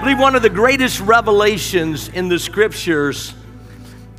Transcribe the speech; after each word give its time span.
I 0.00 0.02
believe 0.02 0.18
one 0.18 0.34
of 0.34 0.40
the 0.40 0.48
greatest 0.48 1.00
revelations 1.00 2.08
in 2.08 2.30
the 2.30 2.38
scriptures 2.38 3.34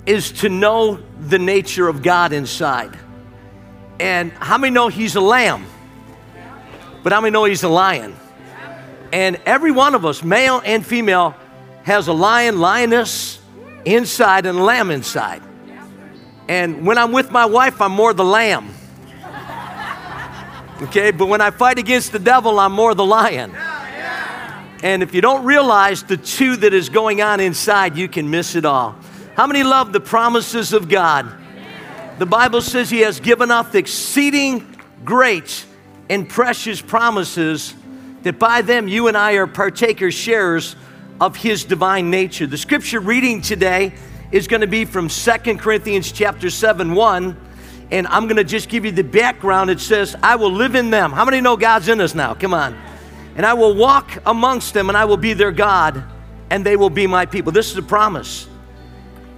is 0.05 0.31
to 0.33 0.47
know 0.47 0.99
the 1.19 1.39
nature 1.39 1.87
of 1.87 2.03
God 2.03 2.33
inside. 2.33 2.95
And 3.99 4.31
how 4.33 4.59
many 4.59 4.71
know 4.71 4.89
He's 4.89 5.15
a 5.15 5.21
lamb? 5.21 5.65
But 7.01 7.13
how 7.13 7.19
many 7.19 7.31
know 7.31 7.45
He's 7.45 7.63
a 7.63 7.67
lion? 7.67 8.15
And 9.11 9.41
every 9.47 9.71
one 9.71 9.95
of 9.95 10.05
us, 10.05 10.21
male 10.21 10.61
and 10.63 10.85
female, 10.85 11.33
has 11.81 12.07
a 12.07 12.13
lion, 12.13 12.59
lioness 12.59 13.39
inside 13.83 14.45
and 14.45 14.59
a 14.59 14.63
lamb 14.63 14.91
inside. 14.91 15.41
And 16.47 16.85
when 16.85 16.99
I'm 16.99 17.11
with 17.11 17.31
my 17.31 17.45
wife, 17.45 17.81
I'm 17.81 17.93
more 17.93 18.13
the 18.13 18.23
lamb. 18.23 18.69
Okay, 20.83 21.09
but 21.09 21.25
when 21.25 21.41
I 21.41 21.49
fight 21.49 21.79
against 21.79 22.11
the 22.11 22.19
devil, 22.19 22.59
I'm 22.59 22.71
more 22.71 22.93
the 22.93 23.03
lion. 23.03 23.55
And 24.83 25.03
if 25.03 25.13
you 25.13 25.21
don't 25.21 25.45
realize 25.45 26.03
the 26.03 26.17
two 26.17 26.55
that 26.57 26.73
is 26.73 26.89
going 26.89 27.21
on 27.21 27.39
inside, 27.39 27.95
you 27.95 28.07
can 28.07 28.29
miss 28.29 28.55
it 28.55 28.65
all. 28.65 28.95
How 29.35 29.45
many 29.45 29.63
love 29.63 29.93
the 29.93 29.99
promises 29.99 30.73
of 30.73 30.89
God? 30.89 31.31
The 32.17 32.25
Bible 32.25 32.61
says 32.61 32.89
He 32.89 33.01
has 33.01 33.19
given 33.19 33.51
us 33.51 33.75
exceeding 33.75 34.75
great 35.05 35.65
and 36.09 36.27
precious 36.27 36.81
promises 36.81 37.75
that 38.23 38.39
by 38.39 38.61
them 38.63 38.87
you 38.87 39.07
and 39.07 39.15
I 39.15 39.33
are 39.33 39.47
partakers, 39.47 40.15
sharers 40.15 40.75
of 41.19 41.35
His 41.35 41.63
divine 41.63 42.09
nature. 42.09 42.47
The 42.47 42.57
scripture 42.57 42.99
reading 42.99 43.41
today 43.41 43.93
is 44.31 44.47
going 44.47 44.61
to 44.61 44.67
be 44.67 44.85
from 44.85 45.09
Second 45.09 45.59
Corinthians 45.59 46.11
chapter 46.11 46.49
7 46.49 46.93
1. 46.95 47.37
And 47.91 48.07
I'm 48.07 48.23
going 48.23 48.37
to 48.37 48.43
just 48.43 48.69
give 48.69 48.85
you 48.85 48.91
the 48.91 49.03
background. 49.03 49.69
It 49.69 49.79
says, 49.79 50.15
I 50.23 50.37
will 50.37 50.51
live 50.51 50.75
in 50.75 50.89
them. 50.89 51.11
How 51.11 51.25
many 51.25 51.41
know 51.41 51.57
God's 51.57 51.87
in 51.87 52.01
us 52.01 52.15
now? 52.15 52.33
Come 52.33 52.53
on 52.53 52.90
and 53.41 53.45
I 53.47 53.55
will 53.55 53.73
walk 53.73 54.21
amongst 54.27 54.75
them, 54.75 54.87
and 54.87 54.95
I 54.95 55.05
will 55.05 55.17
be 55.17 55.33
their 55.33 55.51
God, 55.51 56.03
and 56.51 56.63
they 56.63 56.75
will 56.75 56.91
be 56.91 57.07
my 57.07 57.25
people. 57.25 57.51
This 57.51 57.71
is 57.71 57.77
a 57.77 57.81
promise. 57.81 58.47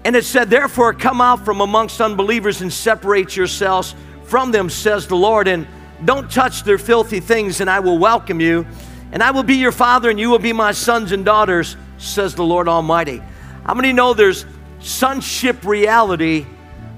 And 0.04 0.14
it 0.14 0.26
said, 0.26 0.50
Therefore, 0.50 0.94
come 0.94 1.22
out 1.22 1.46
from 1.46 1.62
amongst 1.62 2.02
unbelievers 2.02 2.62
and 2.62 2.74
separate 2.74 3.38
yourselves 3.38 3.96
from 4.26 4.52
them, 4.52 4.70
says 4.70 5.08
the 5.08 5.16
Lord, 5.16 5.48
and 5.48 5.66
don't 6.04 6.30
touch 6.30 6.66
their 6.66 6.78
filthy 6.78 7.22
things, 7.22 7.62
and 7.62 7.70
I 7.70 7.80
will 7.80 7.98
welcome 7.98 8.42
you. 8.42 8.68
And 9.14 9.24
I 9.24 9.32
will 9.32 9.42
be 9.42 9.56
your 9.56 9.72
father, 9.72 10.10
and 10.10 10.20
you 10.20 10.30
will 10.30 10.38
be 10.38 10.52
my 10.52 10.74
sons 10.74 11.14
and 11.14 11.24
daughters, 11.24 11.78
says 11.98 12.36
the 12.36 12.44
Lord 12.44 12.68
Almighty. 12.68 13.24
How 13.64 13.74
many 13.74 13.94
know 13.94 14.14
there's 14.14 14.46
sonship 14.80 15.64
reality 15.64 16.46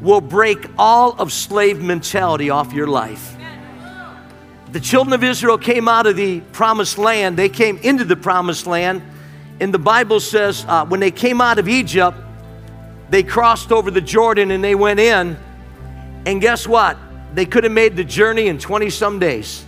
will 0.02 0.22
break 0.22 0.66
all 0.76 1.12
of 1.20 1.32
slave 1.32 1.84
mentality 1.84 2.50
off 2.50 2.74
your 2.74 2.88
life? 2.88 3.35
The 4.76 4.82
children 4.82 5.14
of 5.14 5.24
Israel 5.24 5.58
came 5.58 5.88
out 5.88 6.06
of 6.06 6.18
the 6.18 6.42
promised 6.52 6.98
land, 6.98 7.38
they 7.38 7.48
came 7.48 7.78
into 7.78 8.04
the 8.04 8.18
promised 8.18 8.68
land. 8.68 9.02
And 9.62 9.74
the 9.74 9.80
Bible 9.80 10.20
says 10.20 10.66
uh, 10.68 10.86
when 10.86 11.00
they 11.00 11.12
came 11.12 11.40
out 11.40 11.60
of 11.60 11.70
Egypt, 11.70 12.18
they 13.10 13.24
crossed 13.24 13.72
over 13.72 13.90
the 13.90 14.02
Jordan 14.02 14.52
and 14.52 14.62
they 14.62 14.76
went 14.76 15.00
in. 15.00 15.38
And 16.26 16.42
guess 16.42 16.68
what? 16.68 16.98
They 17.34 17.46
could 17.46 17.64
have 17.64 17.72
made 17.72 17.96
the 17.96 18.04
journey 18.04 18.48
in 18.48 18.60
20 18.60 18.90
some 18.90 19.18
days. 19.18 19.64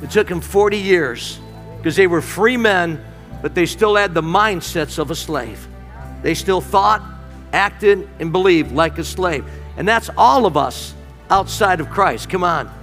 It 0.00 0.10
took 0.10 0.28
them 0.28 0.40
40 0.40 0.78
years 0.78 1.38
because 1.76 1.94
they 1.94 2.06
were 2.06 2.22
free 2.22 2.56
men, 2.56 3.04
but 3.42 3.54
they 3.54 3.66
still 3.66 3.96
had 3.96 4.14
the 4.14 4.22
mindsets 4.22 4.98
of 4.98 5.10
a 5.10 5.14
slave. 5.14 5.68
They 6.22 6.32
still 6.32 6.62
thought, 6.62 7.02
acted, 7.52 8.08
and 8.18 8.32
believed 8.32 8.72
like 8.72 8.96
a 8.96 9.04
slave. 9.04 9.44
And 9.76 9.86
that's 9.86 10.08
all 10.16 10.46
of 10.46 10.56
us 10.56 10.94
outside 11.28 11.80
of 11.80 11.90
Christ. 11.90 12.30
Come 12.30 12.44
on. 12.44 12.81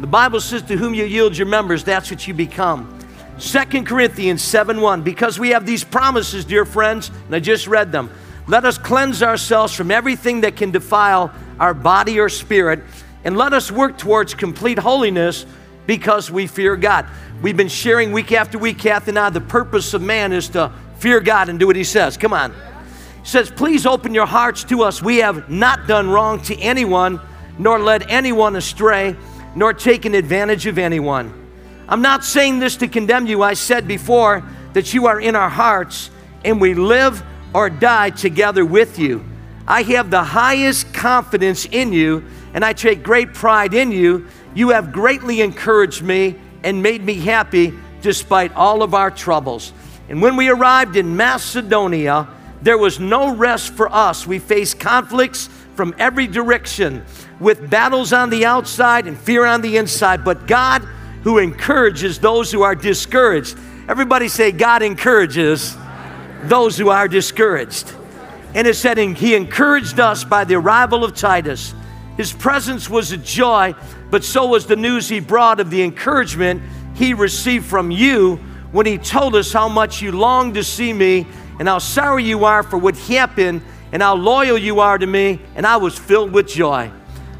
The 0.00 0.06
Bible 0.06 0.40
says, 0.40 0.62
To 0.62 0.76
whom 0.76 0.94
you 0.94 1.04
yield 1.04 1.36
your 1.36 1.46
members, 1.46 1.84
that's 1.84 2.10
what 2.10 2.26
you 2.26 2.32
become. 2.32 2.98
Second 3.36 3.86
Corinthians 3.86 4.42
7 4.42 4.80
1. 4.80 5.02
Because 5.02 5.38
we 5.38 5.50
have 5.50 5.66
these 5.66 5.84
promises, 5.84 6.46
dear 6.46 6.64
friends, 6.64 7.10
and 7.26 7.34
I 7.34 7.40
just 7.40 7.66
read 7.66 7.92
them. 7.92 8.10
Let 8.46 8.64
us 8.64 8.78
cleanse 8.78 9.22
ourselves 9.22 9.74
from 9.74 9.90
everything 9.90 10.40
that 10.40 10.56
can 10.56 10.70
defile 10.70 11.32
our 11.58 11.74
body 11.74 12.18
or 12.18 12.30
spirit, 12.30 12.80
and 13.24 13.36
let 13.36 13.52
us 13.52 13.70
work 13.70 13.98
towards 13.98 14.32
complete 14.32 14.78
holiness 14.78 15.44
because 15.86 16.30
we 16.30 16.46
fear 16.46 16.76
God. 16.76 17.06
We've 17.42 17.56
been 17.56 17.68
sharing 17.68 18.12
week 18.12 18.32
after 18.32 18.58
week, 18.58 18.78
Kathy 18.78 19.10
and 19.10 19.18
I, 19.18 19.28
the 19.28 19.42
purpose 19.42 19.92
of 19.92 20.00
man 20.00 20.32
is 20.32 20.48
to 20.50 20.72
fear 20.98 21.20
God 21.20 21.50
and 21.50 21.60
do 21.60 21.66
what 21.66 21.76
He 21.76 21.84
says. 21.84 22.16
Come 22.16 22.32
on. 22.32 22.52
He 22.52 23.28
says, 23.28 23.50
Please 23.50 23.84
open 23.84 24.14
your 24.14 24.26
hearts 24.26 24.64
to 24.64 24.82
us. 24.82 25.02
We 25.02 25.18
have 25.18 25.50
not 25.50 25.86
done 25.86 26.08
wrong 26.08 26.40
to 26.44 26.58
anyone, 26.58 27.20
nor 27.58 27.78
led 27.78 28.08
anyone 28.08 28.56
astray 28.56 29.14
nor 29.54 29.72
taken 29.72 30.14
advantage 30.14 30.66
of 30.66 30.78
anyone. 30.78 31.34
I'm 31.88 32.02
not 32.02 32.24
saying 32.24 32.60
this 32.60 32.76
to 32.76 32.88
condemn 32.88 33.26
you. 33.26 33.42
I 33.42 33.54
said 33.54 33.88
before 33.88 34.44
that 34.74 34.94
you 34.94 35.06
are 35.06 35.20
in 35.20 35.34
our 35.34 35.48
hearts 35.48 36.10
and 36.44 36.60
we 36.60 36.74
live 36.74 37.22
or 37.52 37.68
die 37.68 38.10
together 38.10 38.64
with 38.64 38.98
you. 38.98 39.24
I 39.66 39.82
have 39.82 40.10
the 40.10 40.22
highest 40.22 40.94
confidence 40.94 41.66
in 41.66 41.92
you 41.92 42.24
and 42.54 42.64
I 42.64 42.72
take 42.72 43.02
great 43.02 43.34
pride 43.34 43.74
in 43.74 43.90
you. 43.92 44.28
You 44.54 44.70
have 44.70 44.92
greatly 44.92 45.40
encouraged 45.40 46.02
me 46.02 46.36
and 46.62 46.82
made 46.82 47.04
me 47.04 47.14
happy 47.14 47.72
despite 48.02 48.54
all 48.54 48.82
of 48.82 48.94
our 48.94 49.10
troubles. 49.10 49.72
And 50.08 50.22
when 50.22 50.36
we 50.36 50.48
arrived 50.48 50.96
in 50.96 51.16
Macedonia, 51.16 52.28
there 52.62 52.78
was 52.78 53.00
no 53.00 53.34
rest 53.34 53.74
for 53.74 53.92
us. 53.92 54.26
We 54.26 54.38
faced 54.38 54.78
conflicts 54.78 55.48
from 55.74 55.94
every 55.98 56.26
direction 56.26 57.04
with 57.40 57.70
battles 57.70 58.12
on 58.12 58.30
the 58.30 58.44
outside 58.44 59.06
and 59.06 59.18
fear 59.18 59.44
on 59.44 59.62
the 59.62 59.78
inside, 59.78 60.24
but 60.24 60.46
God 60.46 60.86
who 61.24 61.38
encourages 61.38 62.18
those 62.18 62.52
who 62.52 62.62
are 62.62 62.74
discouraged. 62.74 63.58
Everybody 63.88 64.28
say, 64.28 64.52
God 64.52 64.82
encourages 64.82 65.76
those 66.44 66.76
who 66.76 66.90
are 66.90 67.08
discouraged. 67.08 67.94
And 68.54 68.66
it 68.66 68.74
said, 68.74 68.98
He 68.98 69.34
encouraged 69.34 70.00
us 70.00 70.24
by 70.24 70.44
the 70.44 70.56
arrival 70.56 71.04
of 71.04 71.14
Titus. 71.14 71.74
His 72.16 72.32
presence 72.32 72.90
was 72.90 73.12
a 73.12 73.16
joy, 73.16 73.74
but 74.10 74.24
so 74.24 74.46
was 74.46 74.66
the 74.66 74.76
news 74.76 75.08
he 75.08 75.20
brought 75.20 75.60
of 75.60 75.70
the 75.70 75.82
encouragement 75.82 76.62
he 76.94 77.14
received 77.14 77.64
from 77.64 77.90
you 77.90 78.36
when 78.72 78.86
he 78.86 78.98
told 78.98 79.34
us 79.34 79.52
how 79.52 79.68
much 79.68 80.02
you 80.02 80.12
longed 80.12 80.54
to 80.54 80.64
see 80.64 80.92
me 80.92 81.26
and 81.58 81.68
how 81.68 81.78
sorry 81.78 82.24
you 82.24 82.44
are 82.44 82.62
for 82.62 82.78
what 82.78 82.96
happened 82.96 83.62
and 83.92 84.02
how 84.02 84.14
loyal 84.14 84.58
you 84.58 84.80
are 84.80 84.98
to 84.98 85.06
me. 85.06 85.40
And 85.54 85.66
I 85.66 85.76
was 85.78 85.98
filled 85.98 86.32
with 86.32 86.48
joy. 86.48 86.90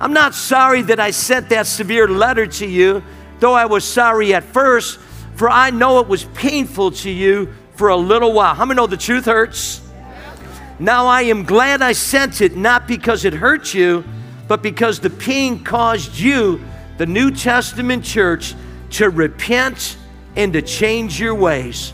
I'm 0.01 0.15
not 0.15 0.35
sorry 0.35 0.81
that 0.83 0.99
I 0.99 1.11
sent 1.11 1.51
that 1.51 1.67
severe 1.67 2.09
letter 2.09 2.47
to 2.47 2.67
you, 2.67 3.03
though 3.39 3.53
I 3.53 3.67
was 3.67 3.85
sorry 3.85 4.33
at 4.33 4.45
first, 4.45 4.99
for 5.35 5.51
I 5.51 5.69
know 5.69 6.01
it 6.01 6.09
was 6.09 6.25
painful 6.25 6.93
to 6.93 7.11
you 7.11 7.53
for 7.75 7.89
a 7.89 7.97
little 7.97 8.33
while. 8.33 8.55
How 8.55 8.65
many 8.65 8.79
know 8.79 8.87
the 8.87 8.97
truth 8.97 9.27
hurts? 9.27 9.83
Now 10.79 11.07
I 11.07 11.23
am 11.23 11.45
glad 11.45 11.83
I 11.83 11.93
sent 11.93 12.41
it, 12.41 12.57
not 12.57 12.89
because 12.89 13.27
it 13.27 13.35
hurt 13.35 13.75
you, 13.75 14.03
but 14.49 14.63
because 14.63 15.01
the 15.01 15.11
pain 15.11 15.63
caused 15.63 16.19
you, 16.19 16.63
the 16.97 17.05
New 17.05 17.31
Testament 17.31 18.03
church, 18.03 18.55
to 18.93 19.11
repent 19.11 19.99
and 20.35 20.55
to 20.55 20.63
change 20.63 21.21
your 21.21 21.35
ways. 21.35 21.93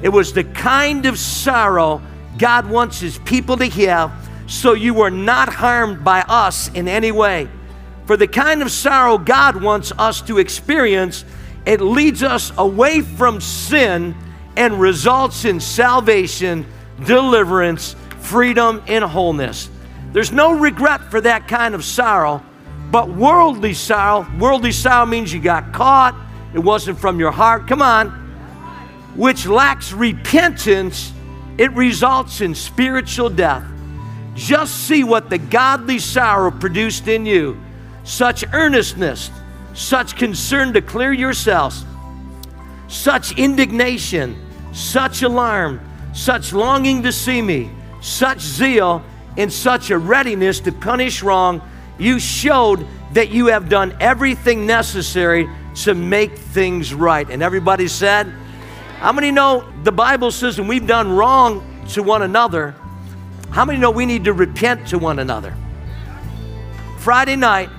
It 0.00 0.10
was 0.10 0.32
the 0.32 0.44
kind 0.44 1.06
of 1.06 1.18
sorrow 1.18 2.00
God 2.38 2.70
wants 2.70 3.00
His 3.00 3.18
people 3.18 3.56
to 3.56 3.68
have 3.68 4.27
so 4.48 4.72
you 4.72 4.94
were 4.94 5.10
not 5.10 5.52
harmed 5.52 6.02
by 6.02 6.22
us 6.22 6.68
in 6.72 6.88
any 6.88 7.12
way. 7.12 7.48
For 8.06 8.16
the 8.16 8.26
kind 8.26 8.62
of 8.62 8.72
sorrow 8.72 9.18
God 9.18 9.62
wants 9.62 9.92
us 9.98 10.22
to 10.22 10.38
experience, 10.38 11.24
it 11.66 11.82
leads 11.82 12.22
us 12.22 12.50
away 12.56 13.02
from 13.02 13.40
sin 13.40 14.16
and 14.56 14.80
results 14.80 15.44
in 15.44 15.60
salvation, 15.60 16.66
deliverance, 17.04 17.94
freedom, 18.20 18.82
and 18.88 19.04
wholeness. 19.04 19.68
There's 20.12 20.32
no 20.32 20.58
regret 20.58 21.10
for 21.10 21.20
that 21.20 21.46
kind 21.46 21.74
of 21.74 21.84
sorrow, 21.84 22.42
but 22.90 23.10
worldly 23.10 23.74
sorrow, 23.74 24.26
worldly 24.38 24.72
sorrow 24.72 25.04
means 25.04 25.30
you 25.30 25.40
got 25.40 25.74
caught, 25.74 26.18
it 26.54 26.58
wasn't 26.58 26.98
from 26.98 27.20
your 27.20 27.30
heart. 27.30 27.68
Come 27.68 27.82
on. 27.82 28.08
Which 29.14 29.46
lacks 29.46 29.92
repentance, 29.92 31.12
it 31.58 31.70
results 31.72 32.40
in 32.40 32.54
spiritual 32.54 33.28
death. 33.28 33.64
Just 34.38 34.86
see 34.86 35.02
what 35.02 35.30
the 35.30 35.38
godly 35.38 35.98
sorrow 35.98 36.52
produced 36.52 37.08
in 37.08 37.26
you 37.26 37.58
such 38.04 38.44
earnestness, 38.52 39.30
such 39.74 40.16
concern 40.16 40.72
to 40.72 40.80
clear 40.80 41.12
yourselves, 41.12 41.84
such 42.86 43.36
indignation, 43.36 44.36
such 44.72 45.22
alarm, 45.22 45.80
such 46.14 46.52
longing 46.52 47.02
to 47.02 47.12
see 47.12 47.42
me, 47.42 47.68
such 48.00 48.38
zeal 48.38 49.02
and 49.36 49.52
such 49.52 49.90
a 49.90 49.98
readiness 49.98 50.60
to 50.60 50.72
punish 50.72 51.20
wrong, 51.22 51.60
you 51.98 52.20
showed 52.20 52.86
that 53.14 53.30
you 53.30 53.46
have 53.46 53.68
done 53.68 53.94
everything 53.98 54.66
necessary 54.66 55.48
to 55.74 55.94
make 55.94 56.38
things 56.38 56.94
right. 56.94 57.28
And 57.28 57.42
everybody 57.42 57.88
said, 57.88 58.32
How 59.00 59.12
many 59.12 59.32
know 59.32 59.68
the 59.82 59.92
Bible 59.92 60.30
says 60.30 60.58
when 60.60 60.68
we've 60.68 60.86
done 60.86 61.10
wrong 61.10 61.84
to 61.88 62.04
one 62.04 62.22
another, 62.22 62.76
how 63.50 63.64
many 63.64 63.78
know 63.78 63.90
we 63.90 64.06
need 64.06 64.24
to 64.24 64.32
repent 64.32 64.88
to 64.88 64.98
one 64.98 65.18
another? 65.18 65.54
Friday 66.98 67.36
night, 67.36 67.70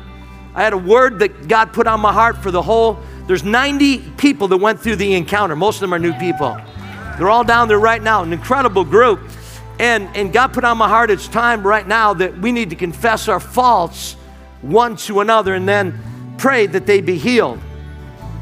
I 0.55 0.63
had 0.63 0.73
a 0.73 0.77
word 0.77 1.19
that 1.19 1.47
God 1.47 1.73
put 1.73 1.87
on 1.87 1.99
my 1.99 2.11
heart 2.11 2.37
for 2.37 2.51
the 2.51 2.61
whole. 2.61 2.99
There's 3.27 3.43
90 3.43 3.99
people 4.17 4.47
that 4.47 4.57
went 4.57 4.79
through 4.79 4.95
the 4.95 5.13
encounter. 5.13 5.55
Most 5.55 5.75
of 5.75 5.81
them 5.81 5.93
are 5.93 5.99
new 5.99 6.13
people. 6.13 6.57
They're 7.17 7.29
all 7.29 7.43
down 7.43 7.67
there 7.67 7.79
right 7.79 8.01
now, 8.01 8.23
an 8.23 8.33
incredible 8.33 8.83
group. 8.83 9.19
And, 9.79 10.09
and 10.15 10.33
God 10.33 10.53
put 10.53 10.63
on 10.63 10.77
my 10.77 10.89
heart, 10.89 11.11
it's 11.11 11.27
time 11.27 11.65
right 11.65 11.87
now 11.87 12.13
that 12.15 12.37
we 12.37 12.51
need 12.51 12.71
to 12.71 12.75
confess 12.75 13.27
our 13.27 13.39
faults 13.39 14.15
one 14.61 14.95
to 14.97 15.21
another 15.21 15.53
and 15.53 15.67
then 15.67 15.97
pray 16.37 16.65
that 16.65 16.85
they 16.85 17.01
be 17.01 17.17
healed. 17.17 17.59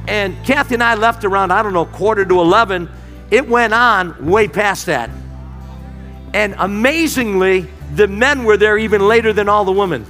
And 0.08 0.36
Kathy 0.46 0.76
and 0.76 0.84
I 0.84 0.96
left 0.96 1.26
around, 1.26 1.52
I 1.52 1.62
don't 1.62 1.74
know, 1.74 1.86
quarter 1.86 2.26
to 2.26 2.40
11. 2.40 2.90
It 3.30 3.48
went 3.48 3.74
on 3.74 4.26
way 4.26 4.48
past 4.48 4.86
that. 4.86 5.10
And 6.38 6.54
amazingly, 6.60 7.66
the 7.96 8.08
men 8.08 8.44
were 8.44 8.58
there 8.58 8.78
even 8.78 9.08
later 9.08 9.34
than 9.34 9.50
all 9.50 9.66
the 9.66 9.72
women. 9.72 10.06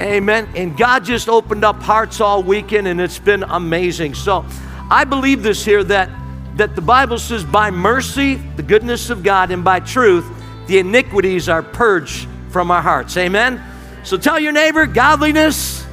Amen. 0.00 0.48
And 0.56 0.78
God 0.78 1.04
just 1.04 1.28
opened 1.28 1.62
up 1.62 1.82
hearts 1.82 2.22
all 2.22 2.42
weekend, 2.42 2.88
and 2.88 2.98
it's 2.98 3.18
been 3.18 3.42
amazing. 3.42 4.14
So 4.14 4.46
I 4.90 5.04
believe 5.04 5.42
this 5.42 5.62
here 5.62 5.84
that, 5.84 6.08
that 6.56 6.74
the 6.74 6.80
Bible 6.80 7.18
says, 7.18 7.44
by 7.44 7.70
mercy, 7.70 8.36
the 8.56 8.62
goodness 8.62 9.10
of 9.10 9.22
God, 9.22 9.50
and 9.50 9.62
by 9.62 9.78
truth, 9.78 10.24
the 10.68 10.78
iniquities 10.78 11.50
are 11.50 11.62
purged 11.62 12.26
from 12.48 12.70
our 12.70 12.80
hearts. 12.80 13.14
Amen. 13.18 13.62
So 14.04 14.16
tell 14.16 14.40
your 14.40 14.52
neighbor, 14.52 14.86
godliness 14.86 15.86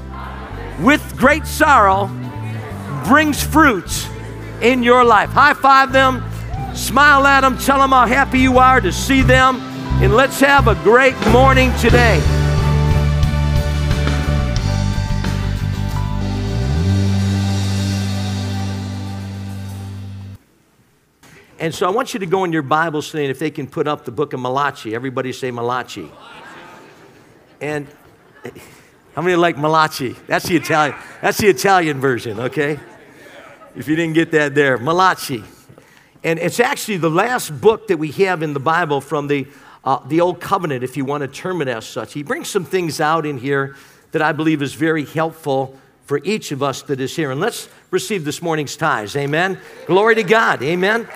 with 0.79 1.17
great 1.17 1.45
sorrow 1.45 2.09
brings 3.05 3.43
fruit 3.43 4.07
in 4.61 4.83
your 4.83 5.03
life. 5.03 5.31
High 5.31 5.53
five 5.53 5.91
them, 5.91 6.23
smile 6.75 7.25
at 7.27 7.41
them, 7.41 7.57
tell 7.57 7.79
them 7.79 7.89
how 7.89 8.05
happy 8.05 8.39
you 8.39 8.57
are 8.57 8.79
to 8.81 8.91
see 8.91 9.21
them, 9.21 9.57
and 10.01 10.15
let's 10.15 10.39
have 10.39 10.67
a 10.67 10.75
great 10.75 11.15
morning 11.27 11.71
today. 11.77 12.21
And 21.61 21.75
so 21.75 21.85
I 21.85 21.89
want 21.89 22.13
you 22.13 22.21
to 22.21 22.25
go 22.25 22.45
in 22.45 22.53
your 22.53 22.61
Bibles 22.61 23.11
today, 23.11 23.25
and 23.25 23.31
if 23.31 23.39
they 23.39 23.51
can 23.51 23.67
put 23.67 23.85
up 23.85 24.05
the 24.05 24.11
book 24.11 24.31
of 24.31 24.39
Malachi, 24.39 24.95
everybody 24.95 25.33
say 25.33 25.51
Malachi. 25.51 26.09
And 27.59 27.85
how 29.13 29.21
many 29.21 29.35
like 29.35 29.57
Malachi? 29.57 30.15
That's 30.27 30.47
the 30.47 30.55
Italian. 30.55 30.97
That's 31.21 31.37
the 31.37 31.47
Italian 31.47 31.99
version, 31.99 32.39
okay? 32.39 32.79
If 33.75 33.89
you 33.89 33.97
didn't 33.97 34.13
get 34.13 34.31
that 34.31 34.55
there, 34.55 34.77
Malachi. 34.77 35.43
And 36.23 36.37
it's 36.39 36.59
actually 36.59 36.97
the 36.97 37.09
last 37.09 37.61
book 37.61 37.87
that 37.87 37.97
we 37.97 38.11
have 38.11 38.43
in 38.43 38.53
the 38.53 38.59
Bible 38.59 38.99
from 38.99 39.27
the, 39.27 39.47
uh, 39.83 39.99
the 40.07 40.21
Old 40.21 40.41
Covenant, 40.41 40.83
if 40.83 40.97
you 40.97 41.05
want 41.05 41.21
to 41.21 41.27
term 41.27 41.61
it 41.61 41.67
as 41.67 41.85
such. 41.85 42.13
He 42.13 42.23
brings 42.23 42.49
some 42.49 42.65
things 42.65 42.99
out 42.99 43.25
in 43.25 43.37
here 43.37 43.75
that 44.11 44.21
I 44.21 44.31
believe 44.31 44.61
is 44.61 44.73
very 44.73 45.05
helpful 45.05 45.77
for 46.05 46.19
each 46.23 46.51
of 46.51 46.61
us 46.61 46.81
that 46.83 46.99
is 46.99 47.15
here. 47.15 47.31
And 47.31 47.39
let's 47.39 47.69
receive 47.91 48.25
this 48.25 48.41
morning's 48.41 48.75
tithes. 48.75 49.15
Amen. 49.15 49.59
Glory 49.85 50.15
to 50.15 50.23
God. 50.23 50.61
Amen. 50.63 51.07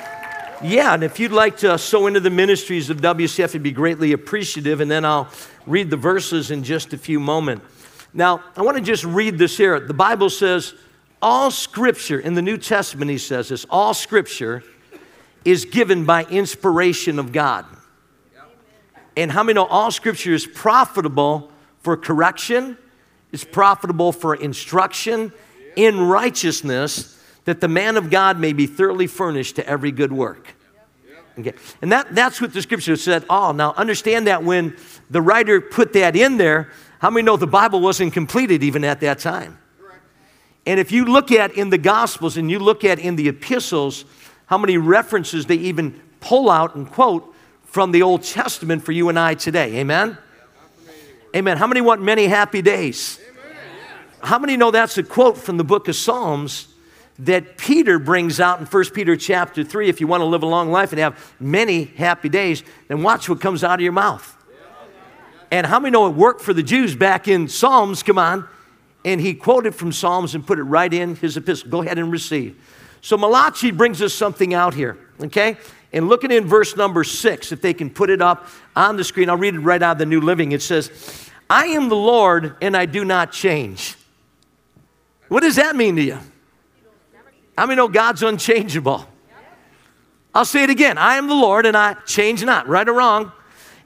Yeah, 0.64 0.94
and 0.94 1.04
if 1.04 1.20
you'd 1.20 1.34
like 1.34 1.58
to 1.58 1.78
sow 1.78 2.08
into 2.08 2.22
the 2.22 2.30
ministries 2.30 2.90
of 2.90 3.02
WCF, 3.02 3.46
it'd 3.46 3.64
be 3.64 3.72
greatly 3.72 4.14
appreciative. 4.14 4.80
And 4.80 4.90
then 4.90 5.04
I'll 5.04 5.28
read 5.68 5.90
the 5.90 5.98
verses 5.98 6.52
in 6.52 6.64
just 6.64 6.94
a 6.94 6.98
few 6.98 7.20
moments. 7.20 7.66
Now, 8.14 8.44
I 8.56 8.62
want 8.62 8.78
to 8.78 8.84
just 8.84 9.04
read 9.04 9.38
this 9.38 9.58
here. 9.58 9.80
The 9.80 9.94
Bible 9.94 10.30
says, 10.30 10.74
all 11.22 11.52
scripture, 11.52 12.20
in 12.20 12.36
the 12.36 12.42
New 12.42 12.58
Testament, 12.58 13.10
he 13.10 13.18
says 13.18 13.50
this, 13.50 13.66
all 13.70 13.94
scripture 13.94 14.64
is 15.46 15.66
given 15.66 16.06
by 16.06 16.24
inspiration 16.26 17.20
of 17.20 17.32
God. 17.32 17.66
And 19.16 19.32
how 19.32 19.44
many 19.44 19.56
know 19.56 19.66
all 19.66 19.92
scripture 19.92 20.34
is 20.34 20.48
profitable 20.48 21.52
for 21.82 21.98
correction, 21.98 22.78
it's 23.32 23.44
profitable 23.44 24.12
for 24.12 24.36
instruction 24.36 25.32
in 25.76 26.00
righteousness 26.00 27.20
that 27.46 27.62
the 27.62 27.68
man 27.68 27.98
of 27.98 28.10
God 28.10 28.40
may 28.40 28.54
be 28.54 28.68
thoroughly 28.68 29.08
furnished 29.08 29.58
to 29.58 29.68
every 29.68 29.92
good 29.92 30.14
work. 30.14 30.56
Okay. 31.38 31.54
And 31.82 31.92
that, 31.92 32.14
that's 32.14 32.40
what 32.40 32.54
the 32.54 32.62
scripture 32.62 32.96
said. 32.96 33.26
Oh, 33.30 33.52
now 33.52 33.74
understand 33.74 34.28
that 34.28 34.44
when 34.44 34.78
the 35.10 35.22
writer 35.22 35.60
put 35.60 35.94
that 35.94 36.16
in 36.16 36.38
there, 36.38 36.70
how 37.00 37.10
many 37.10 37.26
know 37.26 37.38
the 37.38 37.48
Bible 37.48 37.82
wasn't 37.82 38.14
completed 38.14 38.64
even 38.64 38.84
at 38.84 39.00
that 39.02 39.20
time? 39.20 39.58
And 40.66 40.80
if 40.80 40.92
you 40.92 41.06
look 41.06 41.32
at 41.32 41.58
in 41.58 41.70
the 41.70 41.78
Gospels 41.78 42.38
and 42.38 42.50
you 42.50 42.60
look 42.60 42.86
at 42.86 43.00
in 43.00 43.16
the 43.16 43.28
epistles, 43.28 44.06
how 44.54 44.58
many 44.60 44.78
references 44.78 45.48
they 45.48 45.56
even 45.56 46.00
pull 46.20 46.48
out 46.48 46.76
and 46.76 46.88
quote 46.88 47.34
from 47.64 47.92
the 47.92 48.04
Old 48.04 48.22
Testament 48.22 48.84
for 48.84 48.92
you 48.92 49.10
and 49.10 49.18
I 49.18 49.34
today. 49.34 49.78
Amen? 49.78 50.16
Amen. 51.36 51.58
How 51.58 51.66
many 51.66 51.82
want 51.82 52.04
many 52.04 52.28
happy 52.28 52.62
days? 52.62 53.20
How 54.22 54.38
many 54.38 54.56
know 54.56 54.70
that's 54.70 54.96
a 55.00 55.02
quote 55.02 55.40
from 55.40 55.58
the 55.58 55.64
book 55.64 55.88
of 55.88 55.96
Psalms 55.96 56.68
that 57.18 57.58
Peter 57.58 57.98
brings 57.98 58.40
out 58.40 58.60
in 58.60 58.68
1 58.68 58.84
Peter 58.94 59.16
chapter 59.16 59.64
3. 59.64 59.90
If 59.90 60.00
you 60.00 60.06
want 60.06 60.22
to 60.22 60.26
live 60.26 60.44
a 60.44 60.46
long 60.46 60.70
life 60.70 60.92
and 60.92 61.00
have 61.00 61.34
many 61.40 61.86
happy 61.86 62.30
days, 62.30 62.62
then 62.90 63.02
watch 63.02 63.28
what 63.28 63.42
comes 63.42 63.64
out 63.64 63.80
of 63.80 63.82
your 63.82 63.92
mouth. 63.92 64.38
And 65.50 65.66
how 65.66 65.80
many 65.80 65.94
know 65.94 66.06
it 66.06 66.14
worked 66.14 66.42
for 66.42 66.54
the 66.54 66.62
Jews 66.62 66.96
back 66.96 67.28
in 67.28 67.48
Psalms? 67.48 68.04
Come 68.04 68.20
on. 68.20 68.48
And 69.04 69.20
he 69.20 69.34
quoted 69.34 69.74
from 69.74 69.92
Psalms 69.92 70.36
and 70.36 70.46
put 70.46 70.60
it 70.60 70.64
right 70.64 70.94
in 70.94 71.16
his 71.16 71.38
epistle. 71.38 71.72
Go 71.72 71.82
ahead 71.82 71.98
and 71.98 72.12
receive. 72.12 72.56
So 73.04 73.18
Malachi 73.18 73.72
brings 73.72 74.02
us 74.02 74.14
something 74.14 74.54
out 74.54 74.74
here, 74.74 74.98
okay? 75.22 75.58
And 75.92 76.08
looking 76.08 76.32
in 76.32 76.48
verse 76.48 76.78
number 76.78 77.04
six, 77.04 77.52
if 77.52 77.62
they 77.62 77.74
can 77.74 77.90
put 77.90 78.10
it 78.10 78.22
up 78.22 78.48
on 78.78 78.96
the 78.96 79.04
screen, 79.04 79.30
I'll 79.30 79.36
read 79.36 79.56
it 79.56 79.60
right 79.60 79.84
out 79.84 79.92
of 79.92 79.98
the 79.98 80.06
New 80.06 80.22
Living. 80.22 80.54
It 80.54 80.62
says, 80.62 81.30
I 81.50 81.66
am 81.66 81.90
the 81.90 81.98
Lord 81.98 82.56
and 82.62 82.78
I 82.78 82.86
do 82.86 83.04
not 83.04 83.34
change. 83.34 83.98
What 85.28 85.42
does 85.42 85.58
that 85.58 85.76
mean 85.76 85.98
to 85.98 86.02
you? 86.02 86.18
How 87.58 87.66
many 87.66 87.76
know 87.76 87.90
God's 87.90 88.24
unchangeable? 88.24 89.06
I'll 90.34 90.46
say 90.46 90.64
it 90.64 90.70
again. 90.70 90.98
I 90.98 91.16
am 91.16 91.28
the 91.28 91.36
Lord 91.36 91.66
and 91.66 91.76
I 91.76 91.96
change 92.06 92.42
not, 92.46 92.70
right 92.70 92.88
or 92.88 92.94
wrong. 92.94 93.34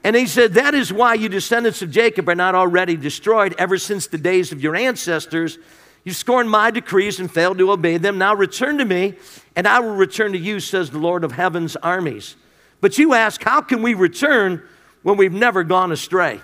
And 0.04 0.14
he 0.14 0.26
said, 0.26 0.54
That 0.54 0.74
is 0.74 0.92
why 0.92 1.14
you 1.14 1.28
descendants 1.28 1.82
of 1.82 1.90
Jacob 1.90 2.28
are 2.28 2.36
not 2.36 2.54
already 2.54 2.96
destroyed 2.96 3.56
ever 3.58 3.78
since 3.78 4.06
the 4.06 4.16
days 4.16 4.52
of 4.52 4.62
your 4.62 4.76
ancestors. 4.76 5.58
You 6.04 6.12
scorned 6.12 6.50
my 6.50 6.70
decrees 6.70 7.20
and 7.20 7.30
failed 7.30 7.58
to 7.58 7.70
obey 7.70 7.98
them. 7.98 8.18
Now 8.18 8.34
return 8.34 8.78
to 8.78 8.84
me, 8.84 9.14
and 9.56 9.66
I 9.66 9.80
will 9.80 9.94
return 9.94 10.32
to 10.32 10.38
you, 10.38 10.60
says 10.60 10.90
the 10.90 10.98
Lord 10.98 11.24
of 11.24 11.32
heaven's 11.32 11.76
armies. 11.76 12.36
But 12.80 12.98
you 12.98 13.14
ask, 13.14 13.42
How 13.42 13.60
can 13.60 13.82
we 13.82 13.94
return 13.94 14.62
when 15.02 15.16
we've 15.16 15.32
never 15.32 15.64
gone 15.64 15.92
astray? 15.92 16.40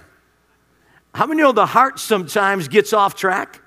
How 1.15 1.27
many 1.27 1.43
know 1.43 1.53
the 1.53 1.67
heart 1.67 1.99
sometimes 1.99 2.69
gets 2.69 2.93
off 2.93 3.15
track? 3.15 3.61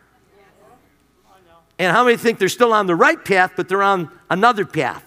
And 1.79 1.95
how 1.95 2.03
many 2.03 2.17
think 2.17 2.39
they're 2.39 2.49
still 2.49 2.73
on 2.73 2.87
the 2.87 2.95
right 2.95 3.23
path, 3.23 3.53
but 3.55 3.69
they're 3.69 3.83
on 3.83 4.11
another 4.29 4.65
path? 4.65 5.03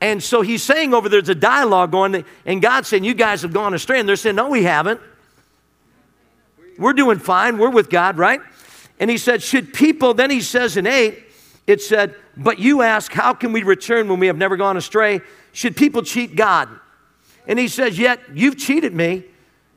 And 0.00 0.22
so 0.22 0.40
he's 0.40 0.62
saying 0.62 0.94
over 0.94 1.08
there's 1.08 1.28
a 1.28 1.34
dialogue 1.34 1.92
going, 1.92 2.24
and 2.46 2.62
God's 2.62 2.88
saying, 2.88 3.04
You 3.04 3.14
guys 3.14 3.42
have 3.42 3.52
gone 3.52 3.74
astray. 3.74 4.00
And 4.00 4.08
they're 4.08 4.16
saying, 4.16 4.36
No, 4.36 4.48
we 4.48 4.62
haven't. 4.64 5.00
We're 6.78 6.94
doing 6.94 7.18
fine. 7.18 7.58
We're 7.58 7.70
with 7.70 7.90
God, 7.90 8.16
right? 8.16 8.40
And 9.00 9.10
he 9.10 9.16
said, 9.18 9.42
Should 9.42 9.72
people, 9.72 10.14
then 10.14 10.30
he 10.30 10.42
says 10.42 10.76
in 10.76 10.86
8, 10.86 11.18
it 11.66 11.80
said, 11.80 12.14
But 12.36 12.58
you 12.58 12.82
ask, 12.82 13.10
How 13.10 13.32
can 13.32 13.52
we 13.52 13.62
return 13.62 14.08
when 14.08 14.20
we 14.20 14.28
have 14.28 14.36
never 14.36 14.56
gone 14.56 14.76
astray? 14.76 15.22
Should 15.52 15.76
people 15.76 16.02
cheat 16.02 16.36
God? 16.36 16.68
And 17.48 17.58
he 17.58 17.66
says, 17.66 17.98
Yet 17.98 18.20
you've 18.34 18.58
cheated 18.58 18.94
me. 18.94 19.24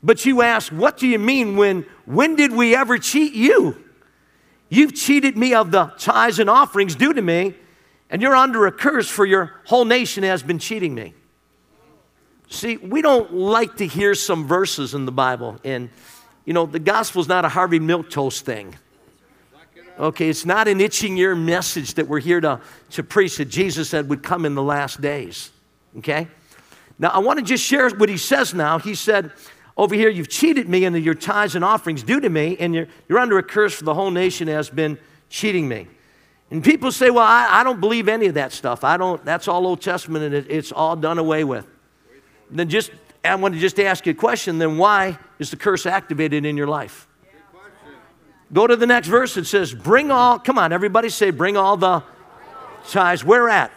But 0.02 0.26
you 0.26 0.42
ask, 0.42 0.70
What 0.70 0.98
do 0.98 1.08
you 1.08 1.18
mean 1.18 1.56
when, 1.56 1.86
when 2.04 2.36
did 2.36 2.52
we 2.52 2.76
ever 2.76 2.98
cheat 2.98 3.32
you? 3.32 3.82
You've 4.68 4.94
cheated 4.94 5.36
me 5.36 5.54
of 5.54 5.70
the 5.70 5.86
tithes 5.98 6.38
and 6.38 6.50
offerings 6.50 6.94
due 6.94 7.14
to 7.14 7.22
me, 7.22 7.54
and 8.10 8.20
you're 8.20 8.36
under 8.36 8.66
a 8.66 8.72
curse 8.72 9.08
for 9.08 9.24
your 9.24 9.54
whole 9.64 9.84
nation 9.84 10.22
has 10.24 10.42
been 10.42 10.58
cheating 10.58 10.94
me. 10.94 11.14
See, 12.50 12.76
we 12.76 13.00
don't 13.00 13.32
like 13.32 13.76
to 13.76 13.86
hear 13.86 14.14
some 14.14 14.46
verses 14.46 14.94
in 14.94 15.06
the 15.06 15.12
Bible, 15.12 15.58
and 15.64 15.88
you 16.44 16.52
know, 16.52 16.66
the 16.66 16.78
gospel's 16.78 17.26
not 17.26 17.46
a 17.46 17.48
Harvey 17.48 17.78
Milk 17.78 18.10
Toast 18.10 18.44
thing. 18.44 18.76
Okay, 19.98 20.28
it's 20.28 20.44
not 20.44 20.66
an 20.66 20.80
itching 20.80 21.16
ear 21.18 21.36
message 21.36 21.94
that 21.94 22.08
we're 22.08 22.20
here 22.20 22.40
to, 22.40 22.60
to 22.90 23.02
preach 23.02 23.36
that 23.36 23.46
Jesus 23.46 23.90
said 23.90 24.08
would 24.08 24.22
come 24.22 24.44
in 24.44 24.54
the 24.54 24.62
last 24.62 25.00
days. 25.00 25.50
Okay? 25.98 26.26
Now, 26.98 27.10
I 27.10 27.18
want 27.18 27.38
to 27.38 27.44
just 27.44 27.64
share 27.64 27.88
what 27.90 28.08
he 28.08 28.16
says 28.16 28.54
now. 28.54 28.78
He 28.78 28.94
said, 28.94 29.30
over 29.76 29.94
here, 29.94 30.08
you've 30.08 30.28
cheated 30.28 30.68
me 30.68 30.84
into 30.84 31.00
your 31.00 31.14
tithes 31.14 31.54
and 31.54 31.64
offerings 31.64 32.02
due 32.02 32.20
to 32.20 32.28
me, 32.28 32.56
and 32.58 32.74
you're, 32.74 32.86
you're 33.08 33.18
under 33.18 33.38
a 33.38 33.42
curse 33.42 33.74
for 33.74 33.84
the 33.84 33.94
whole 33.94 34.10
nation 34.10 34.48
has 34.48 34.70
been 34.70 34.98
cheating 35.28 35.68
me. 35.68 35.88
And 36.50 36.62
people 36.62 36.92
say, 36.92 37.10
well, 37.10 37.24
I, 37.24 37.48
I 37.60 37.64
don't 37.64 37.80
believe 37.80 38.08
any 38.08 38.26
of 38.26 38.34
that 38.34 38.52
stuff. 38.52 38.84
I 38.84 38.96
don't, 38.96 39.24
that's 39.24 39.48
all 39.48 39.66
Old 39.66 39.80
Testament, 39.80 40.24
and 40.24 40.34
it, 40.34 40.46
it's 40.48 40.70
all 40.70 40.94
done 40.94 41.18
away 41.18 41.44
with. 41.44 41.66
then 42.50 42.68
just 42.68 42.90
I 43.24 43.34
want 43.36 43.54
to 43.54 43.60
just 43.60 43.80
ask 43.80 44.04
you 44.06 44.12
a 44.12 44.14
question. 44.14 44.58
Then 44.58 44.76
why 44.76 45.18
is 45.38 45.50
the 45.50 45.56
curse 45.56 45.86
activated 45.86 46.44
in 46.44 46.56
your 46.56 46.66
life? 46.66 47.08
Go 48.52 48.66
to 48.66 48.76
the 48.76 48.86
next 48.86 49.08
verse. 49.08 49.36
It 49.36 49.46
says, 49.46 49.72
"Bring 49.72 50.10
all." 50.10 50.38
Come 50.38 50.58
on, 50.58 50.72
everybody, 50.72 51.08
say, 51.08 51.30
"Bring 51.30 51.56
all 51.56 51.76
the 51.76 52.02
tithes." 52.88 53.24
Where 53.24 53.48
at? 53.48 53.70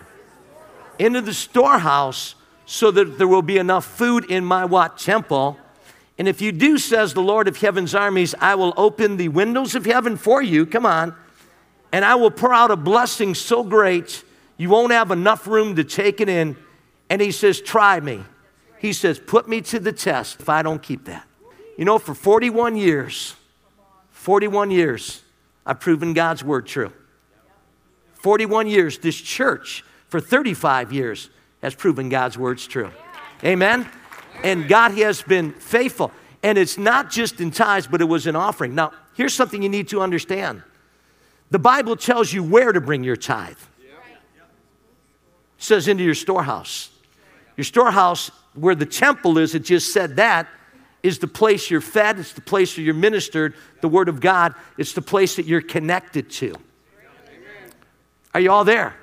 Into 0.99 1.21
the 1.21 1.33
storehouse, 1.33 2.35
so 2.65 2.91
that 2.91 3.17
there 3.17 3.27
will 3.27 3.41
be 3.41 3.57
enough 3.57 3.85
food 3.85 4.25
in 4.25 4.43
my 4.43 4.65
what 4.65 4.97
temple. 4.97 5.57
And 6.17 6.27
if 6.27 6.41
you 6.41 6.51
do, 6.51 6.77
says 6.77 7.13
the 7.13 7.21
Lord 7.21 7.47
of 7.47 7.57
heaven's 7.57 7.95
armies, 7.95 8.33
I 8.39 8.55
will 8.55 8.73
open 8.75 9.17
the 9.17 9.29
windows 9.29 9.75
of 9.75 9.85
heaven 9.85 10.17
for 10.17 10.41
you. 10.41 10.65
Come 10.65 10.85
on. 10.85 11.15
And 11.91 12.03
I 12.03 12.15
will 12.15 12.31
pour 12.31 12.53
out 12.53 12.71
a 12.71 12.75
blessing 12.75 13.35
so 13.35 13.63
great 13.63 14.23
you 14.57 14.69
won't 14.69 14.91
have 14.91 15.11
enough 15.11 15.47
room 15.47 15.75
to 15.75 15.83
take 15.83 16.19
it 16.19 16.27
in. 16.27 16.57
And 17.09 17.21
he 17.21 17.31
says, 17.31 17.61
Try 17.61 17.99
me. 17.99 18.23
He 18.79 18.91
says, 18.91 19.19
Put 19.19 19.47
me 19.47 19.61
to 19.61 19.79
the 19.79 19.93
test 19.93 20.41
if 20.41 20.49
I 20.49 20.61
don't 20.61 20.81
keep 20.81 21.05
that. 21.05 21.25
You 21.77 21.85
know, 21.85 21.99
for 21.99 22.13
41 22.13 22.75
years, 22.75 23.35
41 24.27 24.71
years, 24.71 25.23
I've 25.65 25.79
proven 25.79 26.11
God's 26.11 26.43
word 26.43 26.67
true. 26.67 26.91
41 28.15 28.67
years, 28.67 28.97
this 28.97 29.15
church, 29.15 29.85
for 30.09 30.19
35 30.19 30.91
years, 30.91 31.29
has 31.61 31.73
proven 31.73 32.09
God's 32.09 32.37
word's 32.37 32.67
true. 32.67 32.91
Amen? 33.41 33.89
And 34.43 34.67
God 34.67 34.91
has 34.97 35.21
been 35.21 35.53
faithful. 35.53 36.11
And 36.43 36.57
it's 36.57 36.77
not 36.77 37.09
just 37.09 37.39
in 37.39 37.51
tithes, 37.51 37.87
but 37.87 38.01
it 38.01 38.03
was 38.03 38.27
an 38.27 38.35
offering. 38.35 38.75
Now, 38.75 38.91
here's 39.15 39.33
something 39.33 39.63
you 39.63 39.69
need 39.69 39.87
to 39.87 40.01
understand 40.01 40.61
the 41.49 41.59
Bible 41.59 41.95
tells 41.95 42.33
you 42.33 42.43
where 42.43 42.73
to 42.73 42.81
bring 42.81 43.05
your 43.05 43.15
tithe. 43.15 43.55
It 43.79 43.93
says 45.57 45.87
into 45.87 46.03
your 46.03 46.15
storehouse. 46.15 46.89
Your 47.55 47.63
storehouse, 47.63 48.29
where 48.55 48.75
the 48.75 48.85
temple 48.85 49.37
is, 49.37 49.55
it 49.55 49.63
just 49.63 49.93
said 49.93 50.17
that, 50.17 50.49
is 51.03 51.19
the 51.19 51.27
place 51.27 51.69
you're 51.69 51.81
fed, 51.81 52.19
it's 52.19 52.33
the 52.33 52.41
place 52.41 52.75
where 52.75 52.83
you're 52.83 52.93
ministered, 52.93 53.53
the 53.81 53.87
Word 53.87 54.09
of 54.09 54.19
God, 54.19 54.55
it's 54.77 54.93
the 54.93 55.01
place 55.01 55.35
that 55.35 55.45
you're 55.45 55.61
connected 55.61 56.29
to. 56.31 56.55
Are 58.33 58.39
you 58.39 58.51
all 58.51 58.63
there? 58.63 58.95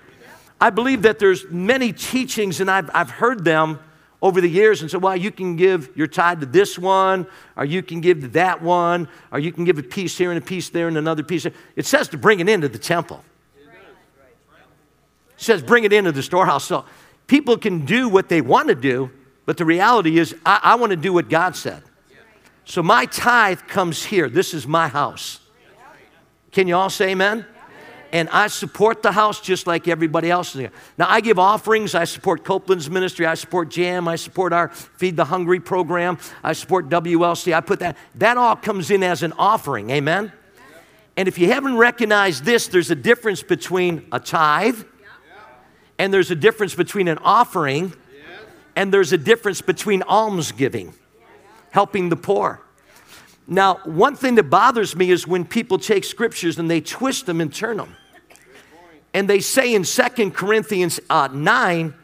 I 0.61 0.71
believe 0.71 1.03
that 1.03 1.19
there's 1.19 1.45
many 1.51 1.93
teachings, 1.93 2.61
and 2.61 2.71
I've, 2.71 2.91
I've 2.95 3.11
heard 3.11 3.45
them 3.45 3.79
over 4.23 4.41
the 4.41 4.49
years 4.49 4.81
and 4.81 4.91
said, 4.91 5.03
well, 5.03 5.17
you 5.17 5.31
can 5.31 5.57
give 5.57 5.95
your 5.95 6.07
tithe 6.07 6.41
to 6.41 6.47
this 6.47 6.79
one, 6.79 7.27
or 7.57 7.65
you 7.65 7.83
can 7.83 8.01
give 8.01 8.23
to 8.23 8.29
that 8.29 8.63
one, 8.63 9.09
or 9.31 9.39
you 9.39 9.53
can 9.53 9.65
give 9.65 9.79
a 9.79 9.83
piece 9.83 10.17
here 10.17 10.31
and 10.31 10.39
a 10.39 10.45
piece 10.45 10.71
there 10.71 10.89
and 10.89 10.97
another 10.97 11.23
piece. 11.23 11.47
It 11.77 11.85
says 11.85 12.09
to 12.09 12.17
bring 12.17 12.41
it 12.41 12.49
into 12.49 12.69
the 12.69 12.79
temple. 12.79 13.23
It 13.57 13.63
says 15.37 15.63
bring 15.63 15.85
it 15.85 15.93
into 15.93 16.11
the 16.11 16.23
storehouse. 16.23 16.65
So 16.65 16.87
people 17.27 17.59
can 17.59 17.85
do 17.85 18.09
what 18.09 18.31
they 18.31 18.41
want 18.41 18.69
to 18.69 18.75
do, 18.75 19.11
but 19.47 19.57
the 19.57 19.65
reality 19.65 20.19
is 20.19 20.35
I, 20.45 20.61
I 20.63 20.75
want 20.77 20.91
to 20.91 20.97
do 20.97 21.13
what 21.13 21.29
God 21.29 21.57
said. 21.57 21.83
So 22.65 22.83
my 22.83 23.07
tithe 23.07 23.61
comes 23.69 24.05
here. 24.05 24.29
This 24.29 24.55
is 24.55 24.67
my 24.67 24.89
house. 24.89 25.41
Can 26.51 26.69
you 26.69 26.77
all 26.77 26.91
say 26.91 27.11
amen? 27.11 27.47
and 28.15 28.29
I 28.29 28.47
support 28.47 29.03
the 29.03 29.11
house 29.11 29.41
just 29.41 29.67
like 29.67 29.89
everybody 29.89 30.31
else. 30.31 30.55
Now, 30.55 30.71
I 31.01 31.21
give 31.21 31.37
offerings. 31.37 31.97
I 31.97 32.05
support 32.05 32.45
Copeland's 32.45 32.89
ministry. 32.89 33.27
I 33.27 33.35
support 33.35 33.71
JAM. 33.71 34.07
I 34.07 34.15
support 34.15 34.53
our 34.53 34.69
Feed 34.69 35.17
the 35.17 35.25
Hungry 35.25 35.59
program. 35.59 36.19
I 36.45 36.53
support 36.53 36.89
WLC. 36.89 37.53
I 37.53 37.61
put 37.61 37.81
that, 37.81 37.97
that 38.15 38.37
all 38.37 38.55
comes 38.55 38.93
in 38.93 39.03
as 39.03 39.25
an 39.25 39.33
offering. 39.37 39.91
Amen? 39.91 40.31
And 41.17 41.27
if 41.27 41.39
you 41.39 41.51
haven't 41.53 41.77
recognized 41.77 42.45
this, 42.45 42.69
there's 42.69 42.93
a 42.93 42.95
difference 42.95 43.43
between 43.43 44.07
a 44.13 44.21
tithe 44.21 44.85
and 45.99 46.15
there's 46.15 46.31
a 46.31 46.37
difference 46.37 46.77
between 46.77 47.09
an 47.09 47.19
offering 47.19 47.95
and 48.77 48.93
there's 48.93 49.13
a 49.13 49.19
difference 49.19 49.61
between 49.61 50.03
almsgiving, 50.03 50.95
helping 51.71 52.09
the 52.09 52.17
poor. 52.17 52.61
Now, 53.47 53.77
one 53.85 54.17
thing 54.17 54.37
that 54.37 54.45
bothers 54.45 54.97
me 54.97 55.11
is 55.11 55.27
when 55.27 55.45
people 55.45 55.79
take 55.79 56.05
scriptures 56.05 56.59
and 56.59 56.71
they 56.71 56.81
twist 56.81 57.27
them 57.27 57.41
and 57.41 57.55
turn 57.55 57.77
them. 57.77 57.97
And 59.13 59.29
they 59.29 59.41
say 59.41 59.75
in 59.75 59.85
Second 59.85 60.35
Corinthians 60.35 60.99
uh, 61.09 61.29
9, 61.33 61.95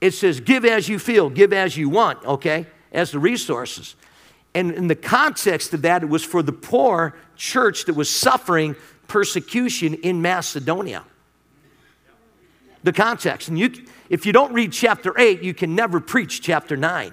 it 0.00 0.12
says, 0.12 0.40
give 0.40 0.64
as 0.64 0.88
you 0.88 0.98
feel, 0.98 1.30
give 1.30 1.52
as 1.52 1.76
you 1.76 1.88
want, 1.88 2.24
okay, 2.24 2.66
as 2.92 3.12
the 3.12 3.18
resources. 3.18 3.94
And 4.54 4.72
in 4.72 4.88
the 4.88 4.96
context 4.96 5.74
of 5.74 5.82
that, 5.82 6.02
it 6.02 6.08
was 6.08 6.24
for 6.24 6.42
the 6.42 6.52
poor 6.52 7.16
church 7.36 7.84
that 7.84 7.94
was 7.94 8.10
suffering 8.10 8.74
persecution 9.06 9.94
in 9.94 10.22
Macedonia. 10.22 11.04
The 12.84 12.92
context. 12.92 13.48
And 13.48 13.58
you, 13.58 13.72
if 14.08 14.24
you 14.24 14.32
don't 14.32 14.52
read 14.52 14.72
chapter 14.72 15.18
8, 15.18 15.42
you 15.42 15.54
can 15.54 15.74
never 15.74 16.00
preach 16.00 16.40
chapter 16.42 16.76
9. 16.76 17.12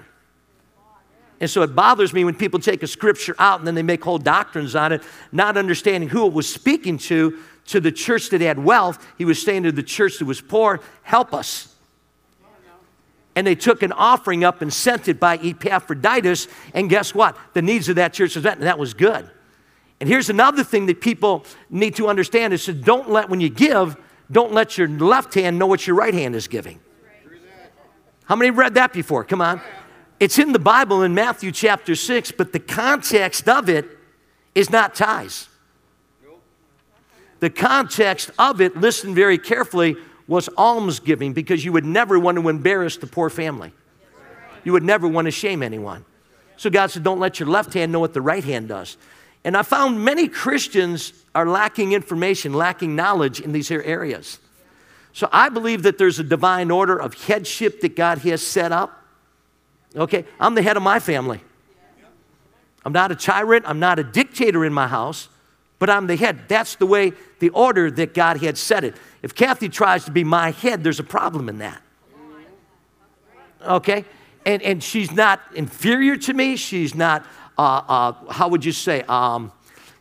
And 1.40 1.50
so 1.50 1.62
it 1.62 1.74
bothers 1.74 2.12
me 2.12 2.24
when 2.24 2.34
people 2.34 2.60
take 2.60 2.82
a 2.82 2.86
scripture 2.86 3.34
out 3.38 3.58
and 3.58 3.66
then 3.66 3.74
they 3.74 3.82
make 3.82 4.02
whole 4.02 4.18
doctrines 4.18 4.74
on 4.74 4.92
it, 4.92 5.02
not 5.32 5.56
understanding 5.56 6.08
who 6.08 6.26
it 6.26 6.32
was 6.32 6.52
speaking 6.52 6.96
to, 6.98 7.38
to 7.66 7.80
the 7.80 7.92
church 7.92 8.30
that 8.30 8.40
had 8.40 8.58
wealth. 8.58 9.06
He 9.18 9.24
was 9.24 9.42
saying 9.42 9.64
to 9.64 9.72
the 9.72 9.82
church 9.82 10.18
that 10.18 10.24
was 10.24 10.40
poor, 10.40 10.80
help 11.02 11.34
us. 11.34 11.74
And 13.34 13.46
they 13.46 13.54
took 13.54 13.82
an 13.82 13.92
offering 13.92 14.44
up 14.44 14.62
and 14.62 14.72
sent 14.72 15.08
it 15.08 15.20
by 15.20 15.36
Epaphroditus. 15.36 16.48
And 16.72 16.88
guess 16.88 17.14
what? 17.14 17.36
The 17.52 17.60
needs 17.60 17.90
of 17.90 17.96
that 17.96 18.14
church 18.14 18.34
was 18.34 18.44
met, 18.44 18.56
and 18.56 18.66
that 18.66 18.78
was 18.78 18.94
good. 18.94 19.30
And 20.00 20.08
here's 20.08 20.30
another 20.30 20.64
thing 20.64 20.86
that 20.86 21.02
people 21.02 21.44
need 21.68 21.96
to 21.96 22.08
understand 22.08 22.54
is 22.54 22.64
that 22.64 22.82
don't 22.82 23.10
let, 23.10 23.28
when 23.28 23.40
you 23.40 23.50
give, 23.50 23.96
don't 24.30 24.52
let 24.52 24.76
your 24.76 24.88
left 24.88 25.34
hand 25.34 25.58
know 25.58 25.66
what 25.66 25.86
your 25.86 25.96
right 25.96 26.14
hand 26.14 26.34
is 26.34 26.48
giving. 26.48 26.80
How 28.24 28.34
many 28.36 28.50
read 28.50 28.74
that 28.74 28.92
before? 28.92 29.24
Come 29.24 29.40
on. 29.40 29.60
It's 30.18 30.38
in 30.38 30.52
the 30.52 30.58
Bible 30.58 31.02
in 31.02 31.14
Matthew 31.14 31.52
chapter 31.52 31.94
6, 31.94 32.32
but 32.32 32.52
the 32.52 32.58
context 32.58 33.48
of 33.48 33.68
it 33.68 33.86
is 34.54 34.70
not 34.70 34.94
tithes. 34.94 35.48
The 37.38 37.50
context 37.50 38.30
of 38.38 38.60
it, 38.60 38.76
listen 38.76 39.14
very 39.14 39.38
carefully, 39.38 39.96
was 40.26 40.48
almsgiving 40.56 41.34
because 41.34 41.64
you 41.64 41.72
would 41.72 41.84
never 41.84 42.18
want 42.18 42.38
to 42.38 42.48
embarrass 42.48 42.96
the 42.96 43.06
poor 43.06 43.30
family. 43.30 43.72
You 44.64 44.72
would 44.72 44.82
never 44.82 45.06
want 45.06 45.26
to 45.26 45.30
shame 45.30 45.62
anyone. 45.62 46.04
So 46.56 46.70
God 46.70 46.90
said, 46.90 47.04
Don't 47.04 47.20
let 47.20 47.38
your 47.38 47.48
left 47.48 47.74
hand 47.74 47.92
know 47.92 48.00
what 48.00 48.14
the 48.14 48.22
right 48.22 48.42
hand 48.42 48.68
does. 48.68 48.96
And 49.44 49.56
I 49.56 49.62
found 49.62 50.04
many 50.04 50.26
Christians 50.26 51.12
are 51.36 51.46
lacking 51.46 51.92
information, 51.92 52.52
lacking 52.52 52.96
knowledge 52.96 53.40
in 53.40 53.52
these 53.52 53.68
here 53.68 53.82
areas. 53.84 54.40
So 55.12 55.28
I 55.30 55.48
believe 55.48 55.84
that 55.84 55.98
there's 55.98 56.18
a 56.18 56.24
divine 56.24 56.70
order 56.70 56.96
of 56.96 57.14
headship 57.14 57.80
that 57.82 57.94
God 57.94 58.18
has 58.18 58.44
set 58.44 58.72
up. 58.72 59.04
Okay, 59.94 60.24
I'm 60.40 60.54
the 60.54 60.62
head 60.62 60.76
of 60.76 60.82
my 60.82 60.98
family. 60.98 61.40
I'm 62.84 62.92
not 62.92 63.12
a 63.12 63.16
tyrant, 63.16 63.64
I'm 63.66 63.78
not 63.78 63.98
a 63.98 64.04
dictator 64.04 64.64
in 64.64 64.72
my 64.72 64.88
house 64.88 65.28
but 65.78 65.90
I'm 65.90 66.06
the 66.06 66.16
head. 66.16 66.48
That's 66.48 66.76
the 66.76 66.86
way, 66.86 67.12
the 67.38 67.50
order 67.50 67.90
that 67.90 68.14
God 68.14 68.38
had 68.38 68.56
set 68.56 68.84
it. 68.84 68.96
If 69.22 69.34
Kathy 69.34 69.68
tries 69.68 70.04
to 70.04 70.10
be 70.10 70.24
my 70.24 70.50
head, 70.50 70.82
there's 70.82 71.00
a 71.00 71.04
problem 71.04 71.48
in 71.48 71.58
that. 71.58 71.82
Okay? 73.62 74.04
And, 74.44 74.62
and 74.62 74.82
she's 74.82 75.12
not 75.12 75.40
inferior 75.54 76.16
to 76.16 76.32
me. 76.32 76.56
She's 76.56 76.94
not, 76.94 77.26
uh, 77.58 77.82
uh, 77.88 78.32
how 78.32 78.48
would 78.48 78.64
you 78.64 78.72
say, 78.72 79.02
um, 79.02 79.52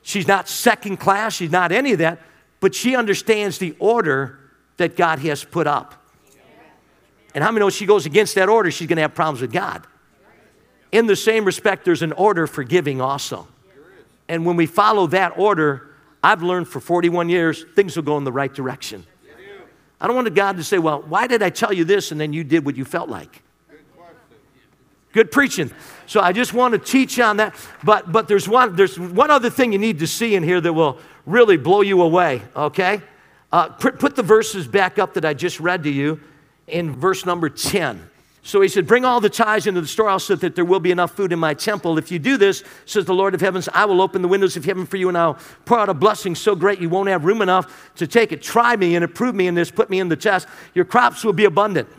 she's 0.05 0.27
not 0.27 0.47
second 0.47 0.97
class. 0.97 1.33
She's 1.33 1.51
not 1.51 1.73
any 1.73 1.91
of 1.91 1.99
that. 1.99 2.21
But 2.61 2.73
she 2.73 2.95
understands 2.95 3.57
the 3.57 3.75
order 3.79 4.39
that 4.77 4.95
God 4.95 5.19
has 5.19 5.43
put 5.43 5.67
up. 5.67 6.01
And 7.33 7.43
how 7.43 7.51
many 7.51 7.59
know 7.59 7.69
she 7.69 7.85
goes 7.85 8.05
against 8.05 8.35
that 8.35 8.47
order, 8.47 8.71
she's 8.71 8.87
going 8.87 8.95
to 8.95 9.01
have 9.01 9.13
problems 9.13 9.41
with 9.41 9.51
God? 9.51 9.85
In 10.93 11.07
the 11.07 11.15
same 11.17 11.43
respect, 11.43 11.83
there's 11.83 12.01
an 12.01 12.13
order 12.13 12.47
for 12.47 12.63
giving 12.63 13.01
also. 13.01 13.47
And 14.29 14.45
when 14.45 14.55
we 14.55 14.65
follow 14.65 15.07
that 15.07 15.37
order, 15.37 15.89
I've 16.23 16.41
learned 16.41 16.69
for 16.69 16.79
41 16.79 17.27
years, 17.27 17.65
things 17.75 17.97
will 17.97 18.03
go 18.03 18.17
in 18.17 18.23
the 18.23 18.31
right 18.31 18.53
direction. 18.53 19.05
I 19.99 20.07
don't 20.07 20.15
want 20.15 20.33
God 20.33 20.57
to 20.57 20.63
say, 20.63 20.77
well, 20.77 21.01
why 21.01 21.27
did 21.27 21.43
I 21.43 21.49
tell 21.49 21.73
you 21.73 21.83
this 21.83 22.11
and 22.11 22.19
then 22.19 22.31
you 22.31 22.43
did 22.43 22.65
what 22.65 22.77
you 22.77 22.85
felt 22.85 23.09
like? 23.09 23.41
Good 25.11 25.31
preaching. 25.31 25.71
So 26.07 26.21
I 26.21 26.31
just 26.31 26.53
want 26.53 26.73
to 26.73 26.79
teach 26.79 27.19
on 27.19 27.37
that. 27.37 27.55
But, 27.83 28.11
but 28.11 28.27
there's, 28.27 28.47
one, 28.47 28.75
there's 28.75 28.99
one 28.99 29.31
other 29.31 29.49
thing 29.49 29.71
you 29.71 29.79
need 29.79 29.99
to 29.99 30.07
see 30.07 30.35
in 30.35 30.43
here 30.43 30.61
that 30.61 30.73
will 30.73 30.99
really 31.25 31.57
blow 31.57 31.81
you 31.81 32.01
away, 32.01 32.41
okay? 32.55 33.01
Uh, 33.51 33.69
put, 33.69 33.99
put 33.99 34.15
the 34.15 34.23
verses 34.23 34.67
back 34.67 34.99
up 34.99 35.13
that 35.15 35.25
I 35.25 35.33
just 35.33 35.59
read 35.59 35.83
to 35.83 35.89
you 35.89 36.19
in 36.67 36.93
verse 36.95 37.25
number 37.25 37.49
10. 37.49 38.09
So 38.45 38.61
he 38.61 38.67
said, 38.67 38.85
Bring 38.85 39.05
all 39.05 39.19
the 39.19 39.29
tithes 39.29 39.65
into 39.65 39.81
the 39.81 39.87
storehouse 39.87 40.25
so 40.25 40.35
that 40.35 40.55
there 40.55 40.65
will 40.65 40.79
be 40.79 40.91
enough 40.91 41.13
food 41.13 41.33
in 41.33 41.39
my 41.39 41.55
temple. 41.55 41.97
If 41.97 42.11
you 42.11 42.19
do 42.19 42.37
this, 42.37 42.63
says 42.85 43.05
the 43.05 43.13
Lord 43.13 43.33
of 43.33 43.41
heavens, 43.41 43.67
I 43.73 43.85
will 43.85 44.01
open 44.01 44.21
the 44.21 44.27
windows 44.27 44.55
of 44.55 44.63
heaven 44.63 44.85
for 44.85 44.97
you 44.97 45.09
and 45.09 45.17
I'll 45.17 45.39
pour 45.65 45.79
out 45.79 45.89
a 45.89 45.95
blessing 45.95 46.35
so 46.35 46.55
great 46.55 46.79
you 46.79 46.87
won't 46.87 47.09
have 47.09 47.25
room 47.25 47.41
enough 47.41 47.91
to 47.95 48.05
take 48.05 48.31
it. 48.31 48.43
Try 48.43 48.75
me 48.75 48.95
and 48.95 49.03
approve 49.03 49.33
me 49.33 49.47
in 49.47 49.55
this, 49.55 49.71
put 49.71 49.89
me 49.89 49.99
in 49.99 50.09
the 50.09 50.15
test. 50.15 50.47
Your 50.75 50.85
crops 50.85 51.25
will 51.25 51.33
be 51.33 51.45
abundant. 51.45 51.89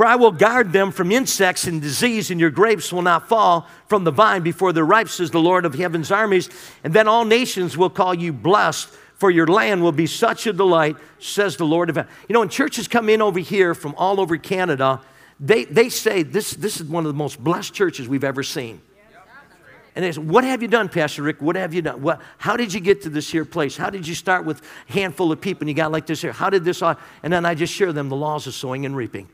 For 0.00 0.06
I 0.06 0.16
will 0.16 0.32
guard 0.32 0.72
them 0.72 0.92
from 0.92 1.12
insects 1.12 1.66
and 1.66 1.82
disease, 1.82 2.30
and 2.30 2.40
your 2.40 2.48
grapes 2.48 2.90
will 2.90 3.02
not 3.02 3.28
fall 3.28 3.68
from 3.86 4.04
the 4.04 4.10
vine 4.10 4.42
before 4.42 4.72
they're 4.72 4.82
ripe, 4.82 5.10
says 5.10 5.30
the 5.30 5.38
Lord 5.38 5.66
of 5.66 5.74
heaven's 5.74 6.10
armies. 6.10 6.48
And 6.82 6.94
then 6.94 7.06
all 7.06 7.26
nations 7.26 7.76
will 7.76 7.90
call 7.90 8.14
you 8.14 8.32
blessed 8.32 8.88
for 9.16 9.30
your 9.30 9.46
land 9.46 9.82
will 9.82 9.92
be 9.92 10.06
such 10.06 10.46
a 10.46 10.54
delight, 10.54 10.96
says 11.18 11.58
the 11.58 11.66
Lord 11.66 11.90
of 11.90 11.96
heaven. 11.96 12.10
You 12.30 12.32
know, 12.32 12.40
when 12.40 12.48
churches 12.48 12.88
come 12.88 13.10
in 13.10 13.20
over 13.20 13.40
here 13.40 13.74
from 13.74 13.94
all 13.98 14.20
over 14.20 14.38
Canada, 14.38 15.02
they, 15.38 15.66
they 15.66 15.90
say 15.90 16.22
this, 16.22 16.52
this 16.52 16.80
is 16.80 16.88
one 16.88 17.04
of 17.04 17.12
the 17.12 17.18
most 17.18 17.38
blessed 17.38 17.74
churches 17.74 18.08
we've 18.08 18.24
ever 18.24 18.42
seen. 18.42 18.80
And 19.94 20.02
they 20.02 20.12
say, 20.12 20.22
What 20.22 20.44
have 20.44 20.62
you 20.62 20.68
done, 20.68 20.88
Pastor 20.88 21.22
Rick? 21.22 21.42
What 21.42 21.56
have 21.56 21.74
you 21.74 21.82
done? 21.82 22.00
What, 22.00 22.22
how 22.38 22.56
did 22.56 22.72
you 22.72 22.80
get 22.80 23.02
to 23.02 23.10
this 23.10 23.30
here 23.30 23.44
place? 23.44 23.76
How 23.76 23.90
did 23.90 24.08
you 24.08 24.14
start 24.14 24.46
with 24.46 24.62
a 24.88 24.92
handful 24.94 25.30
of 25.30 25.42
people 25.42 25.64
and 25.64 25.68
you 25.68 25.74
got 25.74 25.92
like 25.92 26.06
this 26.06 26.22
here? 26.22 26.32
How 26.32 26.48
did 26.48 26.64
this 26.64 26.80
all? 26.80 26.96
And 27.22 27.30
then 27.30 27.44
I 27.44 27.54
just 27.54 27.74
share 27.74 27.92
them 27.92 28.08
the 28.08 28.16
laws 28.16 28.46
of 28.46 28.54
sowing 28.54 28.86
and 28.86 28.96
reaping. 28.96 29.28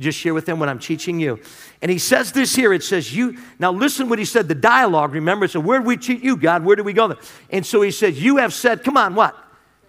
Just 0.00 0.18
share 0.18 0.32
with 0.32 0.46
them 0.46 0.58
what 0.58 0.68
I'm 0.68 0.78
teaching 0.78 1.20
you. 1.20 1.38
And 1.82 1.90
he 1.90 1.98
says 1.98 2.32
this 2.32 2.54
here. 2.54 2.72
It 2.72 2.82
says, 2.82 3.14
You, 3.14 3.38
now 3.58 3.72
listen 3.72 4.08
what 4.08 4.18
he 4.18 4.24
said, 4.24 4.48
the 4.48 4.54
dialogue, 4.54 5.12
remember, 5.12 5.46
so 5.48 5.60
where 5.60 5.78
did 5.78 5.86
we 5.86 5.96
cheat 5.96 6.22
you, 6.22 6.36
God? 6.36 6.64
Where 6.64 6.76
did 6.76 6.86
we 6.86 6.94
go 6.94 7.08
there? 7.08 7.18
And 7.50 7.64
so 7.64 7.82
he 7.82 7.90
says, 7.90 8.22
You 8.22 8.38
have 8.38 8.54
said, 8.54 8.84
come 8.84 8.96
on, 8.96 9.14
what? 9.14 9.36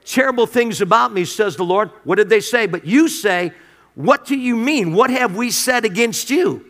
Terrible 0.03 0.45
things 0.45 0.81
about 0.81 1.13
me, 1.13 1.23
says 1.23 1.55
the 1.55 1.63
Lord. 1.63 1.89
What 2.03 2.15
did 2.15 2.29
they 2.29 2.41
say? 2.41 2.67
But 2.67 2.85
you 2.85 3.07
say, 3.07 3.53
What 3.95 4.25
do 4.25 4.35
you 4.35 4.57
mean? 4.57 4.93
What 4.93 5.09
have 5.09 5.37
we 5.37 5.51
said 5.51 5.85
against 5.85 6.29
you? 6.29 6.65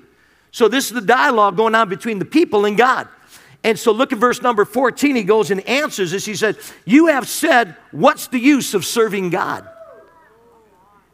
So 0.51 0.67
this 0.67 0.85
is 0.85 0.91
the 0.91 1.01
dialogue 1.01 1.57
going 1.57 1.73
on 1.73 1.89
between 1.89 2.19
the 2.19 2.25
people 2.25 2.65
and 2.65 2.77
God. 2.77 3.07
And 3.63 3.79
so 3.79 3.91
look 3.91 4.13
at 4.13 4.19
verse 4.19 4.41
number 4.41 4.65
14. 4.65 5.15
He 5.15 5.23
goes 5.23 5.49
and 5.49 5.67
answers 5.67 6.11
this. 6.11 6.25
He 6.25 6.35
said, 6.35 6.57
You 6.85 7.07
have 7.07 7.27
said, 7.27 7.75
What's 7.91 8.27
the 8.27 8.39
use 8.39 8.75
of 8.75 8.85
serving 8.85 9.31
God? 9.31 9.67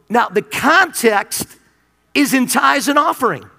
Now, 0.10 0.28
the 0.28 0.42
context 0.42 1.59
is 2.20 2.34
in 2.34 2.48
tithes 2.48 2.88
and 2.88 3.00
offering. 3.00 3.50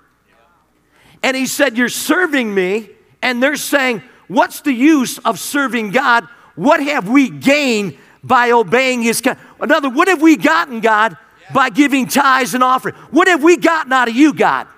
And 1.23 1.37
he 1.37 1.47
said, 1.47 1.77
You're 1.77 1.89
serving 1.89 2.55
me. 2.55 2.91
And 3.23 3.43
they're 3.43 3.57
saying, 3.57 4.03
What's 4.29 4.61
the 4.61 4.73
use 4.73 5.19
of 5.19 5.39
serving 5.39 5.91
God? 5.91 6.29
What 6.55 6.83
have 6.83 7.09
we 7.09 7.31
gained 7.31 7.97
by 8.23 8.53
obeying 8.53 9.03
his 9.03 9.21
command? 9.21 9.41
Another, 9.61 9.91
what 9.91 10.09
have 10.09 10.23
we 10.23 10.37
gotten, 10.37 10.81
God, 10.81 11.17
by 11.53 11.71
giving 11.71 12.07
tithes 12.07 12.55
and 12.55 12.63
offering? 12.63 12.95
What 13.11 13.29
have 13.29 13.43
we 13.43 13.57
gotten 13.57 13.93
out 13.93 14.09
of 14.09 14.15
you, 14.15 14.33
God? 14.33 14.69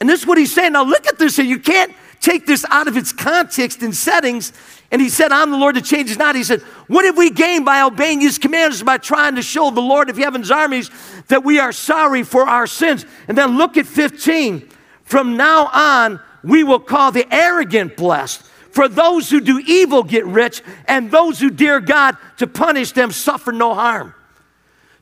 And 0.00 0.08
this 0.08 0.22
is 0.22 0.26
what 0.26 0.38
he's 0.38 0.52
saying. 0.52 0.72
Now 0.72 0.84
look 0.84 1.06
at 1.06 1.18
this. 1.18 1.38
You 1.38 1.58
can't 1.58 1.92
take 2.22 2.46
this 2.46 2.64
out 2.70 2.88
of 2.88 2.96
its 2.96 3.12
context 3.12 3.82
and 3.82 3.94
settings. 3.94 4.52
And 4.90 5.02
he 5.02 5.08
said, 5.08 5.32
I'm 5.32 5.50
the 5.50 5.56
Lord 5.58 5.76
that 5.76 5.84
changes 5.84 6.16
not. 6.16 6.36
He 6.36 6.44
said, 6.44 6.60
What 6.86 7.04
have 7.04 7.16
we 7.16 7.30
gained 7.30 7.64
by 7.64 7.82
obeying 7.82 8.20
his 8.20 8.38
commands, 8.38 8.82
by 8.82 8.98
trying 8.98 9.34
to 9.34 9.42
show 9.42 9.70
the 9.70 9.80
Lord 9.80 10.08
of 10.08 10.16
heaven's 10.16 10.50
armies 10.50 10.90
that 11.28 11.44
we 11.44 11.58
are 11.58 11.72
sorry 11.72 12.22
for 12.22 12.48
our 12.48 12.66
sins? 12.66 13.04
And 13.28 13.36
then 13.36 13.58
look 13.58 13.76
at 13.76 13.86
15. 13.86 14.68
From 15.04 15.36
now 15.36 15.66
on, 15.72 16.20
we 16.44 16.64
will 16.64 16.80
call 16.80 17.12
the 17.12 17.26
arrogant 17.32 17.96
blessed. 17.96 18.42
For 18.70 18.88
those 18.88 19.28
who 19.28 19.40
do 19.40 19.58
evil 19.58 20.02
get 20.02 20.24
rich, 20.24 20.62
and 20.86 21.10
those 21.10 21.38
who 21.38 21.50
dare 21.50 21.80
God 21.80 22.16
to 22.38 22.46
punish 22.46 22.92
them 22.92 23.12
suffer 23.12 23.52
no 23.52 23.74
harm. 23.74 24.14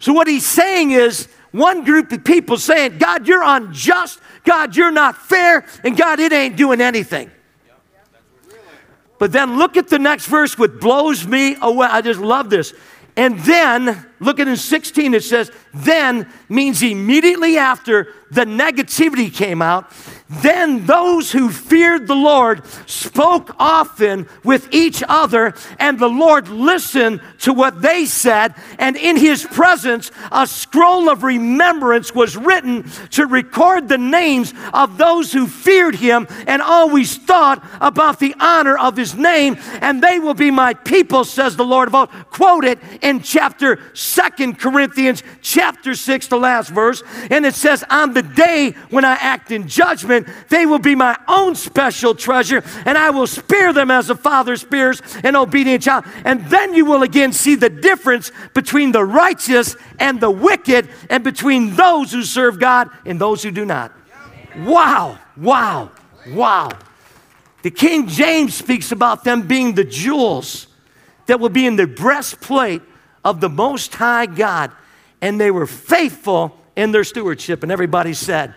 So, 0.00 0.12
what 0.12 0.26
he's 0.26 0.46
saying 0.46 0.90
is, 0.90 1.28
one 1.52 1.84
group 1.84 2.12
of 2.12 2.24
people 2.24 2.56
saying, 2.56 2.98
God, 2.98 3.26
you're 3.26 3.42
unjust, 3.42 4.20
God, 4.44 4.76
you're 4.76 4.92
not 4.92 5.16
fair, 5.16 5.64
and 5.84 5.96
God, 5.96 6.20
it 6.20 6.32
ain't 6.32 6.56
doing 6.56 6.80
anything. 6.80 7.30
But 9.18 9.32
then 9.32 9.58
look 9.58 9.76
at 9.76 9.88
the 9.88 9.98
next 9.98 10.26
verse, 10.26 10.56
which 10.56 10.72
blows 10.80 11.26
me 11.26 11.56
away. 11.60 11.86
I 11.90 12.00
just 12.00 12.20
love 12.20 12.48
this. 12.48 12.72
And 13.16 13.38
then, 13.40 14.06
look 14.18 14.40
at 14.40 14.48
in 14.48 14.56
16, 14.56 15.12
it 15.12 15.24
says, 15.24 15.50
then 15.74 16.26
means 16.48 16.82
immediately 16.82 17.58
after 17.58 18.14
the 18.30 18.46
negativity 18.46 19.32
came 19.32 19.60
out, 19.60 19.92
then 20.30 20.86
those 20.86 21.32
who 21.32 21.50
feared 21.50 22.06
the 22.06 22.14
Lord 22.14 22.64
spoke 22.86 23.50
often 23.58 24.28
with 24.44 24.72
each 24.72 25.02
other, 25.08 25.54
and 25.80 25.98
the 25.98 26.08
Lord 26.08 26.48
listened 26.48 27.20
to 27.40 27.52
what 27.52 27.82
they 27.82 28.06
said. 28.06 28.54
And 28.78 28.96
in 28.96 29.16
his 29.16 29.44
presence, 29.44 30.12
a 30.30 30.46
scroll 30.46 31.10
of 31.10 31.24
remembrance 31.24 32.14
was 32.14 32.36
written 32.36 32.88
to 33.10 33.26
record 33.26 33.88
the 33.88 33.98
names 33.98 34.54
of 34.72 34.98
those 34.98 35.32
who 35.32 35.48
feared 35.48 35.96
him 35.96 36.28
and 36.46 36.62
always 36.62 37.16
thought 37.16 37.66
about 37.80 38.20
the 38.20 38.36
honor 38.38 38.78
of 38.78 38.96
his 38.96 39.16
name. 39.16 39.56
And 39.80 40.00
they 40.00 40.20
will 40.20 40.34
be 40.34 40.52
my 40.52 40.74
people, 40.74 41.24
says 41.24 41.56
the 41.56 41.64
Lord 41.64 41.88
of 41.88 41.94
all. 41.96 42.06
Quote 42.06 42.64
it 42.64 42.78
in 43.02 43.20
chapter 43.20 43.80
Second 43.94 44.60
Corinthians, 44.60 45.24
chapter 45.42 45.96
6, 45.96 46.28
the 46.28 46.38
last 46.38 46.70
verse. 46.70 47.02
And 47.30 47.44
it 47.44 47.54
says, 47.54 47.84
On 47.90 48.14
the 48.14 48.22
day 48.22 48.76
when 48.90 49.04
I 49.04 49.14
act 49.14 49.50
in 49.50 49.66
judgment, 49.66 50.19
they 50.48 50.66
will 50.66 50.78
be 50.78 50.94
my 50.94 51.16
own 51.28 51.54
special 51.54 52.14
treasure, 52.14 52.62
and 52.84 52.96
I 52.96 53.10
will 53.10 53.26
spare 53.26 53.72
them 53.72 53.90
as 53.90 54.10
a 54.10 54.14
father 54.14 54.56
spares 54.56 55.02
an 55.22 55.36
obedient 55.36 55.82
child. 55.82 56.04
And 56.24 56.44
then 56.46 56.74
you 56.74 56.84
will 56.84 57.02
again 57.02 57.32
see 57.32 57.54
the 57.54 57.70
difference 57.70 58.32
between 58.54 58.92
the 58.92 59.04
righteous 59.04 59.76
and 59.98 60.20
the 60.20 60.30
wicked, 60.30 60.88
and 61.08 61.24
between 61.24 61.76
those 61.76 62.12
who 62.12 62.22
serve 62.22 62.58
God 62.58 62.90
and 63.04 63.20
those 63.20 63.42
who 63.42 63.50
do 63.50 63.64
not. 63.64 63.92
Wow, 64.58 65.18
wow, 65.36 65.90
wow. 66.28 66.70
The 67.62 67.70
King 67.70 68.08
James 68.08 68.54
speaks 68.54 68.90
about 68.90 69.24
them 69.24 69.46
being 69.46 69.74
the 69.74 69.84
jewels 69.84 70.66
that 71.26 71.40
will 71.40 71.50
be 71.50 71.66
in 71.66 71.76
the 71.76 71.86
breastplate 71.86 72.82
of 73.24 73.40
the 73.40 73.48
Most 73.48 73.94
High 73.94 74.26
God. 74.26 74.72
And 75.20 75.38
they 75.38 75.50
were 75.50 75.66
faithful 75.66 76.56
in 76.74 76.92
their 76.92 77.04
stewardship. 77.04 77.62
And 77.62 77.70
everybody 77.70 78.14
said, 78.14 78.54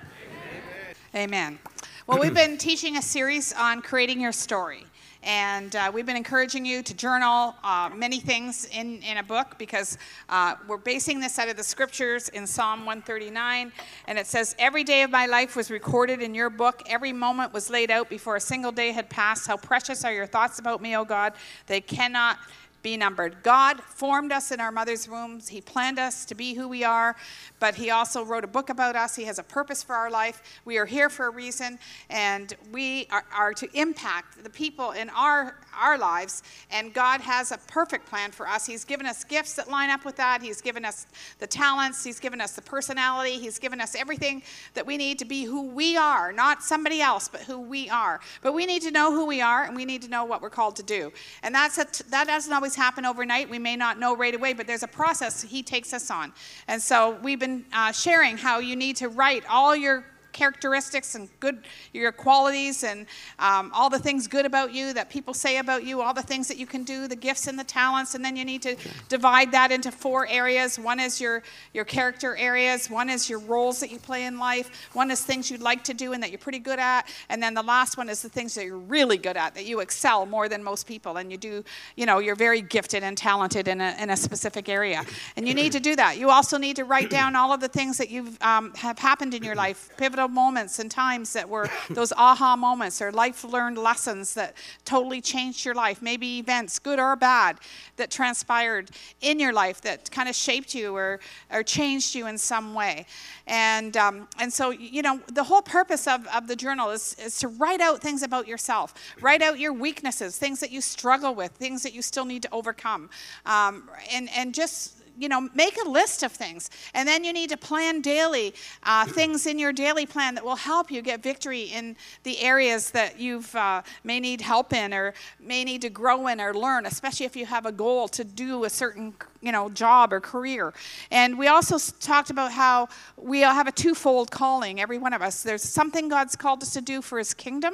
Amen. 1.15 1.60
Well, 2.08 2.17
we've 2.17 2.34
been 2.34 2.58
teaching 2.58 2.97
a 2.97 3.02
series 3.04 3.54
on 3.54 3.84
creating 3.84 4.19
your 4.19 4.32
story. 4.32 4.88
And 5.21 5.76
uh, 5.76 5.91
we've 5.93 6.08
been 6.08 6.17
encouraging 6.17 6.65
you 6.65 6.82
to 6.82 6.93
journal 6.95 7.54
uh, 7.63 7.91
many 7.95 8.19
things 8.19 8.65
in, 8.73 8.99
in 9.04 9.17
a 9.17 9.23
book 9.23 9.56
because 9.60 9.99
uh, 10.28 10.56
we're 10.67 10.78
basing 10.78 11.19
this 11.19 11.38
out 11.38 11.49
of 11.49 11.56
the 11.56 11.63
scriptures 11.63 12.30
in 12.30 12.47
Psalm 12.47 12.80
139. 12.80 13.71
And 14.08 14.17
it 14.17 14.26
says, 14.26 14.56
Every 14.58 14.84
day 14.84 15.04
of 15.04 15.12
my 15.12 15.28
life 15.28 15.56
was 15.56 15.69
recorded 15.69 16.19
in 16.19 16.34
your 16.34 16.49
book. 16.49 16.82
Every 16.89 17.13
moment 17.13 17.54
was 17.54 17.69
laid 17.69 17.91
out 17.91 18.10
before 18.10 18.36
a 18.36 18.41
single 18.41 18.71
day 18.71 18.91
had 18.91 19.08
passed. 19.08 19.45
How 19.45 19.56
precious 19.56 20.04
are 20.04 20.12
your 20.12 20.26
thoughts 20.26 20.58
about 20.58 20.82
me, 20.82 20.97
O 20.97 21.06
God. 21.06 21.34
They 21.67 21.80
cannot 21.80 22.39
be 22.83 22.97
numbered. 22.97 23.41
God 23.41 23.81
formed 23.81 24.31
us 24.31 24.51
in 24.51 24.59
our 24.59 24.71
mother's 24.71 25.07
wombs. 25.07 25.47
He 25.47 25.61
planned 25.61 25.97
us 25.97 26.25
to 26.25 26.35
be 26.35 26.53
who 26.53 26.67
we 26.67 26.83
are, 26.83 27.15
but 27.59 27.75
He 27.75 27.89
also 27.89 28.23
wrote 28.23 28.43
a 28.43 28.47
book 28.47 28.69
about 28.69 28.95
us. 28.95 29.15
He 29.15 29.23
has 29.23 29.39
a 29.39 29.43
purpose 29.43 29.81
for 29.81 29.95
our 29.95 30.11
life. 30.11 30.61
We 30.65 30.77
are 30.77 30.85
here 30.85 31.09
for 31.09 31.27
a 31.27 31.29
reason, 31.29 31.79
and 32.09 32.53
we 32.71 33.07
are, 33.09 33.23
are 33.33 33.53
to 33.53 33.69
impact 33.73 34.43
the 34.43 34.49
people 34.49 34.91
in 34.91 35.09
our, 35.11 35.55
our 35.79 35.97
lives. 35.97 36.43
And 36.71 36.93
God 36.93 37.21
has 37.21 37.51
a 37.51 37.57
perfect 37.67 38.07
plan 38.07 38.31
for 38.31 38.47
us. 38.47 38.65
He's 38.65 38.83
given 38.83 39.05
us 39.05 39.23
gifts 39.23 39.53
that 39.55 39.69
line 39.69 39.89
up 39.89 40.05
with 40.05 40.15
that. 40.17 40.41
He's 40.41 40.62
given 40.62 40.86
us 40.86 41.07
the 41.39 41.47
talents, 41.47 42.03
He's 42.03 42.19
given 42.19 42.41
us 42.41 42.53
the 42.53 42.62
personality, 42.62 43.39
He's 43.39 43.59
given 43.59 43.81
us 43.81 43.95
everything 43.95 44.43
that 44.73 44.86
we 44.86 44.97
need 44.97 45.19
to 45.19 45.25
be 45.25 45.43
who 45.43 45.63
we 45.63 45.97
are, 45.97 46.31
not 46.31 46.63
somebody 46.63 47.01
else, 47.01 47.27
but 47.27 47.41
who 47.41 47.59
we 47.59 47.89
are. 47.89 48.19
But 48.41 48.53
we 48.53 48.65
need 48.65 48.81
to 48.83 48.91
know 48.91 49.12
who 49.12 49.25
we 49.25 49.41
are, 49.41 49.63
and 49.63 49.75
we 49.75 49.86
need 49.86 50.01
to 50.03 50.09
know 50.09 50.25
what 50.25 50.41
we're 50.41 50.49
called 50.49 50.75
to 50.77 50.83
do. 50.83 51.12
And 51.41 51.53
that's 51.53 51.77
a, 51.77 51.86
that 52.09 52.27
doesn't 52.27 52.53
always 52.53 52.75
happen 52.75 53.05
overnight. 53.05 53.49
We 53.49 53.59
may 53.59 53.75
not 53.75 53.99
know 53.99 54.15
right 54.15 54.36
away, 54.36 54.53
but 54.53 54.67
there's 54.67 54.83
a 54.83 54.88
process 54.88 55.41
He 55.41 55.63
takes 55.63 55.93
us 55.93 56.09
on. 56.09 56.33
And 56.67 56.81
so 56.81 57.17
we've 57.23 57.39
been 57.39 57.65
uh, 57.73 57.91
sharing 57.91 58.38
how 58.38 58.59
you 58.59 58.75
need 58.75 58.95
to 58.97 59.09
write 59.09 59.43
all 59.49 59.75
your 59.75 60.05
characteristics 60.33 61.15
and 61.15 61.29
good 61.39 61.63
your 61.93 62.11
qualities 62.11 62.83
and 62.83 63.05
um, 63.39 63.71
all 63.73 63.89
the 63.89 63.99
things 63.99 64.27
good 64.27 64.45
about 64.45 64.73
you 64.73 64.93
that 64.93 65.09
people 65.09 65.33
say 65.33 65.57
about 65.57 65.83
you 65.83 66.01
all 66.01 66.13
the 66.13 66.21
things 66.21 66.47
that 66.47 66.57
you 66.57 66.65
can 66.65 66.83
do 66.83 67.07
the 67.07 67.15
gifts 67.15 67.47
and 67.47 67.57
the 67.57 67.63
talents 67.63 68.15
and 68.15 68.25
then 68.25 68.35
you 68.35 68.43
need 68.43 68.61
to 68.61 68.75
divide 69.09 69.51
that 69.51 69.71
into 69.71 69.91
four 69.91 70.27
areas. 70.27 70.77
One 70.77 70.99
is 70.99 71.21
your 71.21 71.43
your 71.73 71.85
character 71.85 72.35
areas 72.35 72.89
one 72.89 73.09
is 73.09 73.29
your 73.29 73.39
roles 73.39 73.79
that 73.79 73.91
you 73.91 73.99
play 73.99 74.25
in 74.25 74.37
life 74.37 74.89
one 74.93 75.11
is 75.11 75.23
things 75.23 75.49
you'd 75.49 75.61
like 75.61 75.83
to 75.83 75.93
do 75.93 76.13
and 76.13 76.21
that 76.21 76.31
you're 76.31 76.39
pretty 76.39 76.59
good 76.59 76.79
at 76.79 77.07
and 77.29 77.41
then 77.41 77.53
the 77.53 77.63
last 77.63 77.97
one 77.97 78.09
is 78.09 78.21
the 78.21 78.29
things 78.29 78.55
that 78.55 78.65
you're 78.65 78.77
really 78.77 79.17
good 79.17 79.37
at 79.37 79.53
that 79.55 79.65
you 79.65 79.79
excel 79.79 80.25
more 80.25 80.49
than 80.49 80.63
most 80.63 80.87
people 80.87 81.17
and 81.17 81.31
you 81.31 81.37
do 81.37 81.63
you 81.95 82.05
know 82.05 82.19
you're 82.19 82.35
very 82.35 82.61
gifted 82.61 83.03
and 83.03 83.17
talented 83.17 83.67
in 83.67 83.79
a, 83.81 83.95
in 83.99 84.09
a 84.09 84.17
specific 84.17 84.67
area. 84.67 85.03
And 85.35 85.47
you 85.47 85.53
need 85.53 85.71
to 85.73 85.79
do 85.79 85.95
that. 85.95 86.17
You 86.17 86.29
also 86.29 86.57
need 86.57 86.75
to 86.77 86.85
write 86.85 87.09
down 87.09 87.35
all 87.35 87.51
of 87.51 87.59
the 87.59 87.67
things 87.67 87.97
that 87.97 88.09
you've 88.09 88.41
um, 88.41 88.73
have 88.75 88.97
happened 88.99 89.33
in 89.33 89.43
your 89.43 89.55
life 89.55 89.89
pivotal 89.97 90.22
pivotal 90.23 90.43
moments 90.43 90.79
and 90.79 90.89
times 90.89 91.33
that 91.33 91.49
were 91.49 91.69
those 91.89 92.12
aha 92.13 92.55
moments 92.55 93.01
or 93.01 93.12
life 93.12 93.43
learned 93.43 93.77
lessons 93.77 94.33
that 94.33 94.55
totally 94.86 95.21
changed 95.21 95.65
your 95.65 95.75
life, 95.75 96.01
maybe 96.01 96.39
events, 96.39 96.79
good 96.79 96.99
or 96.99 97.15
bad, 97.15 97.57
that 97.97 98.09
transpired 98.09 98.89
in 99.21 99.39
your 99.39 99.53
life 99.53 99.81
that 99.81 100.09
kind 100.12 100.29
of 100.29 100.36
shaped 100.36 100.73
you 100.75 100.95
or, 100.95 101.19
or 101.51 101.63
changed 101.63 102.15
you 102.15 102.27
in 102.27 102.38
some 102.38 102.73
way. 102.73 103.05
And, 103.47 103.97
um, 103.97 104.27
and 104.39 104.51
so, 104.51 104.71
you 104.71 105.01
know, 105.01 105.19
the 105.27 105.43
whole 105.43 105.62
purpose 105.62 106.07
of, 106.07 106.27
of 106.27 106.47
the 106.47 106.55
journal 106.55 106.89
is, 106.91 107.15
is 107.19 107.38
to 107.39 107.47
write 107.47 107.81
out 107.81 108.01
things 108.01 108.23
about 108.23 108.47
yourself, 108.47 108.93
write 109.21 109.41
out 109.41 109.59
your 109.59 109.73
weaknesses, 109.73 110.38
things 110.38 110.59
that 110.59 110.71
you 110.71 110.81
struggle 110.81 111.36
with, 111.36 111.51
things 111.51 111.83
that 111.83 111.93
you 111.93 112.01
still 112.01 112.25
need 112.25 112.41
to 112.43 112.49
overcome, 112.51 113.09
um, 113.45 113.89
and, 114.12 114.29
and 114.36 114.53
just 114.53 115.02
you 115.17 115.30
know, 115.30 115.49
make 115.54 115.78
a 115.84 115.88
list 115.88 116.23
of 116.23 116.32
things. 116.32 116.69
And 116.93 117.08
then 117.08 117.23
you 117.23 117.34
need 117.34 117.49
to 117.49 117.58
plan 117.58 118.02
daily 118.02 118.54
uh, 118.84 119.06
things 119.06 119.45
in 119.45 119.60
your 119.60 119.73
daily 119.73 120.06
plan 120.06 120.36
that 120.36 120.43
will 120.43 120.56
help 120.56 120.91
you 120.91 121.02
get 121.02 121.21
victory 121.21 121.63
in 121.63 121.95
the 122.23 122.39
areas 122.39 122.91
that 122.91 123.19
you 123.19 123.43
uh, 123.54 123.82
may 124.04 124.19
need 124.19 124.41
help 124.41 124.73
in 124.73 124.93
or 124.93 125.13
may 125.39 125.63
need 125.63 125.82
to 125.82 125.89
grow 125.89 126.28
in 126.28 126.41
or 126.41 126.54
learn, 126.54 126.86
especially 126.86 127.26
if 127.26 127.36
you 127.36 127.45
have 127.45 127.65
a 127.65 127.71
goal 127.71 128.08
to 128.10 128.23
do 128.23 128.63
a 128.65 128.69
certain 128.69 129.13
you 129.43 129.52
know, 129.52 129.69
job 129.69 130.13
or 130.13 130.21
career. 130.21 130.73
And 131.12 131.38
we 131.38 131.47
also 131.47 131.78
talked 131.99 132.30
about 132.30 132.54
how 132.54 132.88
we 133.17 133.43
all 133.43 133.54
have 133.54 133.67
a 133.67 133.71
twofold 133.71 134.32
calling, 134.32 134.80
every 134.80 134.97
one 134.97 135.12
of 135.12 135.21
us. 135.21 135.43
There's 135.43 135.62
something 135.62 136.08
God's 136.08 136.36
called 136.36 136.63
us 136.63 136.71
to 136.73 136.82
do 136.82 137.02
for 137.02 137.17
his 137.17 137.34
kingdom, 137.34 137.73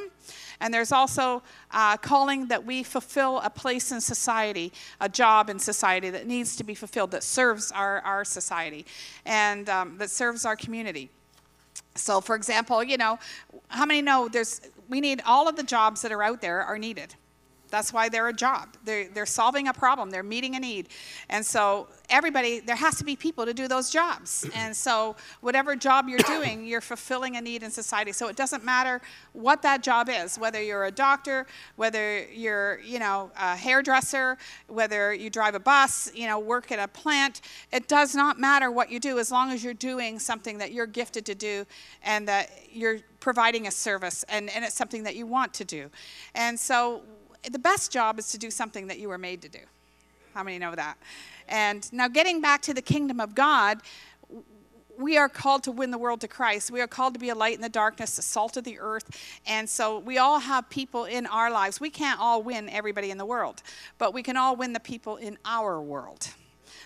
and 0.62 0.74
there's 0.74 0.92
also 0.92 1.42
a 1.72 1.98
calling 2.02 2.48
that 2.48 2.66
we 2.66 2.84
fulfill 2.84 3.40
a 3.40 3.50
place 3.50 3.92
in 3.92 4.02
society, 4.02 4.74
a 5.00 5.08
job 5.08 5.50
in 5.50 5.60
society 5.60 6.10
that 6.10 6.28
needs 6.28 6.56
to 6.58 6.64
be 6.64 6.76
fulfilled, 6.76 7.12
that 7.12 7.24
serves 7.24 7.72
our, 7.72 8.02
our 8.02 8.26
society, 8.26 8.86
and 9.26 9.70
um, 9.70 9.98
that 9.98 10.10
serves 10.10 10.46
our 10.46 10.56
community. 10.56 11.10
So, 11.96 12.22
for 12.22 12.36
example, 12.36 12.84
you 12.84 12.98
know, 12.98 13.20
how 13.70 13.86
many 13.86 14.02
know 14.02 14.28
there's 14.28 14.62
we 14.90 15.02
need 15.02 15.22
all 15.26 15.48
of 15.48 15.56
the 15.56 15.64
jobs 15.64 16.02
that 16.02 16.12
are 16.12 16.24
out 16.24 16.42
there 16.42 16.62
are 16.62 16.78
needed. 16.78 17.16
That's 17.70 17.94
why 17.94 18.10
they're 18.10 18.28
a 18.28 18.34
job. 18.34 18.76
They're, 18.84 19.08
they're 19.10 19.26
solving 19.26 19.68
a 19.68 19.74
problem, 19.74 20.10
they're 20.10 20.24
meeting 20.24 20.56
a 20.56 20.60
need. 20.60 20.90
And 21.30 21.46
so, 21.46 21.88
everybody, 22.10 22.60
there 22.60 22.76
has 22.76 22.96
to 22.96 23.04
be 23.04 23.16
people 23.16 23.46
to 23.46 23.54
do 23.54 23.68
those 23.68 23.90
jobs. 23.90 24.48
And 24.60 24.76
so, 24.76 25.16
whatever 25.42 25.76
job 25.76 26.10
you're 26.10 26.20
doing, 26.20 26.66
you're 26.66 26.82
fulfilling 26.82 27.38
a 27.38 27.42
need 27.42 27.64
in 27.64 27.72
society. 27.72 28.12
So, 28.12 28.28
it 28.28 28.36
doesn't 28.36 28.64
matter 28.64 29.02
what 29.34 29.62
that 29.62 29.84
job 29.84 30.10
is, 30.10 30.38
whether 30.38 30.62
you're 30.62 30.86
a 30.86 30.92
doctor, 30.92 31.48
whether 31.78 32.26
you're, 32.26 32.80
you 32.82 33.00
know, 33.00 33.32
a 33.40 33.56
hairdresser, 33.56 34.38
whether 34.68 35.14
you 35.14 35.30
drive 35.30 35.56
a 35.56 35.60
bus, 35.60 36.12
you 36.14 36.28
know, 36.28 36.40
work 36.40 36.72
at 36.72 36.80
a 36.80 36.88
plant. 36.88 37.42
It 37.72 37.88
does 37.88 38.16
not 38.16 38.40
matter 38.40 38.70
what 38.70 38.92
you 38.92 39.00
do 39.00 39.18
as 39.18 39.32
long 39.32 39.52
as 39.52 39.64
you're 39.64 39.74
doing 39.74 40.20
something 40.20 40.58
that 40.58 40.72
you're 40.74 40.88
gifted 40.88 41.26
to 41.28 41.36
do 41.36 41.66
and 42.04 42.28
that 42.28 42.50
you're 42.72 43.00
providing 43.20 43.68
a 43.68 43.72
service 43.72 44.24
and, 44.30 44.50
and 44.50 44.66
it's 44.66 44.76
something 44.76 45.04
that 45.04 45.16
you 45.16 45.26
want 45.26 45.54
to 45.56 45.66
do. 45.66 45.90
And 46.36 46.60
so, 46.60 47.02
the 47.44 47.60
best 47.60 47.92
job 47.92 48.20
is 48.20 48.30
to 48.32 48.38
do 48.38 48.52
something 48.52 48.88
that 48.88 49.00
you 49.00 49.10
were 49.10 49.18
made 49.18 49.42
to 49.44 49.50
do. 49.50 49.60
How 50.34 50.44
many 50.44 50.60
know 50.60 50.76
that? 50.76 50.98
And 51.48 51.92
now, 51.92 52.08
getting 52.08 52.42
back 52.42 52.62
to 52.64 52.74
the 52.74 52.82
kingdom 52.82 53.20
of 53.20 53.34
God, 53.34 53.82
we 54.98 55.18
are 55.18 55.30
called 55.30 55.64
to 55.64 55.72
win 55.72 55.92
the 55.92 55.98
world 55.98 56.22
to 56.22 56.28
Christ. 56.28 56.72
We 56.72 56.82
are 56.82 56.88
called 56.88 57.14
to 57.14 57.20
be 57.20 57.30
a 57.30 57.36
light 57.36 57.56
in 57.56 57.62
the 57.62 57.70
darkness, 57.70 58.18
the 58.18 58.22
salt 58.22 58.58
of 58.58 58.66
the 58.66 58.80
earth. 58.80 59.10
And 59.48 59.68
so 59.68 60.00
we 60.00 60.18
all 60.18 60.40
have 60.40 60.70
people 60.70 61.06
in 61.06 61.26
our 61.26 61.50
lives. 61.50 61.80
We 61.80 61.90
can't 61.90 62.20
all 62.20 62.44
win 62.44 62.70
everybody 62.70 63.10
in 63.10 63.18
the 63.18 63.26
world, 63.26 63.64
but 63.98 64.14
we 64.14 64.22
can 64.22 64.36
all 64.36 64.56
win 64.56 64.74
the 64.74 64.80
people 64.80 65.16
in 65.16 65.38
our 65.46 65.82
world. 65.82 66.30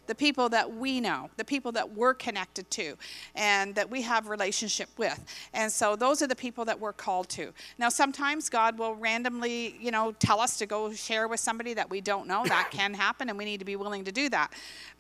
The 0.08 0.16
people 0.16 0.50
that 0.50 0.74
we 0.74 1.00
know, 1.00 1.30
the 1.38 1.46
people 1.46 1.72
that 1.74 1.94
we're 1.94 2.14
connected 2.14 2.70
to, 2.72 2.96
and 3.36 3.74
that 3.76 3.90
we 3.90 4.02
have 4.02 4.28
relationship 4.28 4.90
with. 4.98 5.24
And 5.54 5.72
so 5.72 5.96
those 5.96 6.22
are 6.22 6.28
the 6.28 6.36
people 6.36 6.66
that 6.66 6.80
we're 6.80 6.94
called 6.94 7.30
to. 7.30 7.54
Now, 7.78 7.90
sometimes 7.90 8.50
God 8.50 8.78
will 8.78 8.96
randomly, 8.96 9.76
you 9.80 9.92
know, 9.92 10.14
tell 10.20 10.40
us 10.40 10.58
to 10.58 10.66
go 10.66 10.92
share 10.94 11.28
with 11.28 11.40
somebody 11.40 11.74
that 11.74 11.90
we 11.90 12.02
don't 12.02 12.28
know. 12.28 12.44
That 12.46 12.70
can 12.72 12.94
happen, 13.06 13.30
and 13.30 13.38
we 13.38 13.46
need 13.46 13.60
to 13.60 13.66
be 13.66 13.76
willing 13.76 14.04
to 14.06 14.12
do 14.12 14.30
that. 14.30 14.54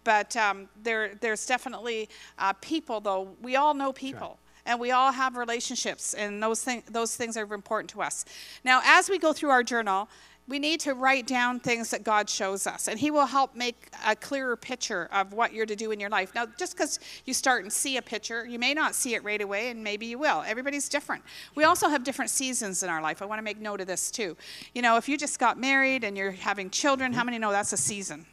But 0.03 0.35
um, 0.35 0.67
there, 0.83 1.15
there's 1.21 1.45
definitely 1.45 2.09
uh, 2.39 2.53
people, 2.53 2.99
though. 2.99 3.35
We 3.41 3.55
all 3.55 3.73
know 3.73 3.93
people. 3.93 4.39
And 4.65 4.79
we 4.79 4.91
all 4.91 5.11
have 5.11 5.35
relationships, 5.35 6.13
and 6.13 6.41
those, 6.41 6.63
thing, 6.63 6.83
those 6.89 7.17
things 7.17 7.35
are 7.35 7.53
important 7.53 7.89
to 7.91 8.01
us. 8.01 8.23
Now, 8.63 8.81
as 8.85 9.09
we 9.09 9.19
go 9.19 9.33
through 9.33 9.49
our 9.49 9.61
journal, 9.61 10.07
we 10.47 10.59
need 10.59 10.81
to 10.81 10.93
write 10.93 11.25
down 11.25 11.59
things 11.59 11.89
that 11.91 12.03
God 12.03 12.29
shows 12.29 12.67
us, 12.67 12.87
and 12.87 12.99
He 12.99 13.11
will 13.11 13.25
help 13.25 13.55
make 13.55 13.89
a 14.05 14.15
clearer 14.15 14.55
picture 14.55 15.07
of 15.11 15.31
what 15.31 15.53
you're 15.53 15.65
to 15.65 15.75
do 15.75 15.91
in 15.91 15.99
your 15.99 16.09
life. 16.09 16.35
Now, 16.35 16.45
just 16.57 16.75
because 16.75 16.99
you 17.25 17.33
start 17.33 17.63
and 17.63 17.71
see 17.71 17.97
a 17.97 18.01
picture, 18.01 18.45
you 18.45 18.59
may 18.59 18.73
not 18.73 18.93
see 18.93 19.15
it 19.15 19.23
right 19.23 19.41
away, 19.41 19.69
and 19.69 19.83
maybe 19.83 20.05
you 20.05 20.17
will. 20.17 20.43
Everybody's 20.45 20.89
different. 20.89 21.23
We 21.55 21.63
also 21.63 21.87
have 21.87 22.03
different 22.03 22.29
seasons 22.29 22.83
in 22.83 22.89
our 22.89 23.01
life. 23.01 23.21
I 23.21 23.25
want 23.25 23.39
to 23.39 23.43
make 23.43 23.59
note 23.59 23.79
of 23.79 23.87
this 23.87 24.11
too. 24.11 24.35
You 24.73 24.81
know, 24.81 24.97
if 24.97 25.07
you 25.07 25.17
just 25.17 25.39
got 25.39 25.57
married 25.57 26.03
and 26.03 26.17
you're 26.17 26.31
having 26.31 26.69
children, 26.69 27.13
how 27.13 27.21
mm-hmm. 27.21 27.27
many 27.27 27.39
know 27.39 27.51
that's 27.51 27.73
a 27.73 27.77
season? 27.77 28.25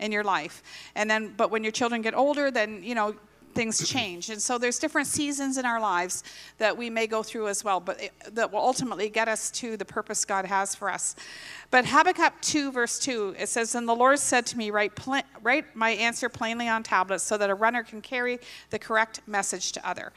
in 0.00 0.12
your 0.12 0.24
life. 0.24 0.62
And 0.94 1.10
then, 1.10 1.34
but 1.36 1.50
when 1.50 1.64
your 1.64 1.72
children 1.72 2.02
get 2.02 2.14
older, 2.14 2.52
then, 2.52 2.82
you 2.82 2.94
know, 2.94 3.16
things 3.58 3.88
change. 3.88 4.30
And 4.30 4.40
so 4.40 4.56
there's 4.56 4.78
different 4.78 5.08
seasons 5.08 5.58
in 5.58 5.66
our 5.66 5.80
lives 5.80 6.22
that 6.58 6.76
we 6.76 6.88
may 6.88 7.08
go 7.08 7.24
through 7.24 7.48
as 7.48 7.64
well, 7.64 7.80
but 7.80 8.00
it, 8.00 8.12
that 8.30 8.52
will 8.52 8.60
ultimately 8.60 9.08
get 9.08 9.26
us 9.26 9.50
to 9.50 9.76
the 9.76 9.84
purpose 9.84 10.24
God 10.24 10.44
has 10.44 10.76
for 10.76 10.88
us. 10.88 11.16
But 11.72 11.84
Habakkuk 11.84 12.34
2, 12.40 12.70
verse 12.70 13.00
2, 13.00 13.34
it 13.36 13.48
says, 13.48 13.74
And 13.74 13.88
the 13.88 13.96
Lord 13.96 14.20
said 14.20 14.46
to 14.46 14.56
me, 14.56 14.70
write, 14.70 14.94
pl- 14.94 15.22
write 15.42 15.74
my 15.74 15.90
answer 15.90 16.28
plainly 16.28 16.68
on 16.68 16.84
tablets 16.84 17.24
so 17.24 17.36
that 17.36 17.50
a 17.50 17.54
runner 17.54 17.82
can 17.82 18.00
carry 18.00 18.38
the 18.70 18.78
correct 18.78 19.22
message 19.26 19.72
to 19.72 19.86
other. 19.86 20.12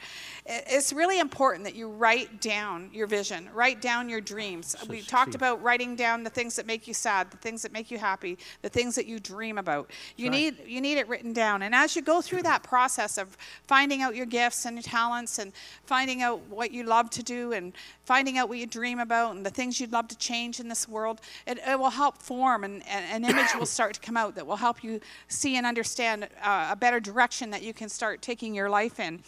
It's 0.46 0.92
really 0.92 1.18
important 1.18 1.64
that 1.64 1.74
you 1.74 1.88
write 1.88 2.40
down 2.40 2.90
your 2.92 3.08
vision, 3.08 3.50
write 3.52 3.82
down 3.82 4.08
your 4.08 4.20
dreams. 4.20 4.76
we 4.88 5.02
talked 5.02 5.34
about 5.34 5.60
writing 5.62 5.96
down 5.96 6.22
the 6.22 6.30
things 6.30 6.54
that 6.56 6.66
make 6.66 6.86
you 6.86 6.94
sad, 6.94 7.32
the 7.32 7.36
things 7.38 7.62
that 7.62 7.72
make 7.72 7.90
you 7.90 7.98
happy, 7.98 8.38
the 8.62 8.68
things 8.68 8.94
that 8.94 9.06
you 9.06 9.18
dream 9.18 9.58
about. 9.58 9.90
You 10.16 10.30
need 10.30 10.56
you 10.64 10.80
need 10.80 10.98
it 10.98 11.08
written 11.08 11.32
down. 11.32 11.62
And 11.62 11.74
as 11.74 11.96
you 11.96 12.02
go 12.02 12.20
through 12.22 12.42
that 12.42 12.62
process 12.62 13.18
of 13.18 13.31
finding 13.66 14.02
out 14.02 14.16
your 14.16 14.26
gifts 14.26 14.64
and 14.64 14.76
your 14.76 14.82
talents 14.82 15.38
and 15.38 15.52
finding 15.84 16.22
out 16.22 16.40
what 16.48 16.70
you 16.70 16.84
love 16.84 17.10
to 17.10 17.22
do 17.22 17.52
and 17.52 17.72
finding 18.04 18.38
out 18.38 18.48
what 18.48 18.58
you 18.58 18.66
dream 18.66 18.98
about 18.98 19.34
and 19.34 19.44
the 19.44 19.50
things 19.50 19.80
you'd 19.80 19.92
love 19.92 20.08
to 20.08 20.16
change 20.18 20.60
in 20.60 20.68
this 20.68 20.88
world, 20.88 21.20
it, 21.46 21.58
it 21.66 21.78
will 21.78 21.90
help 21.90 22.18
form 22.18 22.64
and, 22.64 22.82
and 22.88 23.24
an 23.24 23.30
image 23.30 23.54
will 23.58 23.66
start 23.66 23.94
to 23.94 24.00
come 24.00 24.16
out 24.16 24.34
that 24.34 24.46
will 24.46 24.56
help 24.56 24.82
you 24.82 25.00
see 25.28 25.56
and 25.56 25.66
understand 25.66 26.28
uh, 26.42 26.68
a 26.70 26.76
better 26.76 27.00
direction 27.00 27.50
that 27.50 27.62
you 27.62 27.72
can 27.72 27.88
start 27.88 28.22
taking 28.22 28.54
your 28.54 28.70
life 28.70 29.00
in. 29.00 29.20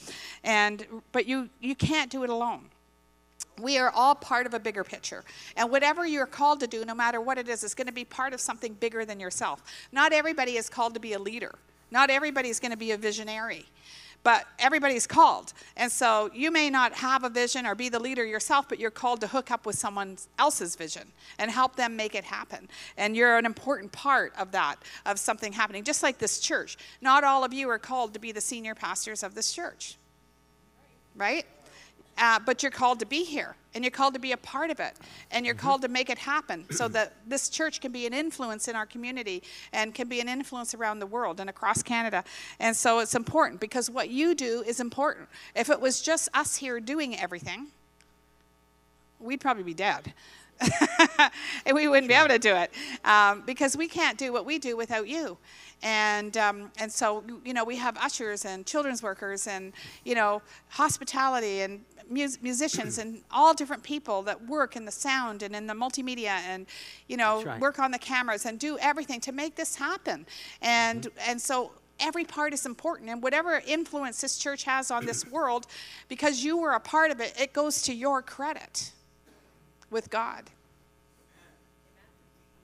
And 0.42 0.86
but 1.12 1.26
you 1.26 1.48
you 1.60 1.74
can't 1.74 2.10
do 2.10 2.24
it 2.24 2.30
alone 2.30 2.70
we 3.60 3.78
are 3.78 3.90
all 3.90 4.14
part 4.14 4.46
of 4.46 4.54
a 4.54 4.58
bigger 4.58 4.84
picture. 4.84 5.24
And 5.56 5.70
whatever 5.70 6.06
you're 6.06 6.26
called 6.26 6.60
to 6.60 6.66
do, 6.66 6.84
no 6.84 6.94
matter 6.94 7.20
what 7.20 7.38
it 7.38 7.48
is, 7.48 7.62
is 7.62 7.74
going 7.74 7.86
to 7.86 7.92
be 7.92 8.04
part 8.04 8.32
of 8.32 8.40
something 8.40 8.74
bigger 8.74 9.04
than 9.04 9.20
yourself. 9.20 9.62
Not 9.92 10.12
everybody 10.12 10.56
is 10.56 10.68
called 10.68 10.94
to 10.94 11.00
be 11.00 11.12
a 11.12 11.18
leader, 11.18 11.54
not 11.90 12.10
everybody 12.10 12.48
is 12.48 12.60
going 12.60 12.72
to 12.72 12.76
be 12.76 12.92
a 12.92 12.96
visionary. 12.96 13.66
But 14.24 14.46
everybody's 14.58 15.06
called. 15.06 15.52
And 15.76 15.92
so 15.92 16.30
you 16.32 16.50
may 16.50 16.70
not 16.70 16.94
have 16.94 17.24
a 17.24 17.28
vision 17.28 17.66
or 17.66 17.74
be 17.74 17.90
the 17.90 17.98
leader 17.98 18.24
yourself, 18.24 18.70
but 18.70 18.80
you're 18.80 18.90
called 18.90 19.20
to 19.20 19.26
hook 19.26 19.50
up 19.50 19.66
with 19.66 19.76
someone 19.76 20.16
else's 20.38 20.76
vision 20.76 21.12
and 21.38 21.50
help 21.50 21.76
them 21.76 21.94
make 21.94 22.14
it 22.14 22.24
happen. 22.24 22.70
And 22.96 23.14
you're 23.14 23.36
an 23.36 23.44
important 23.44 23.92
part 23.92 24.32
of 24.38 24.50
that, 24.52 24.76
of 25.04 25.18
something 25.18 25.52
happening. 25.52 25.84
Just 25.84 26.02
like 26.02 26.16
this 26.16 26.40
church. 26.40 26.78
Not 27.02 27.22
all 27.22 27.44
of 27.44 27.52
you 27.52 27.68
are 27.68 27.78
called 27.78 28.14
to 28.14 28.18
be 28.18 28.32
the 28.32 28.40
senior 28.40 28.74
pastors 28.74 29.22
of 29.22 29.34
this 29.34 29.52
church. 29.52 29.98
Right? 31.14 31.44
Uh, 32.16 32.38
but 32.44 32.62
you're 32.62 32.70
called 32.72 33.00
to 33.00 33.06
be 33.06 33.24
here 33.24 33.56
and 33.74 33.82
you're 33.82 33.90
called 33.90 34.14
to 34.14 34.20
be 34.20 34.32
a 34.32 34.36
part 34.36 34.70
of 34.70 34.78
it 34.78 34.94
and 35.30 35.44
you're 35.44 35.54
called 35.54 35.82
to 35.82 35.88
make 35.88 36.08
it 36.08 36.18
happen 36.18 36.64
so 36.70 36.86
that 36.88 37.12
this 37.26 37.48
church 37.48 37.80
can 37.80 37.90
be 37.90 38.06
an 38.06 38.14
influence 38.14 38.68
in 38.68 38.76
our 38.76 38.86
community 38.86 39.42
and 39.72 39.94
can 39.94 40.08
be 40.08 40.20
an 40.20 40.28
influence 40.28 40.74
around 40.74 41.00
the 41.00 41.06
world 41.06 41.40
and 41.40 41.50
across 41.50 41.82
Canada. 41.82 42.22
And 42.60 42.76
so 42.76 43.00
it's 43.00 43.14
important 43.14 43.60
because 43.60 43.90
what 43.90 44.10
you 44.10 44.34
do 44.34 44.62
is 44.66 44.78
important. 44.78 45.28
If 45.56 45.70
it 45.70 45.80
was 45.80 46.00
just 46.00 46.28
us 46.34 46.56
here 46.56 46.78
doing 46.78 47.18
everything, 47.18 47.68
we'd 49.18 49.40
probably 49.40 49.64
be 49.64 49.74
dead. 49.74 50.12
and 51.66 51.74
we 51.74 51.88
wouldn't 51.88 52.08
be 52.08 52.14
able 52.14 52.28
to 52.28 52.38
do 52.38 52.54
it 52.54 52.70
um, 53.04 53.42
because 53.46 53.76
we 53.76 53.88
can't 53.88 54.18
do 54.18 54.32
what 54.32 54.46
we 54.46 54.58
do 54.58 54.76
without 54.76 55.08
you. 55.08 55.36
And, 55.82 56.36
um, 56.36 56.70
and 56.78 56.90
so, 56.90 57.22
you 57.44 57.52
know, 57.52 57.64
we 57.64 57.76
have 57.76 57.96
ushers 57.98 58.44
and 58.44 58.64
children's 58.64 59.02
workers 59.02 59.46
and, 59.46 59.72
you 60.04 60.14
know, 60.14 60.40
hospitality 60.70 61.60
and 61.60 61.84
mus- 62.08 62.38
musicians 62.40 62.98
and 62.98 63.22
all 63.30 63.52
different 63.52 63.82
people 63.82 64.22
that 64.22 64.46
work 64.46 64.76
in 64.76 64.84
the 64.84 64.92
sound 64.92 65.42
and 65.42 65.54
in 65.54 65.66
the 65.66 65.74
multimedia 65.74 66.38
and, 66.46 66.66
you 67.08 67.16
know, 67.16 67.42
right. 67.42 67.60
work 67.60 67.78
on 67.78 67.90
the 67.90 67.98
cameras 67.98 68.46
and 68.46 68.58
do 68.58 68.78
everything 68.78 69.20
to 69.20 69.32
make 69.32 69.56
this 69.56 69.76
happen. 69.76 70.24
And, 70.62 71.08
and 71.26 71.40
so 71.40 71.72
every 72.00 72.24
part 72.24 72.52
is 72.52 72.66
important 72.66 73.10
and 73.10 73.22
whatever 73.22 73.62
influence 73.66 74.20
this 74.20 74.38
church 74.38 74.64
has 74.64 74.90
on 74.90 75.04
this 75.06 75.26
world 75.30 75.66
because 76.08 76.42
you 76.42 76.56
were 76.56 76.72
a 76.72 76.80
part 76.80 77.10
of 77.10 77.20
it 77.20 77.32
it 77.38 77.52
goes 77.52 77.82
to 77.82 77.94
your 77.94 78.20
credit 78.20 78.90
with 79.90 80.10
god 80.10 80.50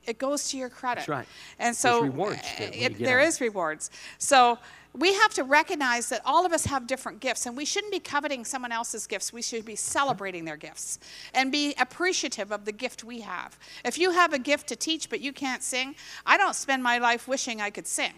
it 0.07 0.19
goes 0.19 0.49
to 0.51 0.57
your 0.57 0.69
credit 0.71 1.01
That's 1.01 1.09
right. 1.09 1.29
and 1.59 1.77
so 1.77 2.01
There's 2.01 2.13
rewards 2.13 2.43
that 2.59 2.75
it- 2.75 2.79
get 2.79 2.99
there 2.99 3.21
is 3.21 3.41
rewards 3.41 3.91
so 4.19 4.59
we 4.93 5.15
have 5.15 5.33
to 5.35 5.45
recognize 5.45 6.09
that 6.09 6.21
all 6.25 6.45
of 6.45 6.53
us 6.53 6.65
have 6.67 6.89
different 6.89 7.21
gifts 7.21 7.47
and 7.47 7.57
we 7.57 7.65
shouldn't 7.65 7.93
be 7.93 8.01
coveting 8.01 8.45
someone 8.45 8.73
else's 8.73 9.07
gifts 9.07 9.33
we 9.33 9.43
should 9.43 9.65
be 9.65 9.77
celebrating 9.77 10.45
their 10.45 10.57
gifts 10.57 10.99
and 11.33 11.53
be 11.53 11.75
appreciative 11.79 12.51
of 12.51 12.65
the 12.65 12.73
gift 12.73 13.05
we 13.05 13.21
have 13.21 13.57
if 13.85 13.99
you 13.99 14.11
have 14.11 14.33
a 14.33 14.39
gift 14.39 14.67
to 14.69 14.75
teach 14.77 15.09
but 15.09 15.21
you 15.21 15.33
can't 15.33 15.63
sing 15.63 15.95
i 16.27 16.37
don't 16.37 16.57
spend 16.57 16.83
my 16.83 16.99
life 16.99 17.29
wishing 17.29 17.61
i 17.61 17.71
could 17.71 17.87
sing 17.87 18.13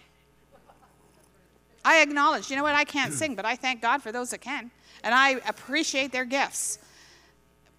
I 1.85 2.01
acknowledge, 2.01 2.49
you 2.49 2.55
know 2.55 2.63
what, 2.63 2.77
I 2.77 2.85
can't 2.85 3.13
sing, 3.13 3.35
but 3.35 3.45
I 3.45 3.57
thank 3.57 3.83
God 3.83 4.03
for 4.05 4.13
those 4.13 4.31
that 4.31 4.41
can. 4.41 4.71
And 5.03 5.13
I 5.13 5.31
appreciate 5.49 6.13
their 6.13 6.25
gifts. 6.25 6.79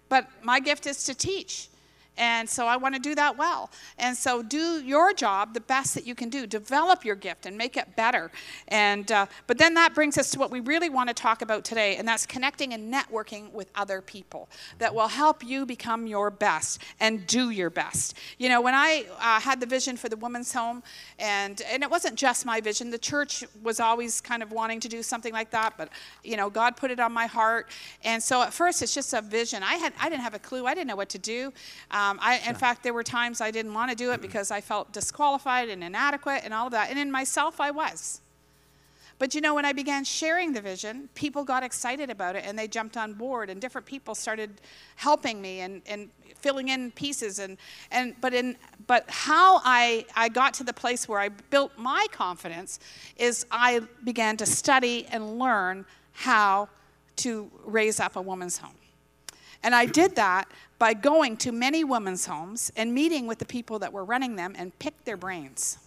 But 0.08 0.28
my 0.42 0.60
gift 0.60 0.86
is 0.86 1.04
to 1.04 1.14
teach. 1.14 1.68
And 2.16 2.48
so 2.48 2.66
I 2.66 2.76
want 2.76 2.94
to 2.94 3.00
do 3.00 3.14
that 3.14 3.36
well. 3.36 3.70
And 3.98 4.16
so 4.16 4.42
do 4.42 4.82
your 4.82 5.12
job 5.12 5.54
the 5.54 5.60
best 5.60 5.94
that 5.94 6.06
you 6.06 6.14
can 6.14 6.28
do. 6.28 6.46
Develop 6.46 7.04
your 7.04 7.16
gift 7.16 7.46
and 7.46 7.58
make 7.58 7.76
it 7.76 7.96
better. 7.96 8.30
And 8.68 9.10
uh, 9.10 9.26
but 9.46 9.58
then 9.58 9.74
that 9.74 9.94
brings 9.94 10.16
us 10.16 10.30
to 10.30 10.38
what 10.38 10.50
we 10.50 10.60
really 10.60 10.88
want 10.88 11.08
to 11.08 11.14
talk 11.14 11.42
about 11.42 11.64
today, 11.64 11.96
and 11.96 12.06
that's 12.06 12.26
connecting 12.26 12.72
and 12.72 12.92
networking 12.92 13.52
with 13.52 13.70
other 13.74 14.00
people 14.00 14.48
that 14.78 14.94
will 14.94 15.08
help 15.08 15.44
you 15.44 15.66
become 15.66 16.06
your 16.06 16.30
best 16.30 16.80
and 17.00 17.26
do 17.26 17.50
your 17.50 17.70
best. 17.70 18.16
You 18.38 18.48
know, 18.48 18.60
when 18.60 18.74
I 18.74 19.06
uh, 19.20 19.40
had 19.40 19.60
the 19.60 19.66
vision 19.66 19.96
for 19.96 20.08
the 20.08 20.16
women's 20.16 20.52
home, 20.52 20.82
and 21.18 21.60
and 21.62 21.82
it 21.82 21.90
wasn't 21.90 22.16
just 22.16 22.46
my 22.46 22.60
vision. 22.60 22.90
The 22.90 22.98
church 22.98 23.44
was 23.62 23.80
always 23.80 24.20
kind 24.20 24.42
of 24.42 24.52
wanting 24.52 24.80
to 24.80 24.88
do 24.88 25.02
something 25.02 25.32
like 25.32 25.50
that, 25.50 25.74
but 25.76 25.88
you 26.22 26.36
know, 26.36 26.48
God 26.50 26.76
put 26.76 26.90
it 26.90 27.00
on 27.00 27.12
my 27.12 27.26
heart. 27.26 27.68
And 28.04 28.22
so 28.22 28.42
at 28.42 28.52
first, 28.52 28.82
it's 28.82 28.94
just 28.94 29.12
a 29.14 29.20
vision. 29.20 29.62
I 29.62 29.74
had 29.74 29.92
I 30.00 30.08
didn't 30.08 30.22
have 30.22 30.34
a 30.34 30.38
clue. 30.38 30.66
I 30.66 30.74
didn't 30.74 30.88
know 30.88 30.96
what 30.96 31.08
to 31.10 31.18
do. 31.18 31.52
Um, 32.04 32.18
I, 32.20 32.38
in 32.46 32.54
fact, 32.54 32.82
there 32.82 32.92
were 32.92 33.02
times 33.02 33.40
I 33.40 33.50
didn't 33.50 33.72
want 33.72 33.90
to 33.90 33.96
do 33.96 34.12
it 34.12 34.20
because 34.20 34.50
I 34.50 34.60
felt 34.60 34.92
disqualified 34.92 35.68
and 35.70 35.82
inadequate 35.82 36.42
and 36.44 36.52
all 36.52 36.66
of 36.66 36.72
that. 36.72 36.90
And 36.90 36.98
in 36.98 37.10
myself, 37.10 37.60
I 37.60 37.70
was. 37.70 38.20
But 39.18 39.34
you 39.34 39.40
know, 39.40 39.54
when 39.54 39.64
I 39.64 39.72
began 39.72 40.04
sharing 40.04 40.52
the 40.52 40.60
vision, 40.60 41.08
people 41.14 41.44
got 41.44 41.62
excited 41.62 42.10
about 42.10 42.36
it 42.36 42.44
and 42.44 42.58
they 42.58 42.68
jumped 42.68 42.96
on 42.96 43.14
board, 43.14 43.48
and 43.48 43.60
different 43.60 43.86
people 43.86 44.14
started 44.14 44.60
helping 44.96 45.40
me 45.40 45.60
and, 45.60 45.80
and 45.86 46.10
filling 46.36 46.68
in 46.68 46.90
pieces. 46.90 47.38
And, 47.38 47.56
and, 47.90 48.14
but, 48.20 48.34
in, 48.34 48.56
but 48.86 49.04
how 49.08 49.62
I, 49.64 50.04
I 50.14 50.28
got 50.28 50.52
to 50.54 50.64
the 50.64 50.74
place 50.74 51.08
where 51.08 51.20
I 51.20 51.28
built 51.28 51.72
my 51.78 52.06
confidence 52.12 52.80
is 53.16 53.46
I 53.50 53.80
began 54.02 54.36
to 54.38 54.46
study 54.46 55.06
and 55.10 55.38
learn 55.38 55.86
how 56.12 56.68
to 57.16 57.50
raise 57.64 57.98
up 57.98 58.16
a 58.16 58.20
woman's 58.20 58.58
home. 58.58 58.74
And 59.64 59.74
I 59.74 59.86
did 59.86 60.14
that 60.16 60.44
by 60.78 60.92
going 60.92 61.38
to 61.38 61.50
many 61.50 61.84
women's 61.84 62.26
homes 62.26 62.70
and 62.76 62.92
meeting 62.92 63.26
with 63.26 63.38
the 63.38 63.46
people 63.46 63.78
that 63.78 63.92
were 63.92 64.04
running 64.04 64.36
them 64.36 64.54
and 64.58 64.78
picked 64.78 65.06
their 65.06 65.16
brains. 65.16 65.78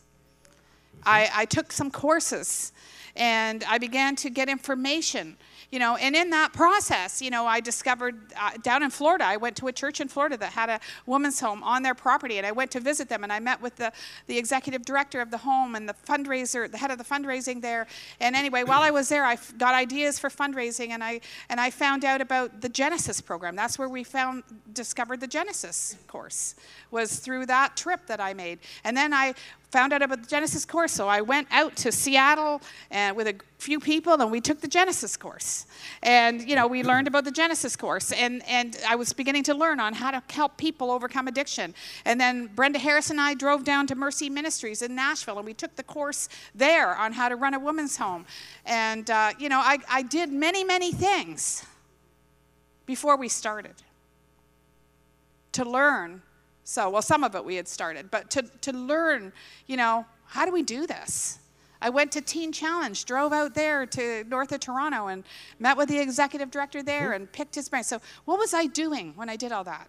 I, 1.05 1.29
I 1.33 1.45
took 1.45 1.71
some 1.71 1.91
courses 1.91 2.73
and 3.15 3.63
I 3.65 3.77
began 3.77 4.15
to 4.17 4.31
get 4.31 4.49
information 4.49 5.37
you 5.71 5.79
know 5.79 5.95
and 5.97 6.15
in 6.15 6.29
that 6.29 6.53
process 6.53 7.21
you 7.21 7.29
know 7.29 7.45
i 7.45 7.59
discovered 7.59 8.15
uh, 8.39 8.51
down 8.63 8.83
in 8.83 8.89
florida 8.89 9.25
i 9.25 9.35
went 9.35 9.55
to 9.55 9.67
a 9.67 9.71
church 9.71 9.99
in 9.99 10.07
florida 10.07 10.37
that 10.37 10.51
had 10.53 10.69
a 10.69 10.79
women's 11.05 11.39
home 11.39 11.61
on 11.63 11.83
their 11.83 11.95
property 11.95 12.37
and 12.37 12.47
i 12.47 12.51
went 12.51 12.71
to 12.71 12.79
visit 12.79 13.09
them 13.09 13.23
and 13.23 13.33
i 13.33 13.39
met 13.39 13.61
with 13.61 13.75
the, 13.75 13.91
the 14.27 14.37
executive 14.37 14.85
director 14.85 15.19
of 15.19 15.31
the 15.31 15.37
home 15.37 15.75
and 15.75 15.87
the 15.87 15.95
fundraiser 16.07 16.67
the 16.71 16.77
head 16.77 16.91
of 16.91 16.97
the 16.97 17.03
fundraising 17.03 17.61
there. 17.61 17.87
And 18.19 18.35
anyway 18.35 18.63
while 18.63 18.81
i 18.81 18.91
was 18.91 19.09
there 19.09 19.25
I 19.25 19.37
got 19.57 19.73
ideas 19.73 20.19
for 20.19 20.29
fundraising 20.29 20.89
and 20.89 21.03
i 21.03 21.19
and 21.49 21.59
i 21.59 21.69
found 21.69 22.05
out 22.05 22.21
about 22.21 22.61
the 22.61 22.69
genesis 22.69 23.21
program. 23.21 23.55
That's 23.55 23.79
where 23.79 23.89
we 23.89 24.03
found 24.03 24.43
discovered 24.73 25.19
the 25.19 25.27
genesis 25.27 25.97
course 26.07 26.55
was 26.91 27.19
through 27.19 27.45
that 27.47 27.75
trip 27.75 28.05
that 28.07 28.19
i 28.19 28.33
made. 28.33 28.59
And 28.83 28.95
then 28.95 29.13
i 29.13 29.33
found 29.71 29.91
out 29.91 30.01
about 30.01 30.21
the 30.21 30.27
Genesis 30.27 30.65
course, 30.65 30.93
so 30.93 31.07
I 31.07 31.21
went 31.21 31.47
out 31.51 31.75
to 31.77 31.91
Seattle 31.91 32.61
and 32.89 33.17
with 33.17 33.27
a 33.27 33.35
few 33.57 33.79
people, 33.79 34.13
and 34.13 34.31
we 34.31 34.39
took 34.39 34.61
the 34.61 34.67
Genesis 34.67 35.17
course. 35.17 35.65
And 36.03 36.47
you 36.47 36.55
know, 36.55 36.67
we 36.67 36.83
learned 36.83 37.07
about 37.07 37.25
the 37.25 37.31
Genesis 37.31 37.75
course, 37.75 38.11
and 38.11 38.41
and 38.47 38.77
I 38.87 38.95
was 38.95 39.11
beginning 39.13 39.43
to 39.43 39.53
learn 39.53 39.79
on 39.79 39.93
how 39.93 40.11
to 40.11 40.21
help 40.29 40.57
people 40.57 40.89
overcome 40.89 41.27
addiction. 41.27 41.73
And 42.05 42.19
then 42.19 42.47
Brenda 42.55 42.79
Harris 42.79 43.09
and 43.09 43.19
I 43.19 43.33
drove 43.33 43.63
down 43.63 43.87
to 43.87 43.95
Mercy 43.95 44.29
Ministries 44.29 44.81
in 44.81 44.95
Nashville, 44.95 45.37
and 45.37 45.45
we 45.45 45.53
took 45.53 45.75
the 45.75 45.83
course 45.83 46.29
there 46.55 46.95
on 46.95 47.11
how 47.11 47.27
to 47.27 47.35
run 47.35 47.53
a 47.53 47.59
women's 47.59 47.97
home. 47.97 48.25
And 48.65 49.09
uh, 49.09 49.31
you 49.37 49.49
know, 49.49 49.59
I, 49.59 49.79
I 49.89 50.01
did 50.01 50.31
many 50.31 50.63
many 50.63 50.91
things 50.91 51.65
before 52.85 53.17
we 53.17 53.27
started 53.27 53.75
to 55.51 55.65
learn 55.65 56.21
so, 56.69 56.89
well, 56.89 57.01
some 57.01 57.23
of 57.23 57.33
it 57.33 57.45
we 57.45 57.55
had 57.55 57.65
started, 57.65 58.11
but 58.11 58.29
to, 58.31 58.41
to 58.41 58.73
learn, 58.73 59.31
you 59.67 59.77
know, 59.77 60.05
how 60.25 60.45
do 60.45 60.51
we 60.51 60.63
do 60.63 60.85
this? 60.85 61.39
I 61.81 61.89
went 61.89 62.11
to 62.11 62.19
Teen 62.19 62.51
Challenge, 62.51 63.05
drove 63.05 63.31
out 63.31 63.55
there 63.55 63.85
to 63.85 64.25
north 64.25 64.51
of 64.51 64.59
Toronto 64.59 65.07
and 65.07 65.23
met 65.59 65.77
with 65.77 65.87
the 65.87 65.97
executive 65.97 66.51
director 66.51 66.83
there 66.83 67.11
mm-hmm. 67.11 67.13
and 67.13 67.31
picked 67.31 67.55
his 67.55 67.69
brain. 67.69 67.85
So, 67.85 68.01
what 68.25 68.37
was 68.37 68.53
I 68.53 68.65
doing 68.65 69.13
when 69.15 69.29
I 69.29 69.37
did 69.37 69.53
all 69.53 69.63
that? 69.63 69.87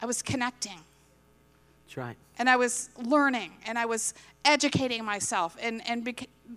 I 0.00 0.06
was 0.06 0.22
connecting. 0.22 0.78
That's 1.86 1.96
right. 1.96 2.16
And 2.38 2.48
I 2.48 2.54
was 2.54 2.90
learning 2.96 3.54
and 3.66 3.76
I 3.76 3.86
was 3.86 4.14
educating 4.44 5.04
myself 5.04 5.56
and, 5.60 5.82
and 5.88 6.04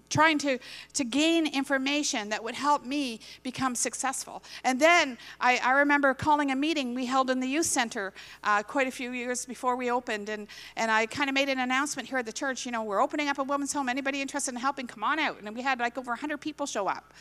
trying 0.10 0.38
to, 0.39 0.60
to 0.93 1.03
gain 1.03 1.47
information 1.47 2.29
that 2.29 2.43
would 2.43 2.55
help 2.55 2.86
me 2.86 3.19
become 3.43 3.75
successful. 3.75 4.43
And 4.63 4.79
then 4.79 5.17
I, 5.39 5.60
I 5.63 5.71
remember 5.71 6.13
calling 6.13 6.51
a 6.51 6.55
meeting 6.55 6.93
we 6.93 7.05
held 7.05 7.29
in 7.29 7.39
the 7.39 7.47
youth 7.47 7.65
center 7.65 8.13
uh, 8.43 8.63
quite 8.63 8.88
a 8.88 8.91
few 8.91 9.12
years 9.12 9.45
before 9.45 9.75
we 9.75 9.89
opened. 9.89 10.29
And, 10.29 10.47
and 10.75 10.91
I 10.91 11.05
kind 11.05 11.29
of 11.29 11.34
made 11.34 11.49
an 11.49 11.60
announcement 11.60 12.10
here 12.10 12.17
at 12.17 12.25
the 12.25 12.34
church 12.34 12.65
you 12.65 12.71
know, 12.71 12.84
we're 12.84 13.01
opening 13.01 13.29
up 13.29 13.38
a 13.38 13.43
women's 13.43 13.71
home. 13.71 13.88
Anybody 13.89 14.21
interested 14.21 14.53
in 14.53 14.60
helping, 14.60 14.88
come 14.88 15.03
on 15.03 15.19
out. 15.19 15.39
And 15.41 15.55
we 15.55 15.62
had 15.62 15.79
like 15.79 15.97
over 15.97 16.12
100 16.12 16.38
people 16.39 16.65
show 16.65 16.88
up. 16.88 17.13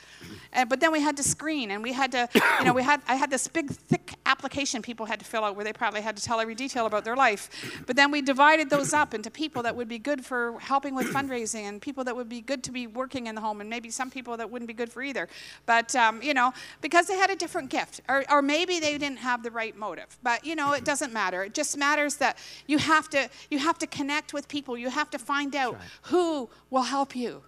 And, 0.52 0.68
but 0.68 0.80
then 0.80 0.90
we 0.90 1.00
had 1.00 1.16
to 1.18 1.22
screen 1.22 1.70
and 1.70 1.82
we 1.82 1.92
had 1.92 2.12
to, 2.12 2.28
you 2.58 2.64
know, 2.64 2.72
we 2.72 2.82
had, 2.82 3.02
I 3.06 3.14
had 3.14 3.30
this 3.30 3.46
big, 3.46 3.70
thick 3.70 4.14
application 4.26 4.82
people 4.82 5.06
had 5.06 5.18
to 5.18 5.24
fill 5.24 5.44
out 5.44 5.54
where 5.54 5.64
they 5.64 5.72
probably 5.72 6.00
had 6.00 6.16
to 6.16 6.22
tell 6.22 6.40
every 6.40 6.54
detail 6.54 6.86
about 6.86 7.04
their 7.04 7.16
life. 7.16 7.50
But 7.86 7.96
then 7.96 8.10
we 8.10 8.22
divided 8.22 8.70
those 8.70 8.92
up 8.92 9.14
into 9.14 9.30
people 9.30 9.62
that 9.62 9.76
would 9.76 9.88
be 9.88 9.98
good 9.98 10.24
for 10.24 10.58
helping 10.60 10.94
with 10.94 11.06
fundraising 11.08 11.64
and 11.64 11.80
people 11.80 12.04
that 12.04 12.16
would 12.16 12.28
be 12.28 12.40
good 12.40 12.63
to 12.64 12.72
be 12.72 12.86
working 12.86 13.26
in 13.26 13.34
the 13.34 13.40
home, 13.40 13.60
and 13.60 13.70
maybe 13.70 13.90
some 13.90 14.10
people 14.10 14.36
that 14.36 14.50
wouldn't 14.50 14.66
be 14.66 14.74
good 14.74 14.90
for 14.90 15.02
either. 15.02 15.28
But, 15.66 15.94
um, 15.94 16.22
you 16.22 16.34
know, 16.34 16.52
because 16.80 17.06
they 17.06 17.16
had 17.16 17.30
a 17.30 17.36
different 17.36 17.70
gift, 17.70 18.00
or, 18.08 18.24
or 18.30 18.42
maybe 18.42 18.80
they 18.80 18.98
didn't 18.98 19.18
have 19.18 19.42
the 19.42 19.50
right 19.50 19.76
motive. 19.76 20.16
But, 20.22 20.44
you 20.44 20.56
know, 20.56 20.72
it 20.72 20.84
doesn't 20.84 21.12
matter. 21.12 21.44
It 21.44 21.54
just 21.54 21.76
matters 21.76 22.16
that 22.16 22.38
you 22.66 22.78
have 22.78 23.08
to, 23.10 23.28
you 23.50 23.58
have 23.58 23.78
to 23.78 23.86
connect 23.86 24.34
with 24.34 24.48
people. 24.48 24.76
You 24.76 24.90
have 24.90 25.10
to 25.10 25.18
find 25.18 25.54
out 25.54 25.74
right. 25.74 25.82
who 26.02 26.50
will 26.70 26.82
help 26.82 27.14
you. 27.14 27.42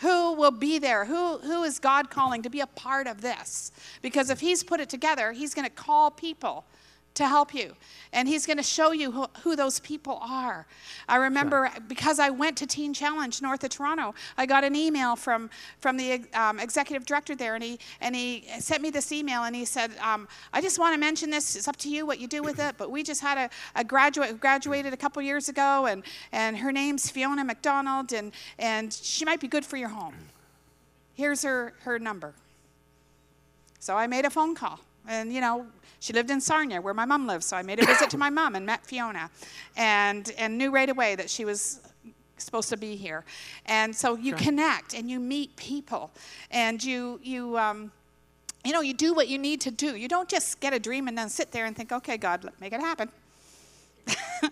Who 0.00 0.32
will 0.32 0.50
be 0.50 0.78
there? 0.78 1.04
Who, 1.04 1.38
who 1.38 1.62
is 1.62 1.78
God 1.78 2.08
calling 2.08 2.42
to 2.42 2.50
be 2.50 2.60
a 2.60 2.66
part 2.66 3.06
of 3.06 3.20
this? 3.20 3.70
Because 4.00 4.30
if 4.30 4.40
He's 4.40 4.62
put 4.62 4.80
it 4.80 4.88
together, 4.88 5.32
He's 5.32 5.52
going 5.54 5.66
to 5.68 5.74
call 5.74 6.10
people 6.10 6.64
to 7.20 7.28
help 7.28 7.54
you. 7.54 7.74
And 8.12 8.26
he's 8.26 8.46
going 8.46 8.56
to 8.56 8.62
show 8.62 8.92
you 8.92 9.12
who, 9.12 9.26
who, 9.42 9.54
those 9.54 9.78
people 9.80 10.18
are. 10.20 10.66
I 11.08 11.16
remember 11.16 11.70
sure. 11.72 11.82
because 11.86 12.18
I 12.18 12.30
went 12.30 12.56
to 12.58 12.66
Teen 12.66 12.92
Challenge 12.92 13.40
north 13.40 13.62
of 13.62 13.70
Toronto, 13.70 14.14
I 14.36 14.46
got 14.46 14.64
an 14.64 14.74
email 14.74 15.16
from, 15.16 15.48
from 15.80 15.96
the 15.96 16.22
um, 16.34 16.58
executive 16.58 17.06
director 17.06 17.36
there, 17.36 17.54
and 17.54 17.62
he, 17.62 17.78
and 18.00 18.16
he 18.16 18.44
sent 18.58 18.82
me 18.82 18.90
this 18.90 19.12
email 19.12 19.44
and 19.44 19.54
he 19.54 19.64
said, 19.64 19.92
um, 19.98 20.26
I 20.52 20.60
just 20.60 20.78
want 20.78 20.94
to 20.94 20.98
mention 20.98 21.30
this. 21.30 21.54
It's 21.56 21.68
up 21.68 21.76
to 21.78 21.88
you 21.88 22.04
what 22.04 22.18
you 22.18 22.26
do 22.26 22.42
with 22.42 22.58
it, 22.58 22.74
but 22.76 22.90
we 22.90 23.02
just 23.02 23.20
had 23.20 23.38
a, 23.38 23.50
a 23.78 23.84
graduate 23.84 24.30
who 24.30 24.36
graduated 24.36 24.92
a 24.92 24.96
couple 24.96 25.22
years 25.22 25.48
ago, 25.48 25.86
and, 25.86 26.02
and 26.32 26.58
her 26.58 26.72
name's 26.72 27.10
Fiona 27.10 27.44
McDonald, 27.44 28.12
and, 28.12 28.32
and 28.58 28.92
she 28.92 29.24
might 29.24 29.40
be 29.40 29.48
good 29.48 29.64
for 29.64 29.76
your 29.76 29.90
home. 29.90 30.14
Here's 31.14 31.42
her, 31.42 31.74
her 31.82 31.98
number. 31.98 32.34
So 33.78 33.96
I 33.96 34.06
made 34.06 34.24
a 34.24 34.30
phone 34.30 34.54
call. 34.54 34.80
And, 35.08 35.32
you 35.32 35.40
know, 35.40 35.66
she 36.00 36.14
lived 36.14 36.30
in 36.30 36.40
Sarnia, 36.40 36.80
where 36.80 36.94
my 36.94 37.04
mom 37.04 37.26
lives, 37.26 37.46
so 37.46 37.56
I 37.56 37.62
made 37.62 37.78
a 37.78 37.86
visit 37.86 38.08
to 38.10 38.18
my 38.18 38.30
mom 38.30 38.54
and 38.54 38.64
met 38.64 38.84
Fiona 38.84 39.30
and, 39.76 40.32
and 40.38 40.56
knew 40.56 40.70
right 40.70 40.88
away 40.88 41.14
that 41.14 41.28
she 41.28 41.44
was 41.44 41.80
supposed 42.38 42.70
to 42.70 42.76
be 42.78 42.96
here. 42.96 43.22
And 43.66 43.94
so 43.94 44.16
you 44.16 44.34
connect 44.34 44.94
and 44.94 45.10
you 45.10 45.20
meet 45.20 45.54
people 45.56 46.10
and 46.50 46.82
you, 46.82 47.20
you, 47.22 47.58
um, 47.58 47.92
you 48.64 48.72
know, 48.72 48.80
you 48.80 48.94
do 48.94 49.12
what 49.12 49.28
you 49.28 49.38
need 49.38 49.60
to 49.60 49.70
do. 49.70 49.94
You 49.94 50.08
don't 50.08 50.28
just 50.28 50.58
get 50.60 50.72
a 50.72 50.78
dream 50.78 51.06
and 51.06 51.16
then 51.16 51.28
sit 51.28 51.52
there 51.52 51.66
and 51.66 51.76
think, 51.76 51.92
okay, 51.92 52.16
God, 52.16 52.50
make 52.60 52.72
it 52.72 52.80
happen. 52.80 53.10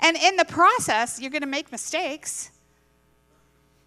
and 0.00 0.16
in 0.16 0.34
the 0.34 0.44
process, 0.44 1.20
you're 1.20 1.30
going 1.30 1.42
to 1.42 1.48
make 1.48 1.70
mistakes. 1.70 2.50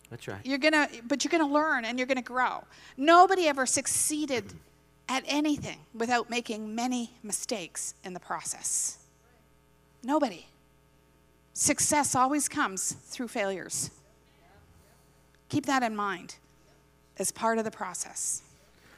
That's 0.10 0.28
right. 0.28 0.46
You're 0.46 0.60
gonna, 0.60 0.88
but 1.08 1.24
you're 1.24 1.32
gonna 1.32 1.52
learn 1.52 1.86
and 1.86 1.98
you're 1.98 2.06
gonna 2.06 2.22
grow. 2.22 2.64
Nobody 2.98 3.48
ever 3.48 3.66
succeeded 3.66 4.54
at 5.14 5.24
anything 5.28 5.78
without 5.94 6.28
making 6.28 6.74
many 6.74 7.12
mistakes 7.22 7.94
in 8.04 8.16
the 8.16 8.20
process. 8.20 8.98
Nobody. 10.02 10.48
Success 11.54 12.16
always 12.16 12.50
comes 12.50 12.94
through 12.94 13.28
failures. 13.28 13.92
Keep 15.50 15.68
that 15.68 15.84
in 15.84 15.96
mind 15.96 16.38
as 17.20 17.32
part 17.32 17.60
of 17.60 17.64
the 17.64 17.70
process. 17.70 18.42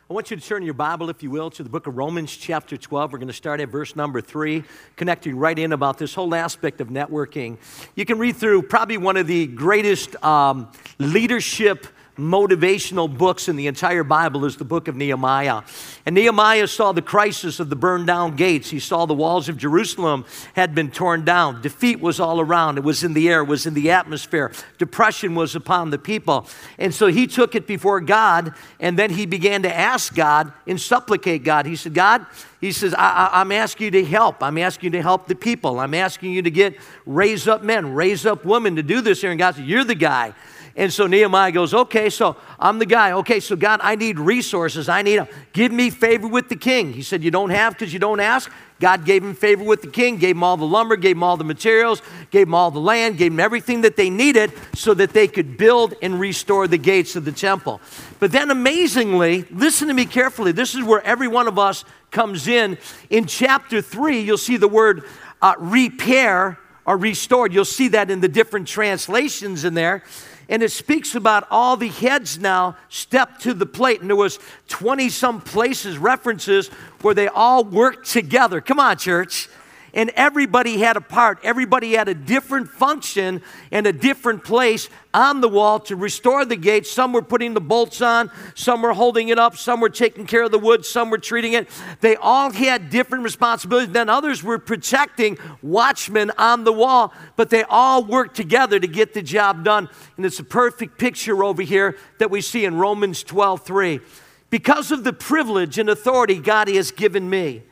I 0.10 0.14
want 0.14 0.32
you 0.32 0.38
to 0.38 0.42
turn 0.42 0.64
your 0.64 0.74
Bible, 0.74 1.10
if 1.10 1.22
you 1.22 1.30
will, 1.30 1.50
to 1.50 1.64
the 1.64 1.70
book 1.70 1.86
of 1.86 1.98
Romans, 1.98 2.32
chapter 2.32 2.78
12. 2.78 3.12
We're 3.12 3.18
going 3.18 3.28
to 3.28 3.34
start 3.34 3.60
at 3.60 3.68
verse 3.68 3.94
number 3.94 4.22
three, 4.22 4.64
connecting 4.96 5.36
right 5.36 5.60
in 5.60 5.74
about 5.74 5.98
this 5.98 6.14
whole 6.14 6.34
aspect 6.34 6.80
of 6.80 6.88
networking. 6.88 7.58
You 7.96 8.06
can 8.06 8.20
read 8.20 8.38
through 8.38 8.62
probably 8.62 8.98
one 8.98 9.18
of 9.18 9.28
the 9.28 9.48
greatest 9.48 10.16
um, 10.24 10.72
leadership 10.98 11.88
motivational 12.18 13.16
books 13.16 13.50
in 13.50 13.56
the 13.56 13.68
entire 13.68 14.04
Bible 14.04 14.46
is 14.46 14.56
the 14.56 14.66
book 14.66 14.88
of 14.88 14.96
Nehemiah. 14.96 15.64
And 16.06 16.16
Nehemiah 16.16 16.68
saw 16.68 16.92
the 16.92 17.02
crisis 17.02 17.60
of 17.60 17.70
the 17.70 17.76
burned 17.76 18.08
down 18.08 18.36
gates. 18.36 18.70
He 18.70 18.80
saw 18.80 19.06
the 19.06 19.14
walls 19.14 19.50
of 19.50 19.58
Jerusalem 19.58 20.26
had 20.54 20.74
been 20.74 20.92
torn 20.92 21.26
down. 21.26 21.62
Defeat 21.62 22.00
was 22.00 22.20
all 22.20 22.40
around. 22.40 22.78
It 22.78 22.84
was 22.84 23.04
in 23.04 23.14
the 23.14 23.30
air, 23.30 23.42
it 23.42 23.48
was 23.48 23.66
in 23.66 23.74
the 23.74 23.92
atmosphere. 23.92 24.52
Depression 24.78 25.36
was 25.36 25.56
upon 25.56 25.90
the 25.90 25.98
people. 25.98 26.48
And 26.78 26.94
so 26.94 27.08
he 27.08 27.28
took 27.28 27.54
it 27.54 27.68
before 27.68 28.00
God 28.00 28.54
and 28.80 28.98
then 28.98 29.10
he 29.10 29.26
began 29.26 29.64
to 29.64 29.76
ask 29.76 30.16
God 30.16 30.54
and 30.66 30.80
supplicate 30.80 31.44
God. 31.44 31.66
He 31.66 31.76
said, 31.76 31.94
God, 31.94 32.26
he 32.62 32.72
says, 32.72 32.94
I, 32.98 33.42
am 33.42 33.52
asking 33.52 33.86
you 33.86 33.92
to 33.92 34.06
help. 34.06 34.42
I'm 34.42 34.58
asking 34.58 34.88
you 34.88 34.92
to 34.92 35.02
help 35.02 35.28
the 35.28 35.36
people. 35.36 35.80
I'm 35.80 35.94
asking 35.94 36.32
you 36.32 36.42
to 36.42 36.50
get, 36.50 36.78
raise 37.06 37.48
up 37.48 37.62
men, 37.62 37.94
raise 37.94 38.26
up 38.26 38.46
women 38.46 38.78
to 38.78 38.84
do 38.84 39.02
this 39.02 39.22
here. 39.22 39.32
And 39.32 39.38
God 39.38 39.56
said, 39.56 39.66
You're 39.66 39.84
the 39.84 39.96
guy. 39.96 40.34
And 40.78 40.92
so 40.92 41.08
Nehemiah 41.08 41.52
goes, 41.52 41.74
Okay, 41.74 42.10
so 42.10 42.36
I'm 42.60 42.80
the 42.80 42.86
guy. 42.86 43.14
Okay, 43.14 43.40
so 43.40 43.56
God, 43.56 43.80
I 43.82 43.96
need 43.96 44.20
resources. 44.20 44.90
I 44.90 45.02
need, 45.02 45.18
a, 45.18 45.28
give 45.54 45.72
me 45.72 45.90
favor 45.90 46.28
with 46.28 46.50
the 46.50 46.56
king. 46.56 46.92
He 46.92 47.02
said, 47.02 47.24
You 47.24 47.32
don't 47.32 47.50
have 47.50 47.74
because 47.74 47.94
you 47.94 48.00
don't 48.00 48.20
ask. 48.20 48.52
God 48.82 49.06
gave 49.06 49.24
him 49.24 49.36
favor 49.36 49.64
with 49.64 49.82
the 49.82 49.88
king, 49.88 50.18
gave 50.18 50.36
him 50.36 50.44
all 50.44 50.58
the 50.58 50.66
lumber, 50.66 50.98
gave 50.98 51.16
him 51.16 51.24
all 51.24 51.38
the 51.38 51.46
materials, 51.46 52.02
gave 52.30 52.48
him 52.48 52.54
all 52.54 52.72
the 52.72 52.80
land, 52.80 53.18
gave 53.18 53.32
him 53.32 53.40
everything 53.40 53.82
that 53.82 53.96
they 53.96 54.10
needed 54.10 54.52
so 54.74 54.94
that 54.94 55.14
they 55.14 55.30
could 55.30 55.56
build 55.56 55.94
and 56.02 56.20
restore 56.20 56.68
the 56.68 56.78
gates 56.78 57.16
of 57.16 57.24
the 57.24 57.32
temple. 57.32 57.80
But 58.20 58.34
then 58.34 58.52
amazingly, 58.52 59.44
listen 59.50 59.88
to 59.88 59.94
me 59.94 60.06
carefully. 60.06 60.52
This 60.52 60.76
is 60.76 60.84
where 60.84 61.02
every 61.04 61.30
one 61.30 61.48
of 61.48 61.58
us 61.58 61.86
comes 62.12 62.50
in. 62.50 62.78
In 63.10 63.28
chapter 63.28 63.82
3, 63.82 64.20
you'll 64.20 64.38
see 64.38 64.58
the 64.58 64.68
word 64.68 65.04
uh, 65.42 65.54
repair 65.58 66.60
or 66.86 66.98
restored. 66.98 67.54
You'll 67.54 67.64
see 67.64 67.88
that 67.90 68.12
in 68.12 68.20
the 68.20 68.28
different 68.28 68.68
translations 68.68 69.64
in 69.64 69.74
there 69.74 70.04
and 70.50 70.62
it 70.64 70.72
speaks 70.72 71.16
about 71.16 71.48
all 71.50 71.78
the 71.78 71.88
heads 71.88 72.40
now 72.40 72.78
step 72.90 73.40
to 73.40 73.54
the 73.54 73.66
plate. 73.66 74.02
And 74.02 74.10
there 74.10 74.16
was 74.16 74.40
20 74.68 75.10
some 75.10 75.42
places 75.42 75.98
references 75.98 76.68
where 77.02 77.14
they 77.14 77.28
all 77.28 77.64
worked 77.64 78.08
together. 78.10 78.62
Come 78.62 78.80
on 78.80 78.98
church 78.98 79.50
and 79.96 80.12
everybody 80.12 80.78
had 80.80 80.98
a 80.98 81.02
part. 81.02 81.40
Everybody 81.42 81.94
had 81.94 82.10
a 82.10 82.14
different 82.14 82.68
function 82.68 83.42
and 83.72 83.88
a 83.88 83.94
different 83.94 84.44
place 84.44 84.90
on 85.14 85.40
the 85.40 85.48
wall 85.48 85.80
to 85.80 85.96
restore 85.96 86.44
the 86.44 86.58
gate. 86.58 86.86
Some 86.86 87.14
were 87.14 87.22
putting 87.22 87.54
the 87.54 87.62
bolts 87.62 88.02
on, 88.02 88.30
some 88.54 88.82
were 88.82 88.94
holding 88.94 89.30
it 89.30 89.40
up, 89.40 89.56
some 89.56 89.80
were 89.80 89.90
taking 89.90 90.26
care 90.26 90.44
of 90.44 90.52
the 90.52 90.60
wood, 90.60 90.86
some 90.86 91.10
were 91.10 91.18
treating 91.18 91.54
it. 91.54 91.70
They 92.02 92.18
all 92.18 92.52
had 92.52 92.90
different 92.90 93.24
responsibilities. 93.24 93.94
Then 93.94 94.10
others 94.10 94.44
were 94.44 94.60
protecting 94.60 95.38
watchmen 95.62 96.30
on 96.38 96.66
the 96.66 96.74
wall, 96.74 97.14
but 97.38 97.50
they 97.50 97.64
all 97.64 98.04
worked 98.04 98.36
together 98.36 98.78
to 98.78 98.88
get 98.88 99.14
the 99.14 99.22
job 99.22 99.64
done. 99.64 99.90
And 100.18 100.26
it's 100.26 100.40
a 100.40 100.44
perfect 100.44 100.98
picture 101.00 101.42
over 101.42 101.62
here 101.62 101.98
that 102.20 102.30
we 102.30 102.42
see 102.42 102.66
in 102.66 102.76
Romans 102.76 103.24
12 103.24 103.66
3. 103.66 104.02
Because 104.50 104.92
of 104.92 105.06
the 105.06 105.14
privilege 105.14 105.80
and 105.80 105.90
authority 105.90 106.38
God 106.38 106.68
has 106.68 106.92
given 106.92 107.30
me, 107.30 107.64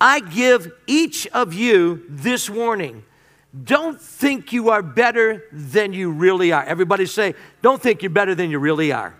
I 0.00 0.20
give 0.20 0.72
each 0.86 1.26
of 1.28 1.54
you 1.54 2.04
this 2.08 2.50
warning. 2.50 3.04
Don't 3.64 4.00
think 4.00 4.52
you 4.52 4.68
are 4.68 4.82
better 4.82 5.44
than 5.50 5.92
you 5.92 6.10
really 6.10 6.52
are. 6.52 6.62
Everybody 6.64 7.06
say, 7.06 7.34
don't 7.62 7.80
think 7.80 8.02
you're 8.02 8.10
better 8.10 8.34
than 8.34 8.50
you 8.50 8.58
really 8.58 8.92
are. 8.92 9.14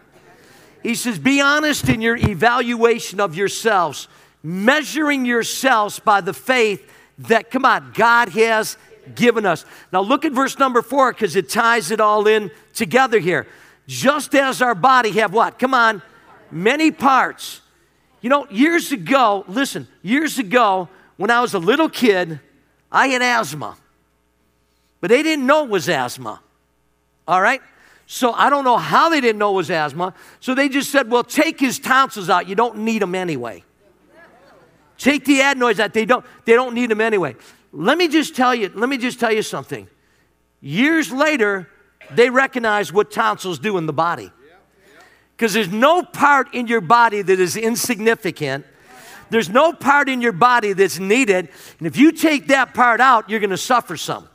He 0.82 0.94
says, 0.94 1.18
be 1.18 1.40
honest 1.40 1.88
in 1.88 2.00
your 2.00 2.16
evaluation 2.16 3.18
of 3.18 3.34
yourselves, 3.34 4.08
measuring 4.42 5.24
yourselves 5.24 5.98
by 5.98 6.20
the 6.20 6.34
faith 6.34 6.88
that, 7.18 7.50
come 7.50 7.64
on, 7.64 7.92
God 7.94 8.28
has 8.30 8.76
given 9.14 9.46
us. 9.46 9.64
Now 9.92 10.02
look 10.02 10.24
at 10.24 10.32
verse 10.32 10.58
number 10.58 10.82
four 10.82 11.12
because 11.12 11.34
it 11.34 11.48
ties 11.48 11.90
it 11.90 12.00
all 12.00 12.26
in 12.26 12.50
together 12.74 13.18
here. 13.18 13.46
Just 13.86 14.34
as 14.34 14.60
our 14.60 14.74
body 14.74 15.12
have 15.12 15.32
what? 15.32 15.58
Come 15.58 15.72
on, 15.72 16.02
many 16.50 16.90
parts 16.90 17.62
you 18.26 18.30
know, 18.30 18.44
years 18.50 18.90
ago, 18.90 19.44
listen, 19.46 19.86
years 20.02 20.40
ago, 20.40 20.88
when 21.16 21.30
I 21.30 21.40
was 21.40 21.54
a 21.54 21.60
little 21.60 21.88
kid, 21.88 22.40
I 22.90 23.06
had 23.06 23.22
asthma. 23.22 23.76
But 25.00 25.10
they 25.10 25.22
didn't 25.22 25.46
know 25.46 25.62
it 25.62 25.70
was 25.70 25.88
asthma. 25.88 26.40
All 27.28 27.40
right? 27.40 27.62
So 28.08 28.32
I 28.32 28.50
don't 28.50 28.64
know 28.64 28.78
how 28.78 29.10
they 29.10 29.20
didn't 29.20 29.38
know 29.38 29.52
it 29.52 29.54
was 29.58 29.70
asthma. 29.70 30.12
So 30.40 30.56
they 30.56 30.68
just 30.68 30.90
said, 30.90 31.08
well, 31.08 31.22
take 31.22 31.60
his 31.60 31.78
tonsils 31.78 32.28
out. 32.28 32.48
You 32.48 32.56
don't 32.56 32.78
need 32.78 33.00
them 33.00 33.14
anyway. 33.14 33.62
Take 34.98 35.24
the 35.24 35.42
adenoids 35.42 35.78
out. 35.78 35.94
They 35.94 36.04
don't, 36.04 36.26
they 36.46 36.54
don't 36.54 36.74
need 36.74 36.90
them 36.90 37.00
anyway. 37.00 37.36
Let 37.70 37.96
me 37.96 38.08
just 38.08 38.34
tell 38.34 38.56
you, 38.56 38.72
let 38.74 38.88
me 38.88 38.98
just 38.98 39.20
tell 39.20 39.30
you 39.30 39.42
something. 39.42 39.86
Years 40.60 41.12
later, 41.12 41.68
they 42.10 42.28
recognized 42.28 42.90
what 42.90 43.12
tonsils 43.12 43.60
do 43.60 43.78
in 43.78 43.86
the 43.86 43.92
body. 43.92 44.32
Because 45.36 45.52
there's 45.52 45.70
no 45.70 46.02
part 46.02 46.54
in 46.54 46.66
your 46.66 46.80
body 46.80 47.20
that 47.20 47.38
is 47.38 47.56
insignificant. 47.56 48.64
There's 49.28 49.50
no 49.50 49.72
part 49.72 50.08
in 50.08 50.22
your 50.22 50.32
body 50.32 50.72
that's 50.72 50.98
needed. 50.98 51.50
And 51.78 51.86
if 51.86 51.96
you 51.96 52.12
take 52.12 52.48
that 52.48 52.72
part 52.72 53.00
out, 53.00 53.28
you're 53.28 53.40
going 53.40 53.50
to 53.50 53.58
suffer 53.58 53.96
some. 53.96 54.28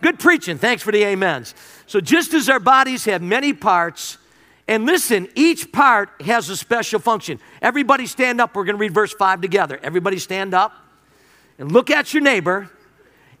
Good 0.00 0.18
preaching. 0.18 0.58
Thanks 0.58 0.82
for 0.82 0.92
the 0.92 1.04
amens. 1.04 1.54
So, 1.86 2.00
just 2.00 2.34
as 2.34 2.48
our 2.48 2.60
bodies 2.60 3.06
have 3.06 3.22
many 3.22 3.52
parts, 3.52 4.18
and 4.68 4.84
listen, 4.84 5.28
each 5.34 5.72
part 5.72 6.10
has 6.22 6.50
a 6.50 6.56
special 6.56 7.00
function. 7.00 7.40
Everybody 7.62 8.06
stand 8.06 8.40
up. 8.40 8.54
We're 8.54 8.64
going 8.64 8.76
to 8.76 8.80
read 8.80 8.92
verse 8.92 9.12
5 9.12 9.40
together. 9.40 9.80
Everybody 9.82 10.18
stand 10.18 10.54
up 10.54 10.72
and 11.58 11.72
look 11.72 11.90
at 11.90 12.12
your 12.12 12.22
neighbor 12.22 12.70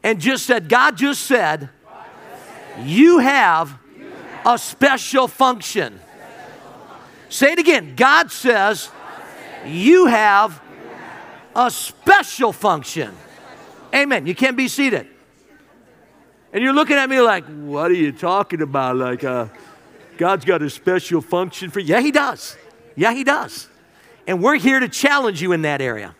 and 0.02 0.20
just 0.20 0.46
said, 0.46 0.68
God 0.68 0.96
just 0.96 1.22
said, 1.22 1.68
you 2.82 3.18
have 3.18 3.78
a 4.46 4.56
special 4.56 5.26
function. 5.26 6.00
Say 7.28 7.52
it 7.52 7.58
again. 7.58 7.94
God 7.96 8.30
says, 8.30 8.90
You 9.66 10.06
have 10.06 10.62
a 11.54 11.70
special 11.70 12.52
function. 12.52 13.12
Amen. 13.92 14.26
You 14.26 14.34
can't 14.34 14.56
be 14.56 14.68
seated. 14.68 15.08
And 16.52 16.62
you're 16.62 16.72
looking 16.72 16.96
at 16.96 17.10
me 17.10 17.20
like, 17.20 17.44
What 17.44 17.90
are 17.90 17.94
you 17.94 18.12
talking 18.12 18.62
about? 18.62 18.96
Like, 18.96 19.24
uh, 19.24 19.48
God's 20.16 20.44
got 20.44 20.62
a 20.62 20.70
special 20.70 21.20
function 21.20 21.70
for 21.70 21.80
you. 21.80 21.94
Yeah, 21.94 22.00
He 22.00 22.12
does. 22.12 22.56
Yeah, 22.94 23.12
He 23.12 23.24
does. 23.24 23.68
And 24.28 24.40
we're 24.40 24.56
here 24.56 24.78
to 24.78 24.88
challenge 24.88 25.42
you 25.42 25.52
in 25.52 25.62
that 25.62 25.80
area. 25.80 26.14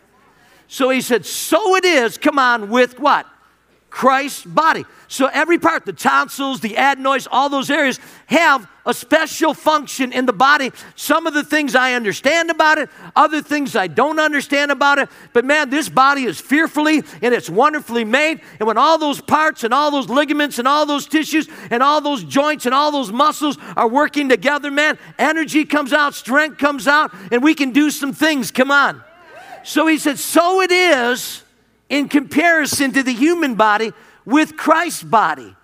So 0.67 0.91
He 0.91 1.01
said, 1.01 1.25
So 1.25 1.77
it 1.77 1.85
is, 1.85 2.19
come 2.19 2.41
on, 2.41 2.71
with 2.71 2.99
what? 2.99 3.27
Christ's 3.97 4.45
body. 4.45 4.85
So 5.09 5.31
every 5.33 5.59
part, 5.59 5.87
the 5.87 5.93
tonsils, 5.95 6.61
the 6.61 6.77
adenoids, 6.77 7.27
all 7.33 7.49
those 7.49 7.71
areas 7.71 7.99
have 8.27 8.69
a 8.85 8.93
special 8.93 9.55
function 9.55 10.13
in 10.13 10.27
the 10.27 10.35
body. 10.35 10.71
Some 10.97 11.27
of 11.27 11.33
the 11.33 11.43
things 11.43 11.75
I 11.75 11.95
understand 11.95 12.51
about 12.51 12.77
it, 12.77 12.91
other 13.17 13.41
things 13.41 13.75
I 13.75 13.87
don't 13.87 14.21
understand 14.21 14.71
about 14.71 14.99
it. 14.99 15.09
But 15.33 15.47
man, 15.47 15.71
this 15.71 15.89
body 15.89 16.25
is 16.25 16.39
fearfully 16.39 17.05
and 17.23 17.33
it's 17.33 17.49
wonderfully 17.49 18.05
made. 18.05 18.43
And 18.61 18.67
when 18.67 18.77
all 18.77 18.99
those 18.99 19.23
parts 19.23 19.65
and 19.65 19.73
all 19.73 19.91
those 19.91 20.11
ligaments 20.11 20.59
and 20.59 20.69
all 20.69 20.85
those 20.85 21.07
tissues 21.07 21.49
and 21.71 21.83
all 21.83 22.03
those 22.03 22.23
joints 22.23 22.67
and 22.67 22.75
all 22.75 22.93
those 22.93 23.11
muscles 23.11 23.57
are 23.77 23.89
working 23.89 24.29
together, 24.29 24.71
man, 24.71 24.99
energy 25.19 25.65
comes 25.65 25.95
out, 25.95 26.15
strength 26.15 26.59
comes 26.59 26.87
out, 26.87 27.15
and 27.33 27.43
we 27.43 27.55
can 27.55 27.71
do 27.71 27.91
some 27.91 28.13
things. 28.13 28.51
Come 28.51 28.71
on. 28.71 29.03
So 29.65 29.87
he 29.87 29.97
said, 29.97 30.19
So 30.19 30.61
it 30.61 30.71
is 30.71 31.46
in 31.89 32.09
comparison 32.09 32.93
to 32.93 33.03
the 33.03 33.13
human 33.13 33.55
body 33.55 33.93
with 34.25 34.57
Christ's 34.57 35.03
body. 35.03 35.55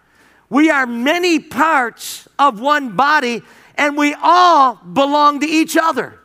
We 0.48 0.70
are 0.70 0.87
many 0.87 1.38
parts 1.38 2.28
of 2.38 2.61
one 2.61 2.94
body 2.94 3.42
and 3.76 3.96
we 3.96 4.14
all 4.14 4.74
belong 4.76 5.40
to 5.40 5.46
each 5.46 5.76
other. 5.76 6.18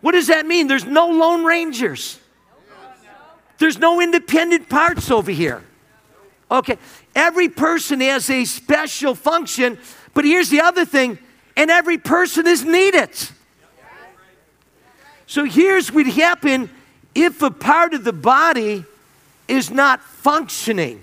What 0.00 0.12
does 0.12 0.26
that 0.26 0.46
mean? 0.46 0.66
There's 0.66 0.84
no 0.84 1.08
lone 1.08 1.44
rangers. 1.44 2.18
There's 3.58 3.78
no 3.78 4.00
independent 4.00 4.68
parts 4.68 5.10
over 5.10 5.30
here. 5.30 5.64
Okay, 6.50 6.78
every 7.14 7.48
person 7.48 8.00
has 8.00 8.28
a 8.30 8.44
special 8.44 9.14
function, 9.14 9.78
but 10.14 10.24
here's 10.24 10.48
the 10.48 10.60
other 10.60 10.84
thing, 10.84 11.18
and 11.56 11.70
every 11.70 11.98
person 11.98 12.46
is 12.46 12.64
needed. 12.64 13.10
So 15.26 15.44
here's 15.44 15.90
what 15.90 16.06
happen 16.06 16.70
if 17.14 17.42
a 17.42 17.50
part 17.50 17.94
of 17.94 18.04
the 18.04 18.12
body 18.12 18.84
is 19.48 19.70
not 19.70 20.02
functioning, 20.02 21.02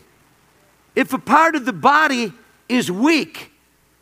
if 0.96 1.14
a 1.14 1.20
part 1.20 1.56
of 1.56 1.66
the 1.66 1.74
body 1.74 2.34
is 2.70 2.92
weak, 2.92 3.52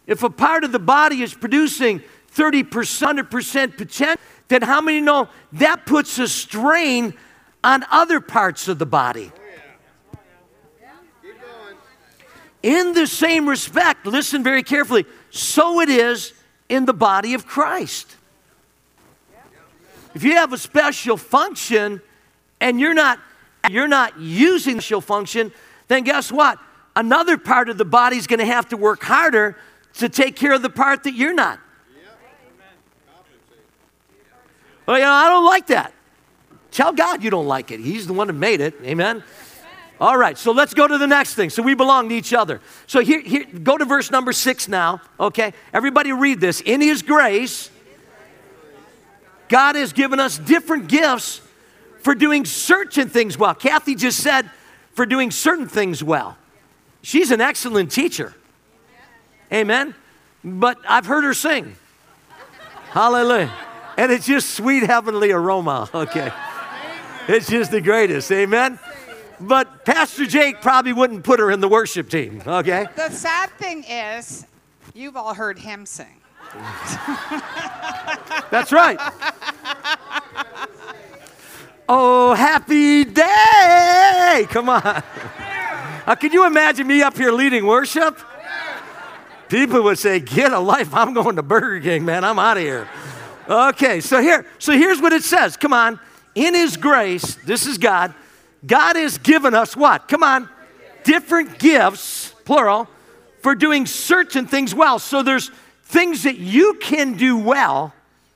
if 0.07 0.23
a 0.23 0.29
part 0.29 0.63
of 0.63 0.71
the 0.71 0.79
body 0.79 1.21
is 1.21 1.33
producing 1.33 2.01
30%, 2.35 2.63
100% 2.63 3.77
potential, 3.77 4.21
then 4.47 4.61
how 4.61 4.81
many 4.81 4.99
know 4.99 5.29
that 5.53 5.85
puts 5.85 6.19
a 6.19 6.27
strain 6.27 7.13
on 7.63 7.85
other 7.91 8.19
parts 8.19 8.67
of 8.67 8.79
the 8.79 8.85
body? 8.85 9.31
In 12.63 12.93
the 12.93 13.07
same 13.07 13.49
respect, 13.49 14.05
listen 14.05 14.43
very 14.43 14.61
carefully, 14.61 15.05
so 15.31 15.79
it 15.79 15.89
is 15.89 16.33
in 16.69 16.85
the 16.85 16.93
body 16.93 17.33
of 17.33 17.47
Christ. 17.47 18.15
If 20.13 20.23
you 20.23 20.33
have 20.33 20.53
a 20.53 20.57
special 20.57 21.17
function 21.17 22.01
and 22.59 22.79
you're 22.79 22.93
not 22.93 23.19
you're 23.69 23.87
not 23.87 24.19
using 24.19 24.77
the 24.77 24.81
social 24.81 25.01
function, 25.01 25.51
then 25.87 26.03
guess 26.03 26.31
what? 26.31 26.59
Another 26.95 27.37
part 27.37 27.69
of 27.69 27.77
the 27.77 27.85
body 27.85 28.17
is 28.17 28.27
going 28.27 28.39
to 28.39 28.45
have 28.45 28.69
to 28.69 28.77
work 28.77 29.03
harder 29.03 29.57
to 29.95 30.09
take 30.09 30.35
care 30.35 30.53
of 30.53 30.61
the 30.61 30.69
part 30.69 31.03
that 31.03 31.13
you're 31.13 31.33
not. 31.33 31.59
Well, 34.85 34.97
you 34.97 35.05
know, 35.05 35.11
I 35.11 35.29
don't 35.29 35.45
like 35.45 35.67
that. 35.67 35.93
Tell 36.71 36.91
God 36.91 37.23
you 37.23 37.29
don't 37.29 37.47
like 37.47 37.71
it. 37.71 37.79
He's 37.79 38.07
the 38.07 38.13
one 38.13 38.27
that 38.27 38.33
made 38.33 38.61
it. 38.61 38.73
Amen. 38.83 39.23
All 39.99 40.17
right, 40.17 40.35
so 40.35 40.51
let's 40.51 40.73
go 40.73 40.87
to 40.87 40.97
the 40.97 41.05
next 41.05 41.35
thing. 41.35 41.51
So 41.51 41.61
we 41.61 41.75
belong 41.75 42.09
to 42.09 42.15
each 42.15 42.33
other. 42.33 42.59
So 42.87 43.01
here, 43.01 43.21
here 43.21 43.45
go 43.45 43.77
to 43.77 43.85
verse 43.85 44.09
number 44.09 44.33
six 44.33 44.67
now, 44.67 44.99
okay? 45.19 45.53
Everybody 45.73 46.11
read 46.11 46.41
this. 46.41 46.59
In 46.61 46.81
His 46.81 47.03
grace, 47.03 47.69
God 49.47 49.75
has 49.75 49.93
given 49.93 50.19
us 50.19 50.39
different 50.39 50.87
gifts 50.87 51.41
for 52.01 52.15
doing 52.15 52.45
certain 52.45 53.09
things 53.09 53.37
well. 53.37 53.55
Kathy 53.55 53.95
just 53.95 54.21
said, 54.21 54.49
for 54.93 55.05
doing 55.05 55.31
certain 55.31 55.67
things 55.67 56.03
well. 56.03 56.37
She's 57.01 57.31
an 57.31 57.41
excellent 57.41 57.91
teacher. 57.91 58.35
Amen. 59.51 59.95
But 60.43 60.77
I've 60.87 61.05
heard 61.05 61.23
her 61.23 61.33
sing. 61.33 61.75
Hallelujah. 62.89 63.53
And 63.97 64.11
it's 64.11 64.25
just 64.25 64.51
sweet 64.51 64.83
heavenly 64.83 65.31
aroma. 65.31 65.89
Okay. 65.93 66.31
It's 67.27 67.47
just 67.47 67.71
the 67.71 67.81
greatest. 67.81 68.31
Amen. 68.31 68.79
But 69.39 69.85
Pastor 69.85 70.25
Jake 70.25 70.59
probably 70.59 70.91
wouldn't 70.91 71.23
put 71.23 71.39
her 71.39 71.51
in 71.51 71.59
the 71.59 71.67
worship 71.67 72.09
team. 72.09 72.41
Okay. 72.45 72.87
The 72.95 73.09
sad 73.09 73.51
thing 73.51 73.83
is, 73.83 74.45
you've 74.93 75.15
all 75.15 75.33
heard 75.33 75.59
him 75.59 75.85
sing. 75.85 76.07
That's 78.49 78.71
right. 78.71 78.99
Oh, 81.93 82.33
happy 82.33 83.03
day. 83.03 84.47
Come 84.49 84.69
on. 84.69 84.81
Uh, 84.81 86.15
can 86.15 86.31
you 86.31 86.45
imagine 86.47 86.87
me 86.87 87.01
up 87.01 87.17
here 87.17 87.33
leading 87.33 87.65
worship? 87.65 88.17
People 89.49 89.83
would 89.83 89.99
say, 89.99 90.21
Get 90.21 90.53
a 90.53 90.59
life. 90.59 90.93
I'm 90.93 91.13
going 91.13 91.35
to 91.35 91.43
Burger 91.43 91.81
King, 91.81 92.05
man. 92.05 92.23
I'm 92.23 92.39
out 92.39 92.55
of 92.55 92.63
here. 92.63 92.87
Okay, 93.45 93.99
so 93.99 94.21
here, 94.21 94.45
so 94.57 94.71
here's 94.71 95.01
what 95.01 95.11
it 95.11 95.23
says. 95.23 95.57
Come 95.57 95.73
on. 95.73 95.99
In 96.33 96.53
his 96.53 96.77
grace, 96.77 97.35
this 97.45 97.67
is 97.67 97.77
God. 97.77 98.13
God 98.65 98.95
has 98.95 99.17
given 99.17 99.53
us 99.53 99.75
what? 99.75 100.07
Come 100.07 100.23
on. 100.23 100.47
Different 101.03 101.59
gifts, 101.59 102.33
plural, 102.45 102.87
for 103.41 103.53
doing 103.53 103.85
certain 103.85 104.47
things 104.47 104.73
well. 104.73 104.97
So 104.97 105.23
there's 105.23 105.51
things 105.83 106.23
that 106.23 106.37
you 106.37 106.75
can 106.75 107.17
do 107.17 107.37
well 107.37 107.93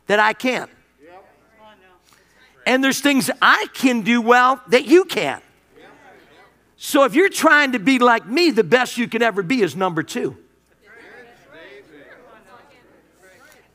that 0.07 0.19
I 0.19 0.33
can't. 0.33 0.69
And 2.65 2.83
there's 2.83 2.99
things 2.99 3.29
I 3.41 3.67
can 3.73 4.01
do 4.01 4.21
well 4.21 4.61
that 4.69 4.85
you 4.85 5.05
can't. 5.05 5.43
So 6.77 7.03
if 7.03 7.15
you're 7.15 7.29
trying 7.29 7.71
to 7.71 7.79
be 7.79 7.99
like 7.99 8.27
me, 8.27 8.51
the 8.51 8.63
best 8.63 8.97
you 8.97 9.07
can 9.07 9.21
ever 9.21 9.43
be 9.43 9.61
is 9.61 9.75
number 9.75 10.03
two. 10.03 10.37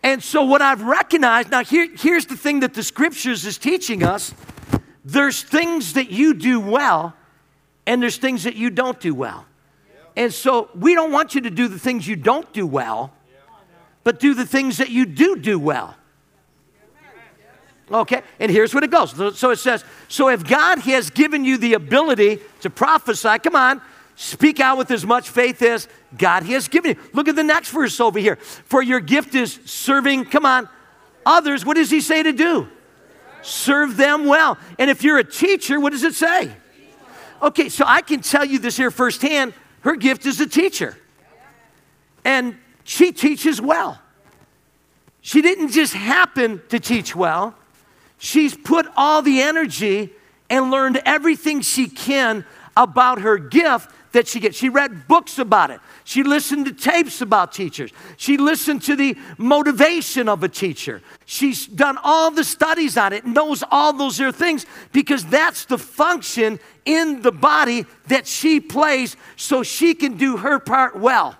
And 0.03 0.23
so, 0.23 0.43
what 0.43 0.63
I've 0.63 0.83
recognized 0.83 1.51
now, 1.51 1.63
here, 1.63 1.89
here's 1.95 2.25
the 2.25 2.37
thing 2.37 2.61
that 2.61 2.73
the 2.73 2.83
scriptures 2.83 3.45
is 3.45 3.59
teaching 3.59 4.03
us 4.03 4.33
there's 5.05 5.43
things 5.43 5.95
that 5.95 6.11
you 6.11 6.35
do 6.35 6.59
well, 6.59 7.15
and 7.87 8.03
there's 8.03 8.17
things 8.17 8.45
that 8.45 8.55
you 8.55 8.71
don't 8.71 8.99
do 9.01 9.15
well. 9.15 9.45
And 10.17 10.33
so, 10.33 10.71
we 10.75 10.95
don't 10.95 11.13
want 11.13 11.35
you 11.35 11.43
to 11.43 11.51
do 11.51 11.69
the 11.69 11.79
things 11.79 12.09
you 12.09 12.17
don't 12.17 12.51
do 12.53 12.67
well, 12.67 13.13
but 14.05 14.21
do 14.21 14.35
the 14.35 14.47
things 14.47 14.79
that 14.79 14.89
you 14.89 15.05
do 15.05 15.37
do 15.37 15.59
well. 15.59 15.95
Okay, 17.93 18.23
and 18.39 18.51
here's 18.53 18.73
what 18.73 18.85
it 18.85 18.91
goes. 18.91 19.39
So 19.39 19.51
it 19.51 19.59
says, 19.59 19.85
So 20.09 20.29
if 20.29 20.47
God 20.47 20.79
has 20.81 21.11
given 21.11 21.45
you 21.45 21.59
the 21.59 21.75
ability 21.75 22.39
to 22.61 22.71
prophesy, 22.71 23.39
come 23.39 23.57
on, 23.57 23.83
speak 24.15 24.61
out 24.61 24.79
with 24.79 24.91
as 24.93 25.05
much 25.05 25.29
faith 25.29 25.61
as 25.63 25.89
God 26.17 26.45
has 26.45 26.69
given 26.69 26.93
you. 26.93 27.03
Look 27.13 27.27
at 27.27 27.35
the 27.35 27.43
next 27.43 27.71
verse 27.71 27.99
over 27.99 28.19
here. 28.19 28.37
For 28.37 28.81
your 28.81 29.01
gift 29.01 29.35
is 29.35 29.59
serving, 29.65 30.27
come 30.27 30.47
on, 30.47 30.69
others. 31.27 31.65
What 31.65 31.77
does 31.77 31.91
he 31.91 32.01
say 32.01 32.23
to 32.23 32.33
do? 32.33 32.69
Serve 33.43 33.97
them 33.97 34.27
well. 34.27 34.59
And 34.79 34.89
if 34.89 35.03
you're 35.03 35.19
a 35.19 35.25
teacher, 35.25 35.81
what 35.81 35.91
does 35.91 36.05
it 36.05 36.15
say? 36.15 36.51
Okay, 37.43 37.69
so 37.69 37.85
I 37.87 38.03
can 38.03 38.21
tell 38.21 38.45
you 38.45 38.59
this 38.59 38.77
here 38.77 38.91
firsthand. 38.91 39.55
Her 39.81 39.97
gift 39.97 40.27
is 40.27 40.41
a 40.41 40.47
teacher. 40.47 40.97
And 42.25 42.57
she 42.85 43.13
teaches 43.13 43.61
well. 43.61 43.99
She 45.23 45.43
didn't 45.43 45.71
just 45.71 45.95
happen 45.95 46.63
to 46.69 46.79
teach 46.79 47.17
well. 47.17 47.55
She's 48.21 48.55
put 48.55 48.87
all 48.99 49.23
the 49.23 49.41
energy 49.41 50.11
and 50.51 50.71
learned 50.71 51.01
everything 51.07 51.63
she 51.63 51.89
can 51.89 52.45
about 52.77 53.23
her 53.23 53.39
gift 53.39 53.91
that 54.13 54.29
she 54.29 54.41
gets. 54.41 54.59
She 54.59 54.69
read 54.69 55.09
books 55.09 55.39
about 55.39 55.71
it. 55.71 55.81
She 56.05 56.23
listened 56.23 56.67
to 56.67 56.73
tapes 56.73 57.23
about 57.23 57.53
teachers. 57.53 57.93
She 58.19 58.37
listened 58.37 58.83
to 58.83 58.95
the 58.95 59.17
motivation 59.39 60.29
of 60.29 60.43
a 60.43 60.51
teacher. 60.51 61.01
She's 61.25 61.67
done 61.67 61.97
all 62.03 62.31
the 62.31 62.45
studies 62.45 62.99
on 62.99 63.15
it, 63.15 63.25
knows 63.25 63.65
all 63.71 63.95
those 63.95 64.21
other 64.21 64.33
things 64.33 64.67
because 64.93 65.25
that's 65.25 65.65
the 65.65 65.79
function 65.79 66.61
in 66.85 67.23
the 67.23 67.33
body 67.33 67.87
that 68.09 68.27
she 68.27 68.61
plays 68.61 69.17
so 69.37 69.63
she 69.63 69.95
can 69.95 70.19
do 70.19 70.37
her 70.37 70.59
part 70.59 70.95
well. 70.95 71.37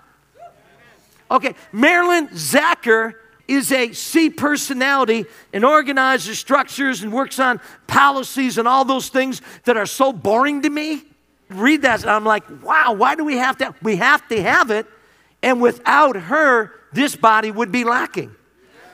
Okay, 1.29 1.53
Marilyn 1.71 2.29
Zacher 2.29 3.13
is 3.51 3.71
a 3.71 3.91
C 3.93 4.29
personality 4.29 5.25
and 5.53 5.65
organizes 5.65 6.39
structures 6.39 7.03
and 7.03 7.11
works 7.11 7.39
on 7.39 7.59
policies 7.87 8.57
and 8.57 8.67
all 8.67 8.85
those 8.85 9.09
things 9.09 9.41
that 9.65 9.77
are 9.77 9.85
so 9.85 10.13
boring 10.13 10.61
to 10.61 10.69
me. 10.69 11.03
Read 11.49 11.81
that, 11.81 12.07
I'm 12.07 12.23
like, 12.23 12.43
wow, 12.63 12.93
why 12.93 13.15
do 13.15 13.25
we 13.25 13.37
have 13.37 13.57
to? 13.57 13.75
We 13.81 13.97
have 13.97 14.25
to 14.29 14.41
have 14.41 14.71
it, 14.71 14.87
and 15.43 15.61
without 15.61 16.15
her, 16.15 16.71
this 16.93 17.15
body 17.15 17.51
would 17.51 17.71
be 17.71 17.83
lacking. 17.83 18.33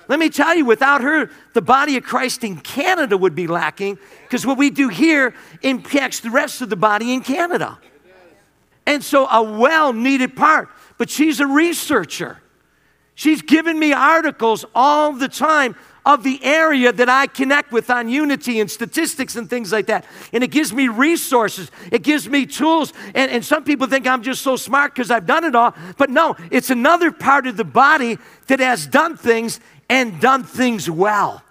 Let 0.08 0.20
me 0.20 0.30
tell 0.30 0.56
you, 0.56 0.66
without 0.66 1.02
her, 1.02 1.30
the 1.54 1.62
body 1.62 1.98
of 1.98 2.04
Christ 2.04 2.44
in 2.44 2.58
Canada 2.58 3.18
would 3.18 3.36
be 3.36 3.46
lacking 3.46 4.00
because 4.24 4.46
what 4.46 4.58
we 4.58 4.70
do 4.70 4.88
here 4.88 5.36
impacts 5.62 6.22
the 6.22 6.32
rest 6.32 6.62
of 6.62 6.70
the 6.70 6.76
body 6.76 7.14
in 7.14 7.22
Canada. 7.22 7.78
And 8.86 9.04
so, 9.04 9.28
a 9.28 9.44
well 9.44 9.92
needed 9.92 10.36
part. 10.36 10.70
But 10.98 11.10
she's 11.10 11.40
a 11.42 11.46
researcher. 11.46 12.42
She's 13.18 13.42
given 13.42 13.80
me 13.80 13.94
articles 13.94 14.64
all 14.76 15.12
the 15.12 15.28
time 15.28 15.76
of 16.06 16.22
the 16.22 16.40
area 16.44 16.94
that 16.94 17.10
I 17.10 17.26
connect 17.26 17.72
with 17.72 17.90
on 17.90 18.10
unity 18.10 18.60
and 18.60 18.70
statistics 18.70 19.36
and 19.36 19.50
things 19.50 19.72
like 19.72 19.88
that. 19.88 20.06
And 20.32 20.44
it 20.44 20.52
gives 20.52 20.72
me 20.72 20.88
resources, 20.88 21.72
it 21.92 22.04
gives 22.04 22.30
me 22.30 22.46
tools. 22.46 22.94
And, 23.16 23.32
and 23.32 23.44
some 23.44 23.64
people 23.64 23.88
think 23.88 24.06
I'm 24.06 24.22
just 24.22 24.44
so 24.44 24.56
smart 24.56 24.94
because 24.94 25.10
I've 25.10 25.26
done 25.26 25.46
it 25.46 25.56
all. 25.56 25.74
But 25.98 26.12
no, 26.12 26.36
it's 26.52 26.70
another 26.70 27.12
part 27.12 27.48
of 27.48 27.58
the 27.58 27.64
body 27.64 28.20
that 28.50 28.60
has 28.60 28.86
done 28.86 29.18
things 29.18 29.60
and 29.90 30.22
done 30.22 30.44
things 30.44 30.88
well. 30.88 31.42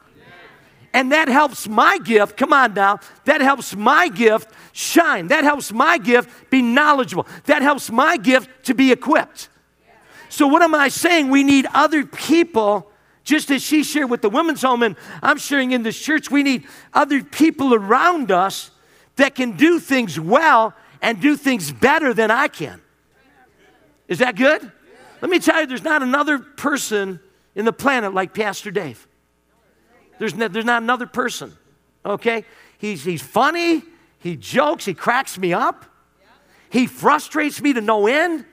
And 0.94 1.10
that 1.10 1.26
helps 1.26 1.66
my 1.66 1.98
gift, 1.98 2.36
come 2.36 2.52
on 2.52 2.74
now, 2.74 3.00
that 3.24 3.40
helps 3.40 3.74
my 3.74 4.06
gift 4.06 4.52
shine. 4.70 5.26
That 5.26 5.42
helps 5.42 5.72
my 5.72 5.98
gift 5.98 6.48
be 6.48 6.62
knowledgeable. 6.62 7.26
That 7.46 7.62
helps 7.62 7.90
my 7.90 8.18
gift 8.18 8.66
to 8.66 8.74
be 8.74 8.92
equipped. 8.92 9.48
So, 10.36 10.46
what 10.46 10.60
am 10.60 10.74
I 10.74 10.88
saying? 10.88 11.30
We 11.30 11.44
need 11.44 11.66
other 11.72 12.04
people, 12.04 12.90
just 13.24 13.50
as 13.50 13.62
she 13.62 13.82
shared 13.82 14.10
with 14.10 14.20
the 14.20 14.28
women's 14.28 14.60
home, 14.60 14.82
and 14.82 14.94
I'm 15.22 15.38
sharing 15.38 15.70
in 15.70 15.82
this 15.82 15.98
church, 15.98 16.30
we 16.30 16.42
need 16.42 16.66
other 16.92 17.24
people 17.24 17.72
around 17.72 18.30
us 18.30 18.70
that 19.14 19.34
can 19.34 19.52
do 19.52 19.80
things 19.80 20.20
well 20.20 20.74
and 21.00 21.22
do 21.22 21.38
things 21.38 21.72
better 21.72 22.12
than 22.12 22.30
I 22.30 22.48
can. 22.48 22.82
Is 24.08 24.18
that 24.18 24.36
good? 24.36 24.70
Let 25.22 25.30
me 25.30 25.38
tell 25.38 25.62
you, 25.62 25.66
there's 25.66 25.82
not 25.82 26.02
another 26.02 26.38
person 26.38 27.18
in 27.54 27.64
the 27.64 27.72
planet 27.72 28.12
like 28.12 28.34
Pastor 28.34 28.70
Dave. 28.70 29.08
There's, 30.18 30.34
no, 30.34 30.48
there's 30.48 30.66
not 30.66 30.82
another 30.82 31.06
person, 31.06 31.56
okay? 32.04 32.44
He's, 32.76 33.02
he's 33.02 33.22
funny, 33.22 33.84
he 34.18 34.36
jokes, 34.36 34.84
he 34.84 34.92
cracks 34.92 35.38
me 35.38 35.54
up, 35.54 35.86
he 36.68 36.86
frustrates 36.86 37.62
me 37.62 37.72
to 37.72 37.80
no 37.80 38.06
end. 38.06 38.44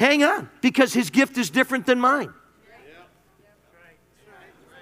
Hang 0.00 0.24
on, 0.24 0.48
because 0.62 0.94
his 0.94 1.10
gift 1.10 1.36
is 1.36 1.50
different 1.50 1.84
than 1.84 2.00
mine. 2.00 2.32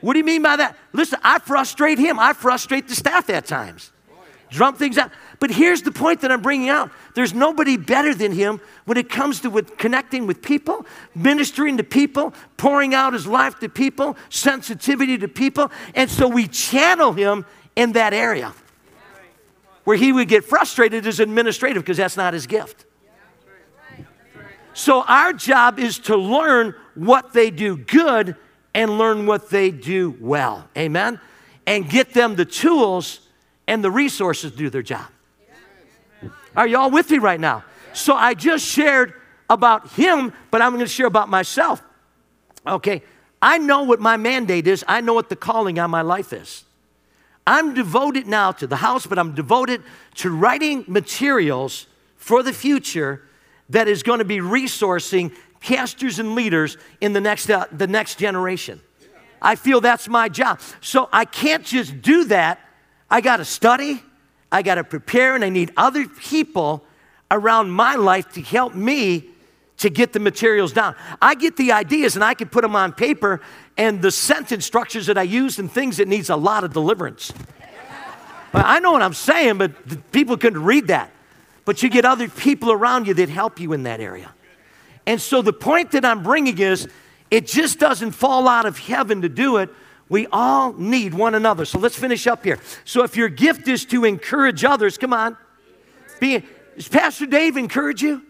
What 0.01 0.13
do 0.13 0.21
you 0.21 0.25
mean 0.25 0.43
by 0.43 0.55
that? 0.55 0.77
Listen, 0.93 1.19
I 1.25 1.41
frustrate 1.41 1.99
him. 1.99 2.21
I 2.21 2.35
frustrate 2.35 2.87
the 2.87 2.95
staff 2.95 3.29
at 3.29 3.45
times. 3.45 3.91
Drum 4.49 4.77
things 4.77 4.97
out. 4.97 5.11
But 5.41 5.51
here's 5.51 5.83
the 5.83 5.91
point 5.91 6.21
that 6.21 6.31
I'm 6.31 6.41
bringing 6.41 6.69
out. 6.69 6.93
There's 7.17 7.35
nobody 7.35 7.77
better 7.77 8.15
than 8.15 8.31
him 8.31 8.61
when 8.85 8.97
it 8.97 9.11
comes 9.11 9.41
to 9.41 9.51
with 9.51 9.77
connecting 9.77 10.29
with 10.29 10.41
people, 10.41 10.87
ministering 11.17 11.79
to 11.79 11.83
people, 11.83 12.33
pouring 12.57 12.95
out 12.95 13.13
his 13.13 13.27
life 13.27 13.59
to 13.59 13.69
people, 13.69 14.17
sensitivity 14.31 15.19
to 15.19 15.27
people. 15.27 15.73
And 15.97 16.09
so 16.09 16.29
we 16.29 16.47
channel 16.47 17.13
him 17.13 17.45
in 17.75 17.91
that 17.93 18.15
area. 18.15 18.55
Where 19.83 19.97
he 19.97 20.13
would 20.13 20.29
get 20.29 20.45
frustrated 20.45 21.07
is 21.07 21.19
administrative 21.19 21.83
because 21.83 21.97
that's 21.97 22.17
not 22.17 22.35
his 22.35 22.47
gift. 22.47 22.85
So 24.79 25.03
our 25.03 25.33
job 25.33 25.81
is 25.81 25.99
to 25.99 26.17
learn 26.17 26.73
what 26.95 27.33
they 27.33 27.51
do 27.51 27.77
good 27.77 28.37
and 28.73 28.97
learn 28.97 29.27
what 29.27 29.51
they 29.51 29.73
do 29.73 30.17
well. 30.21 30.69
Amen? 30.79 31.19
And 31.67 31.91
get 31.91 32.15
them 32.15 32.37
the 32.37 32.45
tools 32.45 33.19
and 33.67 33.83
the 33.83 33.91
resources 33.91 34.53
to 34.53 34.57
do 34.57 34.71
their 34.71 34.83
job. 34.83 35.07
Are 36.55 36.69
y'all 36.69 36.93
with 36.93 37.11
me 37.11 37.19
right 37.19 37.41
now? 37.41 37.65
So 37.93 38.15
I 38.15 38.35
just 38.35 38.65
shared 38.65 39.15
about 39.51 39.91
him, 39.95 40.33
but 40.53 40.63
I'm 40.63 40.75
going 40.75 40.85
to 40.85 40.87
share 40.87 41.07
about 41.07 41.29
myself. 41.29 41.83
Okay, 42.65 43.03
I 43.43 43.59
know 43.59 43.83
what 43.83 43.99
my 43.99 44.17
mandate 44.17 44.69
is, 44.69 44.85
I 44.87 45.01
know 45.01 45.13
what 45.13 45.29
the 45.29 45.35
calling 45.35 45.81
on 45.81 45.91
my 45.91 46.03
life 46.03 46.33
is. 46.33 46.63
I'm 47.49 47.75
devoted 47.75 48.29
now 48.29 48.53
to 48.53 48.69
the 48.69 48.77
house, 48.77 49.09
but 49.09 49.19
I'm 49.19 49.35
devoted 49.35 49.83
to 50.17 50.31
writing 50.31 50.85
materials 50.87 51.89
for 52.17 52.45
the 52.45 52.53
future 52.53 53.25
that 53.71 53.89
is 53.89 54.03
going 54.03 54.19
to 54.19 54.25
be 54.25 54.39
resourcing 54.39 55.35
pastors 55.61 56.19
and 56.19 56.35
leaders 56.35 56.77
in 57.01 57.13
the 57.13 57.21
next, 57.21 57.51
uh, 57.51 57.67
the 57.73 57.87
next 57.87 58.19
generation. 58.19 58.81
I 59.41 59.55
feel 59.55 59.81
that's 59.81 60.09
my 60.09 60.29
job. 60.29 60.61
So 60.81 61.09
I 61.13 61.25
can't 61.25 61.65
just 61.65 62.03
do 62.03 62.25
that. 62.25 62.61
I 63.11 63.21
got 63.21 63.39
to 63.39 63.45
study, 63.45 64.03
I 64.51 64.63
got 64.63 64.77
to 64.77 64.85
prepare, 64.85 65.35
and 65.35 65.45
I 65.45 65.49
need 65.49 65.73
other 65.77 66.07
people 66.07 66.85
around 67.31 67.71
my 67.71 67.95
life 67.95 68.33
to 68.33 68.43
help 68.43 68.75
me 68.75 69.29
to 69.79 69.91
get 69.91 70.13
the 70.13 70.21
materials 70.21 70.73
down. 70.73 70.97
I 71.23 71.35
get 71.35 71.57
the 71.57 71.73
ideas 71.73 72.17
and 72.17 72.25
I 72.25 72.35
can 72.35 72.49
put 72.49 72.63
them 72.63 72.75
on 72.75 72.93
paper 72.93 73.41
and 73.77 74.03
the 74.03 74.11
sentence 74.11 74.67
structures 74.67 75.07
that 75.07 75.17
I 75.17 75.23
use 75.23 75.59
and 75.59 75.71
things 75.71 75.99
that 75.99 76.09
needs 76.09 76.31
a 76.31 76.37
lot 76.37 76.65
of 76.65 76.73
deliverance. 76.73 77.33
I 78.53 78.81
know 78.81 78.93
what 78.93 79.03
I'm 79.03 79.15
saying, 79.15 79.59
but 79.59 80.11
people 80.11 80.37
couldn't 80.37 80.65
read 80.65 80.89
that. 80.89 81.13
But 81.69 81.83
you 81.83 81.91
get 81.91 82.07
other 82.07 82.31
people 82.31 82.73
around 82.73 83.07
you 83.07 83.13
that 83.13 83.29
help 83.29 83.61
you 83.61 83.75
in 83.75 83.83
that 83.83 84.01
area. 84.01 84.33
And 85.05 85.21
so 85.21 85.43
the 85.43 85.53
point 85.53 85.91
that 85.91 86.03
I'm 86.03 86.23
bringing 86.23 86.57
is 86.57 86.89
it 87.31 87.47
just 87.47 87.79
doesn't 87.79 88.13
fall 88.13 88.49
out 88.49 88.65
of 88.65 88.79
heaven 88.79 89.21
to 89.21 89.29
do 89.29 89.59
it. 89.59 89.69
We 90.09 90.27
all 90.33 90.73
need 90.73 91.13
one 91.13 91.35
another. 91.35 91.67
So 91.67 91.79
let's 91.79 91.95
finish 91.95 92.27
up 92.27 92.43
here. 92.43 92.59
So 92.87 93.05
if 93.05 93.19
your 93.19 93.29
gift 93.29 93.69
is 93.69 93.85
to 93.85 94.07
encourage 94.07 94.65
others, 94.65 94.97
come 94.97 95.13
on. 95.13 95.37
Be, 96.21 96.43
does 96.75 96.89
Pastor 96.89 97.27
Dave 97.27 97.59
encourage 97.59 98.01
you? 98.01 98.23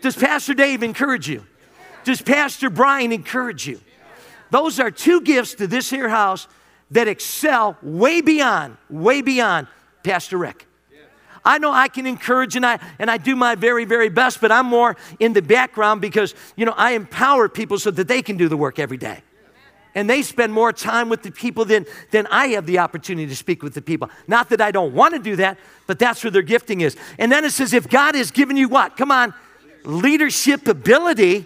Does 0.00 0.16
Pastor 0.16 0.54
Dave 0.54 0.82
encourage 0.82 1.28
you? 1.28 1.44
Does 2.04 2.22
Pastor 2.22 2.70
Brian 2.70 3.12
encourage 3.12 3.66
you? 3.66 3.78
Those 4.50 4.80
are 4.80 4.90
two 4.90 5.20
gifts 5.20 5.52
to 5.56 5.66
this 5.66 5.90
here 5.90 6.08
house 6.08 6.48
that 6.92 7.08
excel 7.08 7.76
way 7.82 8.22
beyond, 8.22 8.78
way 8.88 9.20
beyond 9.20 9.66
Pastor 10.04 10.38
Rick. 10.38 10.66
I 11.44 11.58
know 11.58 11.72
I 11.72 11.88
can 11.88 12.06
encourage 12.06 12.54
and 12.54 12.64
I 12.64 12.78
and 13.00 13.10
I 13.10 13.16
do 13.18 13.34
my 13.34 13.56
very 13.56 13.84
very 13.84 14.08
best, 14.08 14.40
but 14.40 14.52
I'm 14.52 14.66
more 14.66 14.96
in 15.18 15.32
the 15.32 15.42
background 15.42 16.00
because 16.00 16.34
you 16.56 16.64
know 16.64 16.74
I 16.76 16.92
empower 16.92 17.48
people 17.48 17.78
so 17.78 17.90
that 17.90 18.06
they 18.06 18.22
can 18.22 18.36
do 18.36 18.48
the 18.48 18.56
work 18.56 18.78
every 18.78 18.96
day. 18.96 19.22
And 19.94 20.08
they 20.08 20.22
spend 20.22 20.52
more 20.52 20.72
time 20.72 21.08
with 21.08 21.22
the 21.22 21.30
people 21.30 21.64
than, 21.64 21.84
than 22.12 22.26
I 22.28 22.48
have 22.48 22.64
the 22.64 22.78
opportunity 22.78 23.26
to 23.26 23.36
speak 23.36 23.62
with 23.62 23.74
the 23.74 23.82
people. 23.82 24.08
Not 24.26 24.48
that 24.48 24.60
I 24.60 24.70
don't 24.70 24.94
want 24.94 25.12
to 25.14 25.20
do 25.20 25.36
that, 25.36 25.58
but 25.86 25.98
that's 25.98 26.24
where 26.24 26.30
their 26.30 26.40
gifting 26.42 26.80
is. 26.80 26.96
And 27.18 27.30
then 27.30 27.44
it 27.44 27.50
says, 27.50 27.74
if 27.74 27.90
God 27.90 28.14
has 28.14 28.30
given 28.30 28.56
you 28.56 28.68
what? 28.68 28.96
Come 28.96 29.10
on, 29.10 29.34
leadership 29.84 30.66
ability, 30.66 31.44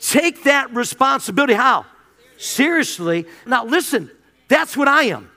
take 0.00 0.44
that 0.44 0.70
responsibility. 0.74 1.54
How? 1.54 1.86
Seriously. 2.36 3.24
Now, 3.46 3.64
listen, 3.64 4.10
that's 4.48 4.76
what 4.76 4.88
I 4.88 5.04
am. 5.04 5.30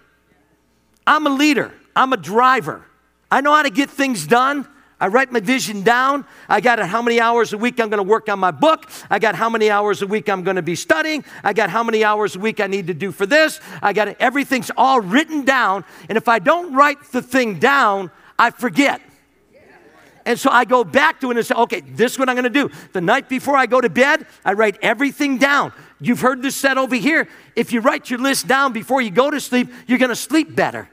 I'm 1.08 1.26
a 1.26 1.32
leader, 1.32 1.74
I'm 1.96 2.14
a 2.14 2.18
driver. 2.18 2.86
I 3.30 3.42
know 3.42 3.54
how 3.54 3.64
to 3.64 3.70
get 3.70 3.90
things 3.90 4.28
done. 4.28 4.68
I 5.00 5.08
write 5.08 5.32
my 5.32 5.40
vision 5.40 5.82
down. 5.82 6.26
I 6.48 6.62
got 6.62 6.78
how 6.78 7.02
many 7.02 7.20
hours 7.20 7.54
a 7.54 7.58
week 7.58 7.80
I'm 7.80 7.90
going 7.90 7.98
to 7.98 8.08
work 8.08 8.30
on 8.30 8.38
my 8.38 8.52
book. 8.52 8.88
I 9.10 9.18
got 9.18 9.34
how 9.34 9.50
many 9.50 9.72
hours 9.72 10.04
a 10.04 10.08
week 10.08 10.30
I'm 10.30 10.44
going 10.44 10.58
to 10.58 10.62
be 10.62 10.76
studying. 10.76 11.26
I 11.44 11.54
got 11.54 11.72
how 11.72 11.84
many 11.84 12.04
hours 12.04 12.36
a 12.36 12.40
week 12.40 12.60
I 12.60 12.68
need 12.68 12.86
to 12.88 12.94
do 12.94 13.12
for 13.12 13.26
this. 13.26 13.60
I 13.82 13.94
got 13.94 14.10
everything's 14.20 14.70
all 14.78 15.02
written 15.02 15.44
down. 15.44 15.86
And 16.08 16.20
if 16.20 16.28
I 16.28 16.38
don't 16.38 16.76
write 16.76 17.02
the 17.12 17.24
thing 17.24 17.58
down, 17.58 18.12
I 18.38 18.52
forget. 18.52 19.02
And 20.24 20.40
so 20.40 20.52
I 20.52 20.66
go 20.66 20.84
back 20.84 21.20
to 21.22 21.32
it 21.32 21.38
and 21.38 21.44
say, 21.44 21.56
okay, 21.56 21.82
this 21.82 22.14
is 22.14 22.20
what 22.20 22.30
I'm 22.30 22.36
going 22.36 22.44
to 22.44 22.50
do. 22.52 22.70
The 22.94 23.02
night 23.02 23.28
before 23.28 23.58
I 23.58 23.66
go 23.66 23.82
to 23.82 23.90
bed, 23.90 24.28
I 24.46 24.54
write 24.54 24.78
everything 24.84 25.40
down. 25.40 25.74
You've 26.00 26.22
heard 26.22 26.44
this 26.44 26.56
said 26.56 26.78
over 26.78 26.96
here. 26.96 27.28
If 27.56 27.74
you 27.74 27.82
write 27.82 28.12
your 28.12 28.20
list 28.20 28.48
down 28.48 28.72
before 28.72 29.02
you 29.02 29.10
go 29.10 29.32
to 29.32 29.40
sleep, 29.40 29.72
you're 29.88 29.98
going 29.98 30.10
to 30.10 30.16
sleep 30.16 30.56
better. 30.56 30.90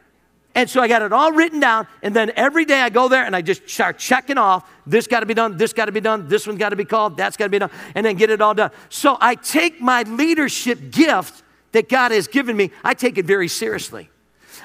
And 0.55 0.69
so 0.69 0.81
I 0.81 0.89
got 0.89 1.03
it 1.03 1.13
all 1.13 1.33
written 1.33 1.61
down, 1.61 1.87
and 2.03 2.17
then 2.17 2.33
every 2.35 2.65
day 2.65 2.81
I 2.81 2.89
go 2.89 3.09
there 3.09 3.25
and 3.25 3.37
I 3.37 3.43
just 3.43 3.69
start 3.69 3.99
checking 3.99 4.39
off 4.39 4.69
this 4.87 5.07
got 5.07 5.21
to 5.21 5.27
be 5.27 5.35
done, 5.35 5.57
this 5.57 5.73
got 5.73 5.85
to 5.85 5.93
be 5.93 6.01
done, 6.01 6.29
this 6.29 6.47
one's 6.47 6.59
got 6.59 6.71
to 6.71 6.77
be 6.77 6.85
called, 6.85 7.17
that's 7.17 7.37
got 7.37 7.45
to 7.45 7.51
be 7.51 7.59
done, 7.59 7.71
and 7.95 8.05
then 8.05 8.17
get 8.17 8.31
it 8.31 8.41
all 8.41 8.55
done. 8.55 8.71
So 8.89 9.17
I 9.21 9.35
take 9.35 9.81
my 9.81 10.03
leadership 10.03 10.91
gift 10.91 11.43
that 11.73 11.89
God 11.89 12.11
has 12.11 12.27
given 12.27 12.57
me, 12.57 12.71
I 12.83 12.95
take 12.95 13.19
it 13.19 13.27
very 13.27 13.49
seriously. 13.49 14.09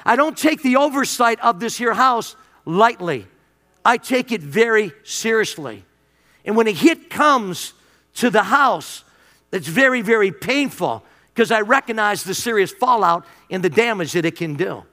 I 0.04 0.16
don't 0.16 0.36
take 0.36 0.62
the 0.62 0.76
oversight 0.76 1.38
of 1.40 1.60
this 1.60 1.76
here 1.76 1.94
house 1.94 2.36
lightly. 2.64 3.26
I 3.84 3.98
take 3.98 4.32
it 4.32 4.40
very 4.40 4.92
seriously. 5.04 5.84
And 6.44 6.56
when 6.56 6.66
a 6.66 6.72
hit 6.72 7.10
comes 7.10 7.74
to 8.16 8.30
the 8.30 8.44
house, 8.44 9.04
it's 9.52 9.68
very, 9.68 10.02
very 10.02 10.32
painful 10.32 11.04
because 11.32 11.50
I 11.50 11.60
recognize 11.60 12.24
the 12.24 12.34
serious 12.34 12.72
fallout 12.72 13.26
and 13.50 13.62
the 13.62 13.70
damage 13.70 14.12
that 14.12 14.24
it 14.24 14.36
can 14.36 14.54
do. 14.54 14.84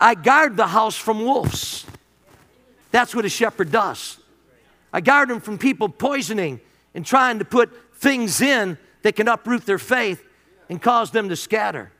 I 0.00 0.14
guard 0.14 0.56
the 0.56 0.66
house 0.66 0.96
from 0.96 1.24
wolves. 1.24 1.84
That's 2.90 3.14
what 3.14 3.24
a 3.24 3.28
shepherd 3.28 3.70
does. 3.70 4.18
I 4.92 5.00
guard 5.00 5.28
them 5.28 5.40
from 5.40 5.58
people 5.58 5.88
poisoning 5.88 6.60
and 6.94 7.04
trying 7.04 7.38
to 7.38 7.44
put 7.44 7.70
things 7.94 8.40
in 8.40 8.78
that 9.02 9.14
can 9.14 9.28
uproot 9.28 9.66
their 9.66 9.78
faith 9.78 10.24
and 10.68 10.80
cause 10.80 11.10
them 11.10 11.28
to 11.28 11.36
scatter. 11.36 11.92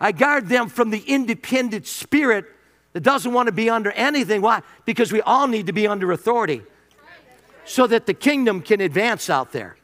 I 0.00 0.12
guard 0.12 0.48
them 0.48 0.68
from 0.68 0.90
the 0.90 0.98
independent 0.98 1.86
spirit 1.86 2.46
that 2.92 3.02
doesn't 3.02 3.32
want 3.32 3.46
to 3.46 3.52
be 3.52 3.70
under 3.70 3.90
anything. 3.92 4.40
Why? 4.40 4.62
Because 4.84 5.12
we 5.12 5.20
all 5.20 5.46
need 5.46 5.66
to 5.66 5.72
be 5.72 5.86
under 5.86 6.12
authority 6.12 6.62
so 7.64 7.86
that 7.86 8.06
the 8.06 8.14
kingdom 8.14 8.60
can 8.60 8.80
advance 8.80 9.30
out 9.30 9.52
there. 9.52 9.76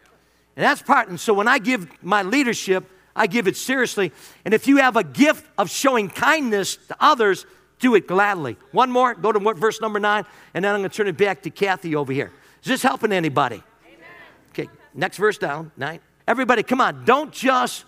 And 0.57 0.65
that's 0.65 0.83
part. 0.83 1.09
And 1.09 1.19
so 1.19 1.33
when 1.33 1.49
I 1.49 1.59
give 1.59 1.89
my 2.03 2.23
leadership, 2.23 2.91
I 3.15 3.27
give 3.27 3.49
it 3.49 3.57
seriously. 3.57 4.13
And 4.45 4.55
if 4.55 4.67
you 4.67 4.79
have 4.79 4.97
a 4.97 5.05
gift 5.05 5.47
of 5.59 5.71
showing 5.71 6.09
kindness 6.09 6.77
to 6.89 6.97
others, 7.01 7.47
do 7.79 7.95
it 7.95 8.07
gladly. 8.07 8.57
One 8.73 8.91
more, 8.91 9.15
go 9.15 9.33
to 9.33 9.39
verse 9.55 9.81
number 9.81 9.99
nine, 9.99 10.25
and 10.55 10.65
then 10.65 10.75
I'm 10.75 10.81
going 10.81 10.91
to 10.91 10.97
turn 10.97 11.09
it 11.09 11.17
back 11.17 11.43
to 11.43 11.51
Kathy 11.51 11.97
over 11.97 12.13
here. 12.13 12.31
Is 12.63 12.69
this 12.69 12.83
helping 12.83 13.13
anybody? 13.13 13.63
Amen. 13.85 13.99
Okay, 14.51 14.69
next 14.95 15.17
verse 15.17 15.39
down, 15.39 15.73
nine. 15.77 16.01
Everybody, 16.29 16.63
come 16.63 16.81
on. 16.81 17.05
Don't 17.05 17.33
just 17.33 17.85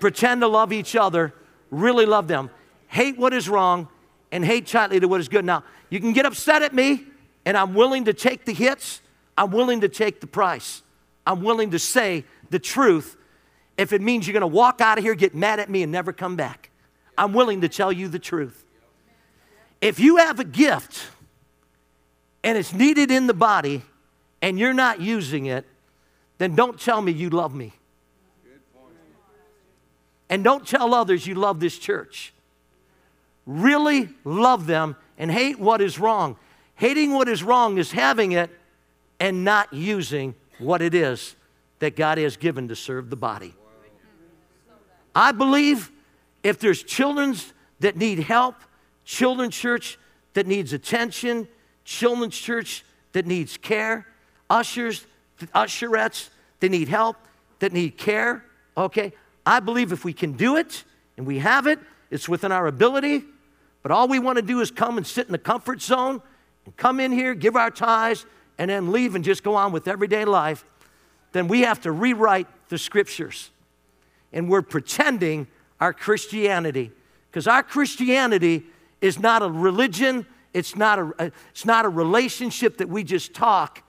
pretend 0.00 0.42
to 0.42 0.48
love 0.48 0.72
each 0.72 0.96
other, 0.96 1.32
really 1.70 2.04
love 2.04 2.28
them. 2.28 2.50
Hate 2.88 3.16
what 3.16 3.32
is 3.32 3.48
wrong 3.48 3.88
and 4.32 4.44
hate 4.44 4.66
tightly 4.66 5.00
to 5.00 5.08
what 5.08 5.20
is 5.20 5.28
good. 5.28 5.44
Now, 5.44 5.64
you 5.88 6.00
can 6.00 6.12
get 6.12 6.26
upset 6.26 6.62
at 6.62 6.74
me, 6.74 7.04
and 7.44 7.56
I'm 7.56 7.74
willing 7.74 8.04
to 8.06 8.12
take 8.12 8.44
the 8.44 8.52
hits, 8.52 9.00
I'm 9.38 9.50
willing 9.50 9.80
to 9.82 9.88
take 9.88 10.20
the 10.20 10.26
price. 10.26 10.82
I'm 11.26 11.42
willing 11.42 11.70
to 11.72 11.78
say 11.78 12.24
the 12.50 12.58
truth 12.58 13.16
if 13.78 13.92
it 13.92 14.00
means 14.00 14.26
you're 14.26 14.32
going 14.32 14.40
to 14.40 14.46
walk 14.46 14.80
out 14.80 14.98
of 14.98 15.04
here, 15.04 15.14
get 15.14 15.34
mad 15.34 15.60
at 15.60 15.68
me, 15.68 15.82
and 15.82 15.92
never 15.92 16.12
come 16.12 16.36
back. 16.36 16.70
I'm 17.18 17.32
willing 17.32 17.60
to 17.62 17.68
tell 17.68 17.92
you 17.92 18.08
the 18.08 18.18
truth. 18.18 18.64
If 19.80 20.00
you 20.00 20.16
have 20.16 20.40
a 20.40 20.44
gift 20.44 21.06
and 22.42 22.56
it's 22.56 22.72
needed 22.72 23.10
in 23.10 23.26
the 23.26 23.34
body 23.34 23.82
and 24.40 24.58
you're 24.58 24.72
not 24.72 25.00
using 25.00 25.46
it, 25.46 25.66
then 26.38 26.54
don't 26.54 26.78
tell 26.80 27.00
me 27.00 27.12
you 27.12 27.30
love 27.30 27.54
me. 27.54 27.72
And 30.28 30.42
don't 30.42 30.66
tell 30.66 30.92
others 30.94 31.26
you 31.26 31.34
love 31.34 31.60
this 31.60 31.78
church. 31.78 32.32
Really 33.46 34.08
love 34.24 34.66
them 34.66 34.96
and 35.18 35.30
hate 35.30 35.58
what 35.58 35.80
is 35.80 35.98
wrong. 35.98 36.36
Hating 36.74 37.12
what 37.12 37.28
is 37.28 37.42
wrong 37.42 37.78
is 37.78 37.92
having 37.92 38.32
it 38.32 38.50
and 39.20 39.44
not 39.44 39.72
using 39.72 40.34
what 40.58 40.82
it 40.82 40.94
is 40.94 41.36
that 41.78 41.94
God 41.96 42.18
has 42.18 42.36
given 42.36 42.68
to 42.68 42.76
serve 42.76 43.08
the 43.08 43.16
body. 43.16 43.54
I 45.16 45.32
believe 45.32 45.90
if 46.42 46.58
there's 46.58 46.82
children 46.82 47.34
that 47.80 47.96
need 47.96 48.18
help, 48.18 48.56
children's 49.06 49.56
church 49.56 49.98
that 50.34 50.46
needs 50.46 50.74
attention, 50.74 51.48
children's 51.86 52.36
church 52.36 52.84
that 53.12 53.24
needs 53.24 53.56
care, 53.56 54.06
ushers, 54.50 55.06
usherettes 55.54 56.28
that 56.60 56.70
need 56.70 56.88
help, 56.88 57.16
that 57.60 57.72
need 57.72 57.96
care, 57.96 58.44
okay? 58.76 59.14
I 59.46 59.60
believe 59.60 59.90
if 59.90 60.04
we 60.04 60.12
can 60.12 60.32
do 60.32 60.56
it 60.56 60.84
and 61.16 61.26
we 61.26 61.38
have 61.38 61.66
it, 61.66 61.78
it's 62.10 62.28
within 62.28 62.52
our 62.52 62.66
ability. 62.66 63.24
But 63.82 63.92
all 63.92 64.08
we 64.08 64.18
want 64.18 64.36
to 64.36 64.42
do 64.42 64.60
is 64.60 64.70
come 64.70 64.98
and 64.98 65.06
sit 65.06 65.24
in 65.24 65.32
the 65.32 65.38
comfort 65.38 65.80
zone 65.80 66.20
and 66.66 66.76
come 66.76 67.00
in 67.00 67.10
here, 67.10 67.32
give 67.34 67.56
our 67.56 67.70
tithes, 67.70 68.26
and 68.58 68.68
then 68.68 68.92
leave 68.92 69.14
and 69.14 69.24
just 69.24 69.42
go 69.42 69.54
on 69.54 69.72
with 69.72 69.88
everyday 69.88 70.26
life. 70.26 70.62
Then 71.32 71.48
we 71.48 71.62
have 71.62 71.80
to 71.82 71.90
rewrite 71.92 72.48
the 72.68 72.76
scriptures 72.76 73.50
and 74.32 74.48
we're 74.48 74.62
pretending 74.62 75.46
our 75.80 75.92
Christianity. 75.92 76.92
Because 77.30 77.46
our 77.46 77.62
Christianity 77.62 78.64
is 79.00 79.18
not 79.18 79.42
a 79.42 79.48
religion, 79.48 80.26
it's 80.54 80.76
not 80.76 80.98
a, 80.98 81.12
uh, 81.18 81.30
it's 81.50 81.64
not 81.64 81.84
a 81.84 81.88
relationship 81.88 82.78
that 82.78 82.88
we 82.88 83.04
just 83.04 83.34
talk, 83.34 83.82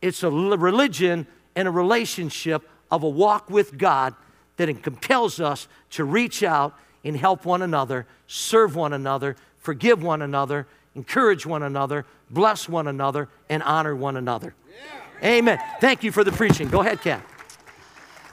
it's 0.00 0.22
a 0.22 0.30
religion 0.30 1.26
and 1.54 1.68
a 1.68 1.70
relationship 1.70 2.68
of 2.90 3.02
a 3.02 3.08
walk 3.08 3.50
with 3.50 3.78
God 3.78 4.14
that 4.56 4.82
compels 4.82 5.40
us 5.40 5.68
to 5.90 6.04
reach 6.04 6.42
out 6.42 6.74
and 7.04 7.16
help 7.16 7.44
one 7.44 7.62
another, 7.62 8.06
serve 8.26 8.76
one 8.76 8.92
another, 8.92 9.36
forgive 9.58 10.02
one 10.02 10.22
another, 10.22 10.66
encourage 10.94 11.46
one 11.46 11.62
another, 11.62 12.04
bless 12.30 12.68
one 12.68 12.86
another, 12.86 13.28
and 13.48 13.62
honor 13.62 13.96
one 13.96 14.16
another. 14.16 14.54
Amen. 15.24 15.58
Thank 15.80 16.02
you 16.02 16.12
for 16.12 16.24
the 16.24 16.32
preaching. 16.32 16.68
Go 16.68 16.80
ahead, 16.80 17.00
Kat. 17.00 17.24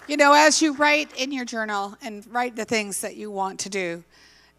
You 0.10 0.18
know, 0.18 0.34
as 0.34 0.60
you 0.60 0.74
write 0.74 1.16
in 1.18 1.32
your 1.32 1.46
journal 1.46 1.96
and 2.02 2.26
write 2.34 2.56
the 2.56 2.66
things 2.66 3.02
that 3.02 3.16
you 3.16 3.30
want 3.30 3.60
to 3.60 3.70
do, 3.70 4.04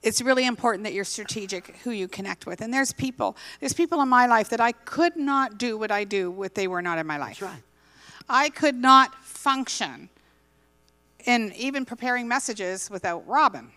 it's 0.01 0.23
really 0.23 0.47
important 0.47 0.85
that 0.85 0.93
you're 0.93 1.03
strategic 1.03 1.77
who 1.79 1.91
you 1.91 2.07
connect 2.07 2.47
with. 2.47 2.61
And 2.61 2.73
there's 2.73 2.93
people, 2.93 3.37
there's 3.59 3.73
people 3.73 4.01
in 4.01 4.09
my 4.09 4.27
life 4.27 4.49
that 4.51 4.61
I 4.61 4.71
could 4.71 5.17
not 5.17 5.59
do 5.59 5.77
what 5.77 5.91
I 5.91 6.05
do 6.05 6.41
if 6.45 6.55
they 6.55 6.69
were 6.69 6.81
not 6.81 6.99
in 6.99 7.07
my 7.09 7.17
life. 7.17 7.41
That's 7.41 7.53
right. 7.53 7.63
I 8.29 8.51
could 8.51 8.77
not 8.77 9.13
function 9.25 10.09
in 11.25 11.53
even 11.57 11.85
preparing 11.85 12.29
messages 12.29 12.89
without 12.89 13.27
Robin. 13.27 13.73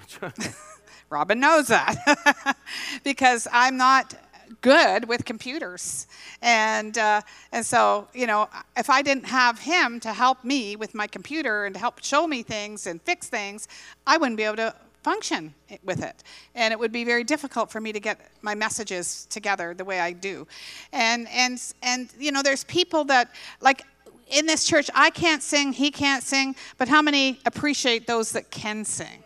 That's 0.00 0.20
right. 0.20 0.54
Robin 1.10 1.38
knows 1.38 1.68
that 1.68 2.56
because 3.04 3.46
I'm 3.52 3.76
not 3.76 4.14
good 4.60 5.06
with 5.08 5.24
computers. 5.24 6.06
And, 6.42 6.96
uh, 6.98 7.20
and 7.52 7.64
so, 7.64 8.08
you 8.14 8.26
know, 8.26 8.48
if 8.76 8.90
I 8.90 9.02
didn't 9.02 9.26
have 9.26 9.58
him 9.58 10.00
to 10.00 10.12
help 10.12 10.44
me 10.44 10.76
with 10.76 10.94
my 10.94 11.06
computer 11.06 11.64
and 11.64 11.74
to 11.74 11.78
help 11.78 12.02
show 12.02 12.26
me 12.26 12.42
things 12.42 12.86
and 12.86 13.00
fix 13.02 13.28
things, 13.28 13.68
I 14.06 14.16
wouldn't 14.16 14.36
be 14.36 14.44
able 14.44 14.56
to 14.56 14.74
function 15.02 15.54
with 15.84 16.02
it. 16.02 16.24
And 16.56 16.72
it 16.72 16.78
would 16.78 16.90
be 16.90 17.04
very 17.04 17.22
difficult 17.22 17.70
for 17.70 17.80
me 17.80 17.92
to 17.92 18.00
get 18.00 18.18
my 18.42 18.56
messages 18.56 19.26
together 19.30 19.72
the 19.72 19.84
way 19.84 20.00
I 20.00 20.12
do. 20.12 20.48
And, 20.92 21.28
and, 21.28 21.62
and 21.82 22.08
you 22.18 22.32
know, 22.32 22.42
there's 22.42 22.64
people 22.64 23.04
that, 23.04 23.30
like, 23.60 23.84
in 24.28 24.46
this 24.46 24.64
church, 24.64 24.90
I 24.94 25.10
can't 25.10 25.42
sing, 25.42 25.72
he 25.72 25.92
can't 25.92 26.24
sing, 26.24 26.56
but 26.78 26.88
how 26.88 27.02
many 27.02 27.38
appreciate 27.46 28.08
those 28.08 28.32
that 28.32 28.50
can 28.50 28.84
sing? 28.84 29.22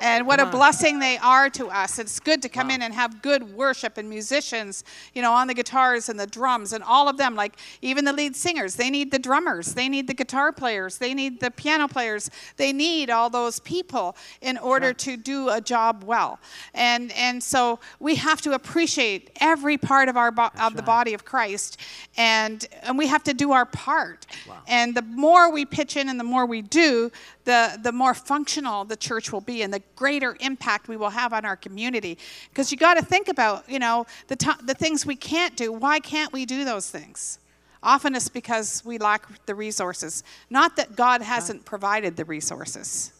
And 0.00 0.26
what 0.26 0.40
a 0.40 0.46
blessing 0.46 0.98
they 0.98 1.18
are 1.18 1.50
to 1.50 1.68
us. 1.68 1.98
It's 1.98 2.20
good 2.20 2.42
to 2.42 2.48
come 2.48 2.68
wow. 2.68 2.76
in 2.76 2.82
and 2.82 2.94
have 2.94 3.22
good 3.22 3.54
worship 3.54 3.98
and 3.98 4.08
musicians, 4.08 4.84
you 5.14 5.22
know, 5.22 5.32
on 5.32 5.46
the 5.46 5.54
guitars 5.54 6.08
and 6.08 6.18
the 6.18 6.26
drums 6.26 6.72
and 6.72 6.84
all 6.84 7.08
of 7.08 7.16
them. 7.16 7.34
Like 7.34 7.58
even 7.82 8.04
the 8.04 8.12
lead 8.12 8.36
singers, 8.36 8.74
they 8.74 8.90
need 8.90 9.10
the 9.10 9.18
drummers, 9.18 9.74
they 9.74 9.88
need 9.88 10.06
the 10.06 10.14
guitar 10.14 10.52
players, 10.52 10.98
they 10.98 11.14
need 11.14 11.40
the 11.40 11.50
piano 11.50 11.88
players, 11.88 12.30
they 12.56 12.72
need 12.72 13.10
all 13.10 13.30
those 13.30 13.60
people 13.60 14.16
in 14.40 14.58
order 14.58 14.92
to 14.92 15.16
do 15.16 15.48
a 15.48 15.60
job 15.60 16.04
well. 16.04 16.38
And 16.74 17.12
and 17.12 17.42
so 17.42 17.80
we 18.00 18.16
have 18.16 18.40
to 18.42 18.52
appreciate 18.52 19.30
every 19.40 19.78
part 19.78 20.08
of 20.08 20.16
our 20.16 20.30
bo- 20.30 20.50
of 20.60 20.76
the 20.76 20.82
body 20.82 21.14
of 21.14 21.24
Christ, 21.24 21.78
and 22.16 22.66
and 22.82 22.98
we 22.98 23.06
have 23.06 23.24
to 23.24 23.34
do 23.34 23.52
our 23.52 23.66
part. 23.66 24.26
Wow. 24.48 24.58
And 24.66 24.94
the 24.94 25.02
more 25.02 25.50
we 25.50 25.64
pitch 25.64 25.96
in 25.96 26.08
and 26.08 26.18
the 26.18 26.24
more 26.24 26.46
we 26.46 26.62
do, 26.62 27.10
the, 27.48 27.78
the 27.82 27.92
more 27.92 28.12
functional 28.12 28.84
the 28.84 28.94
church 28.94 29.32
will 29.32 29.40
be 29.40 29.62
and 29.62 29.72
the 29.72 29.80
greater 29.96 30.36
impact 30.40 30.86
we 30.86 30.98
will 30.98 31.08
have 31.08 31.32
on 31.32 31.46
our 31.46 31.56
community. 31.56 32.18
Because 32.50 32.70
you 32.70 32.76
got 32.76 32.98
to 32.98 33.02
think 33.02 33.28
about, 33.28 33.66
you 33.70 33.78
know, 33.78 34.04
the, 34.26 34.36
t- 34.36 34.50
the 34.62 34.74
things 34.74 35.06
we 35.06 35.16
can't 35.16 35.56
do. 35.56 35.72
Why 35.72 35.98
can't 35.98 36.30
we 36.30 36.44
do 36.44 36.66
those 36.66 36.90
things? 36.90 37.38
Often 37.82 38.16
it's 38.16 38.28
because 38.28 38.84
we 38.84 38.98
lack 38.98 39.46
the 39.46 39.54
resources. 39.54 40.24
Not 40.50 40.76
that 40.76 40.94
God 40.94 41.22
hasn't 41.22 41.64
provided 41.64 42.16
the 42.16 42.26
resources, 42.26 43.14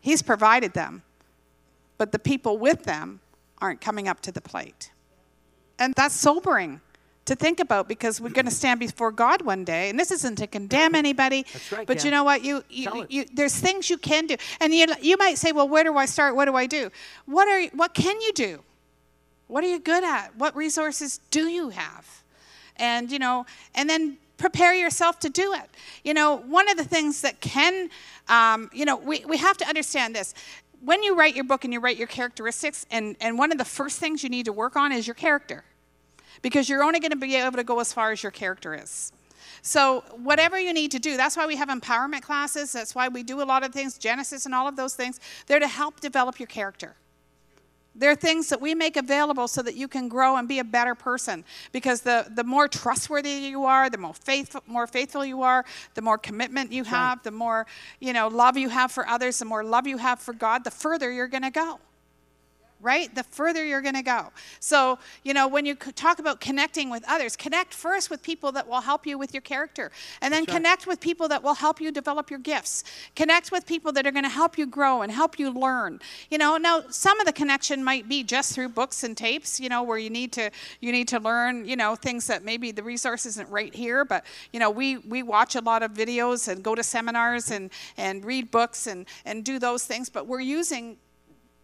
He's 0.00 0.22
provided 0.22 0.72
them, 0.72 1.02
but 1.98 2.10
the 2.10 2.18
people 2.18 2.56
with 2.56 2.84
them 2.84 3.20
aren't 3.60 3.82
coming 3.82 4.08
up 4.08 4.20
to 4.20 4.32
the 4.32 4.40
plate. 4.40 4.90
And 5.78 5.92
that's 5.94 6.14
sobering 6.14 6.80
to 7.24 7.34
think 7.34 7.60
about 7.60 7.88
because 7.88 8.20
we're 8.20 8.30
going 8.30 8.46
to 8.46 8.50
stand 8.50 8.80
before 8.80 9.12
God 9.12 9.42
one 9.42 9.64
day. 9.64 9.88
And 9.90 9.98
this 9.98 10.10
isn't 10.10 10.36
to 10.36 10.46
condemn 10.46 10.94
anybody. 10.94 11.46
Right, 11.70 11.86
but 11.86 12.04
you 12.04 12.10
know 12.10 12.24
what? 12.24 12.44
You, 12.44 12.64
you, 12.68 13.06
you, 13.08 13.24
there's 13.32 13.54
things 13.54 13.88
you 13.88 13.96
can 13.96 14.26
do. 14.26 14.36
And 14.60 14.74
you, 14.74 14.86
you 15.00 15.16
might 15.16 15.38
say, 15.38 15.52
well, 15.52 15.68
where 15.68 15.84
do 15.84 15.96
I 15.96 16.06
start? 16.06 16.34
What 16.34 16.46
do 16.46 16.56
I 16.56 16.66
do? 16.66 16.90
What, 17.26 17.48
are, 17.48 17.68
what 17.76 17.94
can 17.94 18.20
you 18.20 18.32
do? 18.32 18.62
What 19.46 19.62
are 19.64 19.68
you 19.68 19.78
good 19.78 20.02
at? 20.02 20.34
What 20.36 20.56
resources 20.56 21.20
do 21.30 21.46
you 21.46 21.68
have? 21.70 22.22
And, 22.76 23.12
you 23.12 23.18
know, 23.18 23.46
and 23.74 23.88
then 23.88 24.16
prepare 24.38 24.74
yourself 24.74 25.20
to 25.20 25.28
do 25.28 25.52
it. 25.52 25.70
You 26.02 26.14
know, 26.14 26.36
one 26.36 26.68
of 26.68 26.76
the 26.76 26.84
things 26.84 27.20
that 27.20 27.40
can, 27.40 27.90
um, 28.28 28.70
you 28.72 28.84
know, 28.84 28.96
we, 28.96 29.24
we 29.26 29.36
have 29.36 29.56
to 29.58 29.68
understand 29.68 30.16
this 30.16 30.34
when 30.84 31.04
you 31.04 31.16
write 31.16 31.36
your 31.36 31.44
book 31.44 31.62
and 31.62 31.72
you 31.72 31.78
write 31.78 31.96
your 31.96 32.08
characteristics, 32.08 32.86
and, 32.90 33.14
and 33.20 33.38
one 33.38 33.52
of 33.52 33.58
the 33.58 33.64
first 33.64 34.00
things 34.00 34.24
you 34.24 34.28
need 34.28 34.46
to 34.46 34.52
work 34.52 34.74
on 34.74 34.90
is 34.90 35.06
your 35.06 35.14
character 35.14 35.62
because 36.42 36.68
you're 36.68 36.82
only 36.82 37.00
going 37.00 37.12
to 37.12 37.16
be 37.16 37.36
able 37.36 37.56
to 37.56 37.64
go 37.64 37.80
as 37.80 37.92
far 37.92 38.10
as 38.10 38.22
your 38.22 38.32
character 38.32 38.74
is. 38.74 39.12
So, 39.62 40.02
whatever 40.16 40.58
you 40.58 40.72
need 40.72 40.90
to 40.90 40.98
do, 40.98 41.16
that's 41.16 41.36
why 41.36 41.46
we 41.46 41.56
have 41.56 41.68
empowerment 41.68 42.22
classes. 42.22 42.72
That's 42.72 42.94
why 42.94 43.08
we 43.08 43.22
do 43.22 43.40
a 43.40 43.44
lot 43.44 43.64
of 43.64 43.72
things, 43.72 43.96
Genesis 43.96 44.44
and 44.44 44.54
all 44.54 44.66
of 44.66 44.76
those 44.76 44.94
things. 44.94 45.20
They're 45.46 45.60
to 45.60 45.68
help 45.68 46.00
develop 46.00 46.40
your 46.40 46.48
character. 46.48 46.96
They're 47.94 48.16
things 48.16 48.48
that 48.48 48.60
we 48.60 48.74
make 48.74 48.96
available 48.96 49.46
so 49.46 49.62
that 49.62 49.76
you 49.76 49.86
can 49.86 50.08
grow 50.08 50.36
and 50.36 50.48
be 50.48 50.58
a 50.58 50.64
better 50.64 50.94
person. 50.94 51.44
Because 51.72 52.00
the, 52.00 52.26
the 52.34 52.42
more 52.42 52.66
trustworthy 52.66 53.30
you 53.30 53.64
are, 53.64 53.90
the 53.90 53.98
more 53.98 54.14
faithful, 54.14 54.62
more 54.66 54.86
faithful 54.86 55.24
you 55.24 55.42
are, 55.42 55.64
the 55.94 56.02
more 56.02 56.16
commitment 56.16 56.72
you 56.72 56.84
have, 56.84 57.22
the 57.22 57.30
more 57.30 57.66
you 58.00 58.12
know 58.12 58.28
love 58.28 58.56
you 58.56 58.68
have 58.68 58.90
for 58.90 59.06
others, 59.06 59.38
the 59.38 59.44
more 59.44 59.62
love 59.62 59.86
you 59.86 59.98
have 59.98 60.18
for 60.20 60.32
God, 60.32 60.64
the 60.64 60.70
further 60.70 61.12
you're 61.12 61.28
going 61.28 61.42
to 61.42 61.50
go 61.50 61.78
right? 62.82 63.14
The 63.14 63.22
further 63.22 63.64
you're 63.64 63.80
going 63.80 63.94
to 63.94 64.02
go. 64.02 64.32
So, 64.60 64.98
you 65.22 65.32
know, 65.32 65.48
when 65.48 65.64
you 65.64 65.74
talk 65.74 66.18
about 66.18 66.40
connecting 66.40 66.90
with 66.90 67.04
others, 67.08 67.36
connect 67.36 67.72
first 67.72 68.10
with 68.10 68.22
people 68.22 68.52
that 68.52 68.68
will 68.68 68.80
help 68.80 69.06
you 69.06 69.16
with 69.16 69.32
your 69.32 69.40
character, 69.40 69.90
and 70.20 70.34
then 70.34 70.44
connect 70.44 70.86
with 70.86 71.00
people 71.00 71.28
that 71.28 71.42
will 71.42 71.54
help 71.54 71.80
you 71.80 71.92
develop 71.92 72.28
your 72.28 72.40
gifts. 72.40 72.84
Connect 73.14 73.52
with 73.52 73.64
people 73.64 73.92
that 73.92 74.06
are 74.06 74.10
going 74.10 74.24
to 74.24 74.28
help 74.28 74.58
you 74.58 74.66
grow 74.66 75.02
and 75.02 75.12
help 75.12 75.38
you 75.38 75.50
learn. 75.50 76.00
You 76.30 76.38
know, 76.38 76.56
now 76.56 76.82
some 76.90 77.20
of 77.20 77.26
the 77.26 77.32
connection 77.32 77.84
might 77.84 78.08
be 78.08 78.24
just 78.24 78.54
through 78.54 78.70
books 78.70 79.04
and 79.04 79.16
tapes, 79.16 79.60
you 79.60 79.68
know, 79.68 79.82
where 79.82 79.98
you 79.98 80.10
need 80.10 80.32
to 80.32 80.50
you 80.80 80.90
need 80.90 81.08
to 81.08 81.20
learn, 81.20 81.64
you 81.64 81.76
know, 81.76 81.94
things 81.94 82.26
that 82.26 82.44
maybe 82.44 82.72
the 82.72 82.82
resource 82.82 83.26
isn't 83.26 83.48
right 83.48 83.74
here, 83.74 84.04
but 84.04 84.24
you 84.52 84.58
know, 84.58 84.70
we 84.70 84.98
we 84.98 85.22
watch 85.22 85.54
a 85.54 85.60
lot 85.60 85.82
of 85.82 85.92
videos 85.92 86.48
and 86.48 86.62
go 86.62 86.74
to 86.74 86.82
seminars 86.82 87.50
and 87.50 87.70
and 87.96 88.24
read 88.24 88.50
books 88.50 88.86
and 88.86 89.06
and 89.24 89.44
do 89.44 89.58
those 89.58 89.84
things, 89.84 90.10
but 90.10 90.26
we're 90.26 90.40
using 90.40 90.96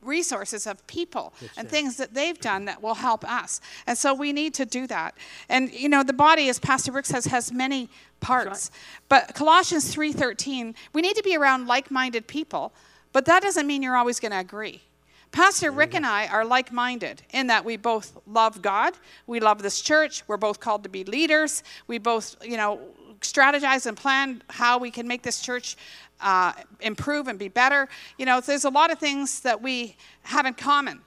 resources 0.03 0.67
of 0.67 0.87
people 0.87 1.33
and 1.57 1.69
things 1.69 1.97
that 1.97 2.15
they've 2.15 2.39
done 2.39 2.65
that 2.67 2.83
will 2.83 2.95
help 2.95 3.25
us. 3.31 3.61
And 3.87 3.99
so 3.99 4.15
we 4.15 4.33
need 4.33 4.55
to 4.55 4.65
do 4.65 4.87
that. 4.87 5.17
And 5.49 5.73
you 5.73 5.89
know, 5.89 6.03
the 6.03 6.13
body, 6.13 6.49
as 6.49 6.59
Pastor 6.59 6.93
Rick 6.93 7.07
says, 7.07 7.27
has 7.27 7.53
many 7.53 7.89
parts. 8.21 8.71
Right. 8.73 9.09
But 9.09 9.35
Colossians 9.35 9.95
3:13, 9.95 10.75
we 10.93 11.03
need 11.03 11.17
to 11.17 11.23
be 11.23 11.37
around 11.37 11.67
like-minded 11.67 12.27
people, 12.27 12.73
but 13.13 13.25
that 13.25 13.43
doesn't 13.43 13.67
mean 13.67 13.83
you're 13.83 13.97
always 13.97 14.21
going 14.21 14.33
to 14.33 14.39
agree. 14.39 14.83
Pastor 15.31 15.71
Rick 15.71 15.95
and 15.95 16.07
I 16.07 16.27
are 16.29 16.45
like 16.45 16.73
minded 16.73 17.23
in 17.31 17.49
that 17.49 17.65
we 17.65 17.77
both 17.77 18.17
love 18.27 18.63
God, 18.63 18.95
we 19.27 19.41
love 19.41 19.63
this 19.63 19.81
church, 19.81 20.23
we're 20.27 20.39
both 20.39 20.59
called 20.59 20.83
to 20.85 20.89
be 20.89 21.05
leaders, 21.05 21.63
we 21.87 21.99
both, 21.99 22.37
you 22.43 22.57
know, 22.57 22.81
strategize 23.21 23.85
and 23.87 23.97
plan 23.97 24.43
how 24.49 24.79
we 24.79 24.91
can 24.91 25.07
make 25.07 25.23
this 25.23 25.41
church 25.41 25.77
uh, 26.21 26.53
improve 26.81 27.29
and 27.29 27.39
be 27.39 27.49
better. 27.49 27.89
You 28.17 28.27
know, 28.27 28.41
there's 28.41 28.65
a 28.65 28.71
lot 28.71 28.91
of 28.91 28.99
things 28.99 29.41
that 29.41 29.63
we 29.63 29.97
have 30.23 30.47
in 30.47 30.55
common. 30.55 31.01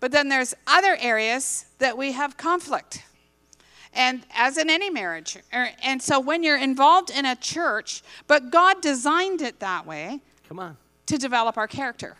But 0.00 0.12
then 0.12 0.28
there's 0.28 0.54
other 0.66 0.96
areas 1.00 1.66
that 1.78 1.96
we 1.96 2.12
have 2.12 2.36
conflict. 2.36 3.02
And 3.92 4.24
as 4.32 4.58
in 4.58 4.70
any 4.70 4.90
marriage. 4.90 5.38
Er, 5.52 5.70
and 5.82 6.00
so 6.00 6.20
when 6.20 6.42
you're 6.42 6.58
involved 6.58 7.10
in 7.10 7.24
a 7.26 7.34
church, 7.34 8.02
but 8.26 8.50
God 8.50 8.80
designed 8.80 9.42
it 9.42 9.58
that 9.60 9.86
way. 9.86 10.20
Come 10.48 10.60
on. 10.60 10.76
To 11.06 11.18
develop 11.18 11.56
our 11.56 11.66
character. 11.66 12.16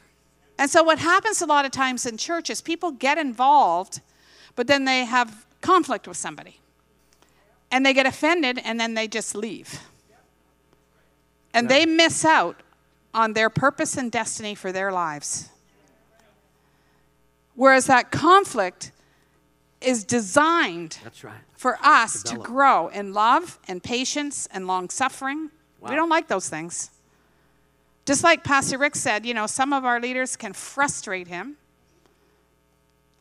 And 0.59 0.69
so 0.69 0.83
what 0.83 0.99
happens 0.99 1.41
a 1.41 1.47
lot 1.47 1.65
of 1.65 1.71
times 1.71 2.05
in 2.05 2.17
churches, 2.17 2.61
people 2.61 2.91
get 2.91 3.17
involved, 3.17 4.01
but 4.57 4.67
then 4.67 4.85
they 4.87 5.05
have 5.05 5.47
conflict 5.61 6.09
with 6.09 6.17
somebody. 6.17 6.61
And 7.71 7.87
they 7.87 7.93
get 7.93 8.07
offended 8.07 8.59
and 8.65 8.81
then 8.81 8.95
they 8.95 9.07
just 9.07 9.37
leave 9.37 9.79
and 11.59 11.69
they 11.69 11.87
miss 11.87 12.25
out 12.25 12.57
on 13.13 13.33
their 13.33 13.51
purpose 13.51 13.97
and 13.97 14.13
destiny 14.13 14.55
for 14.55 14.71
their 14.71 14.93
lives. 14.93 15.49
Whereas 17.55 17.87
that 17.87 18.11
conflict 18.13 18.93
is 19.81 20.05
designed 20.05 20.99
right. 21.23 21.35
for 21.55 21.79
us 21.83 22.23
Develop. 22.23 22.47
to 22.47 22.53
grow 22.53 22.89
in 22.89 23.13
love 23.13 23.59
and 23.67 23.83
patience 23.83 24.49
and 24.53 24.67
long 24.67 24.89
suffering. 24.91 25.51
Wow. 25.81 25.91
We 25.91 25.97
don't 25.97 26.09
like 26.09 26.29
those 26.29 26.49
things. 26.49 26.91
Just 28.07 28.23
like 28.23 28.45
Pastor 28.45 28.79
Rick 28.79 28.97
said, 28.97 29.27
you 29.27 29.35
know, 29.35 29.47
some 29.47 29.73
of 29.73 29.85
our 29.85 30.01
leaders 30.01 30.37
can 30.37 30.53
frustrate 30.53 31.29
him. 31.29 31.57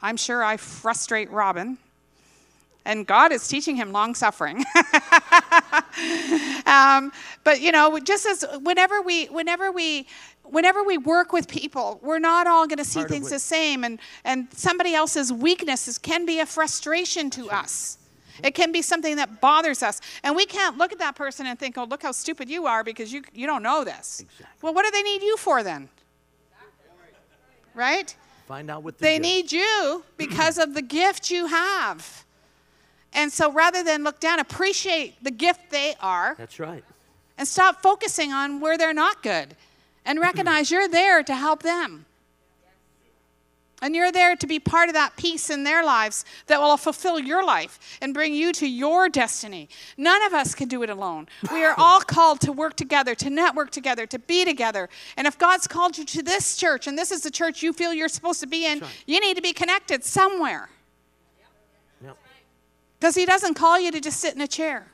I'm 0.01 0.17
sure 0.17 0.43
I 0.43 0.57
frustrate 0.57 1.31
Robin 1.31 1.77
and 2.88 3.05
God 3.05 3.33
is 3.33 3.47
teaching 3.47 3.75
him 3.75 3.91
long 3.91 4.15
suffering. 4.15 4.63
um, 6.65 7.11
but 7.43 7.61
you 7.61 7.72
know, 7.72 7.99
just 7.99 8.26
as 8.26 8.45
whenever 8.61 9.01
we, 9.01 9.26
whenever 9.26 9.72
we, 9.72 10.07
whenever 10.43 10.84
we 10.84 10.97
work 10.97 11.34
with 11.34 11.47
people, 11.47 11.99
we're 12.01 12.20
not 12.20 12.47
all 12.47 12.68
going 12.68 12.78
to 12.78 12.86
see 12.86 12.99
Part 12.99 13.09
things 13.09 13.30
the 13.30 13.39
same, 13.39 13.84
and 13.84 13.99
and 14.24 14.47
somebody 14.53 14.93
else's 14.93 15.32
weaknesses 15.32 15.97
can 15.97 16.26
be 16.26 16.39
a 16.39 16.45
frustration 16.45 17.30
to 17.32 17.49
us. 17.49 17.97
It 18.43 18.53
can 18.53 18.72
be 18.72 18.82
something 18.82 19.15
that 19.15 19.41
bothers 19.41 19.82
us. 19.84 20.01
And 20.24 20.36
we 20.36 20.45
can't 20.45 20.78
look 20.78 20.91
at 20.91 20.99
that 20.99 21.15
person 21.15 21.47
and 21.47 21.57
think, 21.57 21.78
oh, 21.78 21.86
look 21.86 22.03
how 22.03 22.11
stupid 22.11 22.49
you 22.49 22.68
are 22.68 22.84
because 22.84 23.11
you, 23.11 23.24
you 23.34 23.47
don't 23.47 23.63
know 23.63 23.84
this. 23.84 24.20
Exactly. 24.22 24.45
Well, 24.61 24.74
what 24.74 24.86
do 24.86 24.91
they 24.91 25.03
need 25.03 25.24
you 25.24 25.38
for 25.38 25.63
then? 25.63 25.89
Right? 27.74 28.15
Find 28.47 28.72
out 28.72 28.84
what 28.84 28.97
the 28.97 29.03
They 29.03 29.20
need 29.20 29.51
you 29.51 30.03
because 30.18 30.57
of 30.57 30.74
the 30.74 30.82
gift 30.82 31.30
you 31.30 31.47
have. 31.47 32.26
And 33.18 33.34
so 33.34 33.51
rather 33.51 33.84
than 33.84 34.03
look 34.03 34.20
down, 34.20 34.39
appreciate 34.39 35.22
the 35.24 35.32
gift 35.32 35.72
they 35.72 35.95
are 35.99 36.36
That's 36.38 36.59
right. 36.59 36.84
and 37.39 37.47
stop 37.47 37.82
focusing 37.82 38.32
on 38.32 38.59
where 38.59 38.78
they're 38.78 38.93
not 38.93 39.24
good 39.24 39.55
and 40.05 40.20
recognize 40.20 40.70
you're 40.70 40.88
there 40.88 41.24
to 41.24 41.36
help 41.36 41.63
them. 41.63 42.05
And 43.82 43.95
you're 43.95 44.11
there 44.11 44.36
to 44.36 44.47
be 44.47 44.59
part 44.59 44.89
of 44.89 44.93
that 44.95 45.18
peace 45.18 45.49
in 45.49 45.63
their 45.63 45.84
lives 45.84 46.26
that 46.45 46.59
will 46.59 46.78
fulfill 46.78 47.20
your 47.20 47.43
life 47.43 47.97
and 48.01 48.13
bring 48.13 48.34
you 48.34 48.51
to 48.53 48.68
your 48.68 49.09
destiny. 49.09 49.70
None 49.97 50.24
of 50.24 50.34
us 50.34 50.53
can 50.55 50.68
do 50.68 50.82
it 50.84 50.89
alone. 50.89 51.28
We 51.51 51.63
are 51.63 51.76
all 51.78 52.01
called 52.01 52.41
to 52.41 52.51
work 52.51 52.76
together, 52.76 53.13
to 53.15 53.30
network 53.30 53.72
together, 53.72 54.05
to 54.07 54.20
be 54.20 54.45
together. 54.45 54.89
And 55.15 55.28
if 55.28 55.38
God's 55.38 55.68
called 55.68 55.97
you 55.97 56.05
to 56.05 56.24
this 56.24 56.55
church 56.57 56.88
and 56.88 56.97
this 56.97 57.11
is 57.11 57.22
the 57.22 57.32
church 57.32 57.61
you 57.61 57.74
feel 57.74 57.93
you're 57.93 58.09
supposed 58.09 58.41
to 58.41 58.47
be 58.47 58.65
in, 58.65 58.80
right. 58.80 59.03
you 59.07 59.20
need 59.20 59.36
to 59.38 59.43
be 59.43 59.53
connected 59.53 60.03
somewhere. 60.03 60.70
Because 63.00 63.16
He 63.16 63.26
doesn't 63.26 63.54
call 63.54 63.80
you 63.80 63.91
to 63.91 64.00
just 64.00 64.20
sit 64.20 64.36
in 64.36 64.41
a 64.41 64.48
chair. 64.48 64.88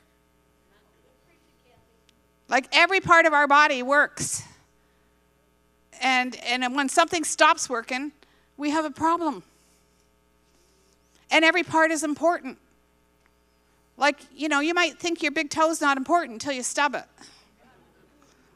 Like 2.49 2.67
every 2.71 2.99
part 2.99 3.25
of 3.25 3.33
our 3.33 3.47
body 3.47 3.81
works. 3.81 4.43
And, 6.01 6.35
and 6.45 6.75
when 6.75 6.89
something 6.89 7.23
stops 7.23 7.69
working, 7.69 8.11
we 8.57 8.71
have 8.71 8.85
a 8.85 8.91
problem. 8.91 9.43
And 11.31 11.43
every 11.43 11.63
part 11.63 11.91
is 11.91 12.03
important. 12.03 12.57
Like, 13.97 14.19
you 14.35 14.49
know, 14.49 14.59
you 14.59 14.73
might 14.73 14.99
think 14.99 15.21
your 15.23 15.31
big 15.31 15.49
toe's 15.49 15.81
not 15.81 15.97
important 15.97 16.33
until 16.33 16.53
you 16.53 16.63
stub 16.63 16.95
it. 16.95 17.05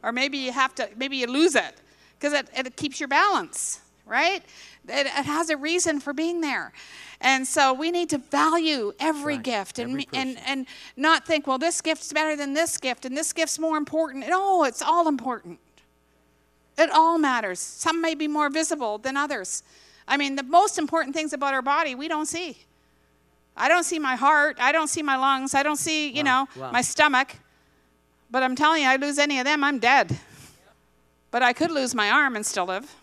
Or 0.04 0.12
maybe 0.12 0.38
you 0.38 0.52
have 0.52 0.76
to, 0.76 0.90
maybe 0.96 1.18
you 1.18 1.28
lose 1.28 1.56
it 1.56 1.76
because 2.20 2.34
it, 2.34 2.48
it 2.56 2.76
keeps 2.76 3.00
your 3.00 3.10
balance, 3.10 3.82
right? 4.06 4.44
It, 4.88 5.06
it 5.06 5.08
has 5.08 5.50
a 5.50 5.58
reason 5.58 6.00
for 6.00 6.14
being 6.14 6.42
there. 6.42 6.74
And 7.20 7.48
so 7.48 7.74
we 7.74 7.90
need 7.90 8.10
to 8.12 8.20
value 8.20 8.94
every 9.00 9.36
Right. 9.36 9.44
gift 9.44 9.80
and, 9.80 9.92
Every 9.92 10.08
and, 10.14 10.38
and 10.46 10.68
not 10.96 11.26
think, 11.26 11.48
well, 11.48 11.58
this 11.58 11.82
gift's 11.82 12.14
better 12.14 12.36
than 12.36 12.54
this 12.54 12.78
gift 12.78 13.06
and 13.06 13.18
this 13.18 13.34
gift's 13.34 13.58
more 13.58 13.76
important. 13.78 14.28
No, 14.28 14.64
it's 14.64 14.82
all 14.84 15.08
important. 15.08 15.60
It 16.78 16.92
all 16.92 17.18
matters. 17.18 17.60
Some 17.60 18.02
may 18.02 18.14
be 18.14 18.28
more 18.28 18.50
visible 18.52 19.00
than 19.00 19.18
others. 19.18 19.64
I 20.08 20.16
mean, 20.16 20.36
the 20.36 20.44
most 20.44 20.78
important 20.78 21.16
things 21.16 21.34
about 21.34 21.54
our 21.56 21.64
body 21.64 21.96
we 21.96 22.08
don't 22.08 22.28
see. 22.28 22.58
I 23.56 23.68
don't 23.68 23.84
see 23.84 23.98
my 23.98 24.16
heart. 24.16 24.58
I 24.60 24.72
don't 24.72 24.88
see 24.88 25.02
my 25.02 25.16
lungs. 25.18 25.56
I 25.56 25.64
don't 25.64 25.78
see, 25.78 26.10
you 26.10 26.24
Wow, 26.24 26.44
know, 26.56 26.62
wow. 26.62 26.72
my 26.72 26.82
stomach. 26.82 27.36
But 28.30 28.44
I'm 28.44 28.56
telling 28.56 28.84
you, 28.84 28.90
I 28.90 28.98
lose 28.98 29.18
any 29.18 29.40
of 29.40 29.46
them, 29.46 29.64
I'm 29.64 29.80
dead. 29.80 30.16
But 31.32 31.42
I 31.42 31.54
could 31.54 31.72
lose 31.72 31.96
my 31.96 32.12
arm 32.12 32.36
and 32.36 32.46
still 32.46 32.66
live. 32.66 32.94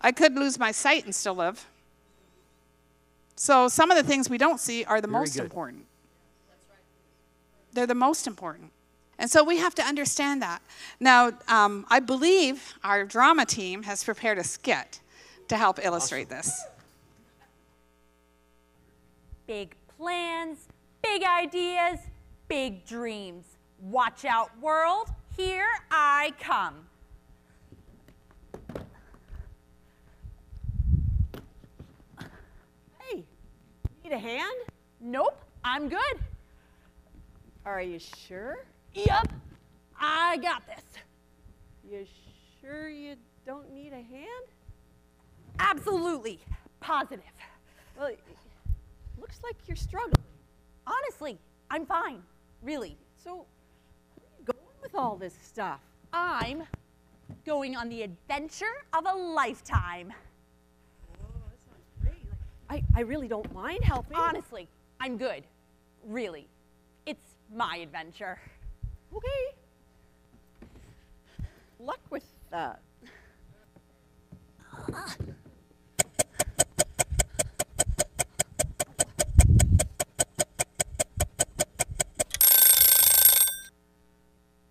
I 0.00 0.12
could 0.12 0.34
lose 0.36 0.58
my 0.58 0.70
sight 0.70 1.04
and 1.04 1.14
still 1.14 1.34
live. 1.34 1.66
So 3.36 3.68
some 3.68 3.90
of 3.90 3.96
the 3.96 4.02
things 4.02 4.30
we 4.30 4.38
don't 4.38 4.60
see 4.60 4.84
are 4.84 5.00
the 5.00 5.08
Very 5.08 5.20
most 5.20 5.34
good. 5.34 5.42
important. 5.42 5.86
They're 7.72 7.86
the 7.86 7.94
most 7.94 8.26
important. 8.26 8.72
And 9.18 9.30
so 9.30 9.44
we 9.44 9.58
have 9.58 9.74
to 9.76 9.82
understand 9.82 10.42
that. 10.42 10.62
Now, 10.98 11.32
um, 11.48 11.86
I 11.88 12.00
believe 12.00 12.74
our 12.82 13.04
drama 13.04 13.46
team 13.46 13.84
has 13.84 14.02
prepared 14.02 14.38
a 14.38 14.44
skit 14.44 15.00
to 15.48 15.56
help 15.56 15.78
illustrate 15.82 16.28
this. 16.28 16.64
Big 19.46 19.74
plans, 19.96 20.58
big 21.02 21.22
ideas, 21.22 22.00
big 22.48 22.84
dreams. 22.86 23.44
Watch 23.80 24.24
out, 24.24 24.50
world. 24.60 25.08
Here 25.36 25.68
I 25.90 26.32
come. 26.40 26.86
Hey, 32.98 33.24
need 34.12 34.16
a 34.16 34.20
hand? 34.20 34.56
Nope, 35.00 35.42
I'm 35.64 35.88
good. 35.88 36.18
Are 37.64 37.80
you 37.80 37.98
sure? 37.98 38.64
Yup, 38.94 39.32
I 39.98 40.36
got 40.38 40.66
this. 40.66 40.84
You 41.88 42.04
sure 42.60 42.88
you 42.88 43.16
don't 43.46 43.72
need 43.72 43.92
a 43.92 44.02
hand? 44.02 44.46
Absolutely 45.58 46.40
positive. 46.80 47.24
Well, 47.98 48.10
looks 49.18 49.40
like 49.42 49.56
you're 49.66 49.76
struggling. 49.76 50.24
Honestly, 50.86 51.38
I'm 51.70 51.86
fine. 51.86 52.22
Really. 52.62 52.96
So, 53.22 53.46
where 54.16 54.26
are 54.26 54.38
you 54.38 54.44
going 54.44 54.82
with 54.82 54.94
all 54.94 55.16
this 55.16 55.34
stuff? 55.42 55.80
I'm 56.12 56.64
going 57.46 57.76
on 57.76 57.88
the 57.88 58.02
adventure 58.02 58.84
of 58.92 59.06
a 59.06 59.16
lifetime. 59.16 60.12
I, 62.72 62.82
I 62.96 63.00
really 63.00 63.28
don't 63.28 63.52
mind 63.52 63.84
helping. 63.84 64.16
Honestly, 64.16 64.66
I'm 64.98 65.18
good. 65.18 65.44
Really. 66.06 66.48
It's 67.04 67.36
my 67.54 67.76
adventure. 67.76 68.40
Okay. 69.14 69.28
Luck 71.78 72.00
with 72.08 72.24
that. 72.50 72.80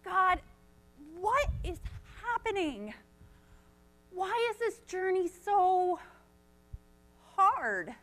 God, 0.04 0.40
what 1.20 1.50
is 1.64 1.78
happening? 2.20 2.96
Why 4.10 4.50
is 4.50 4.58
this 4.58 4.80
journey 4.88 5.30
so 5.46 6.00
hard? 7.42 7.94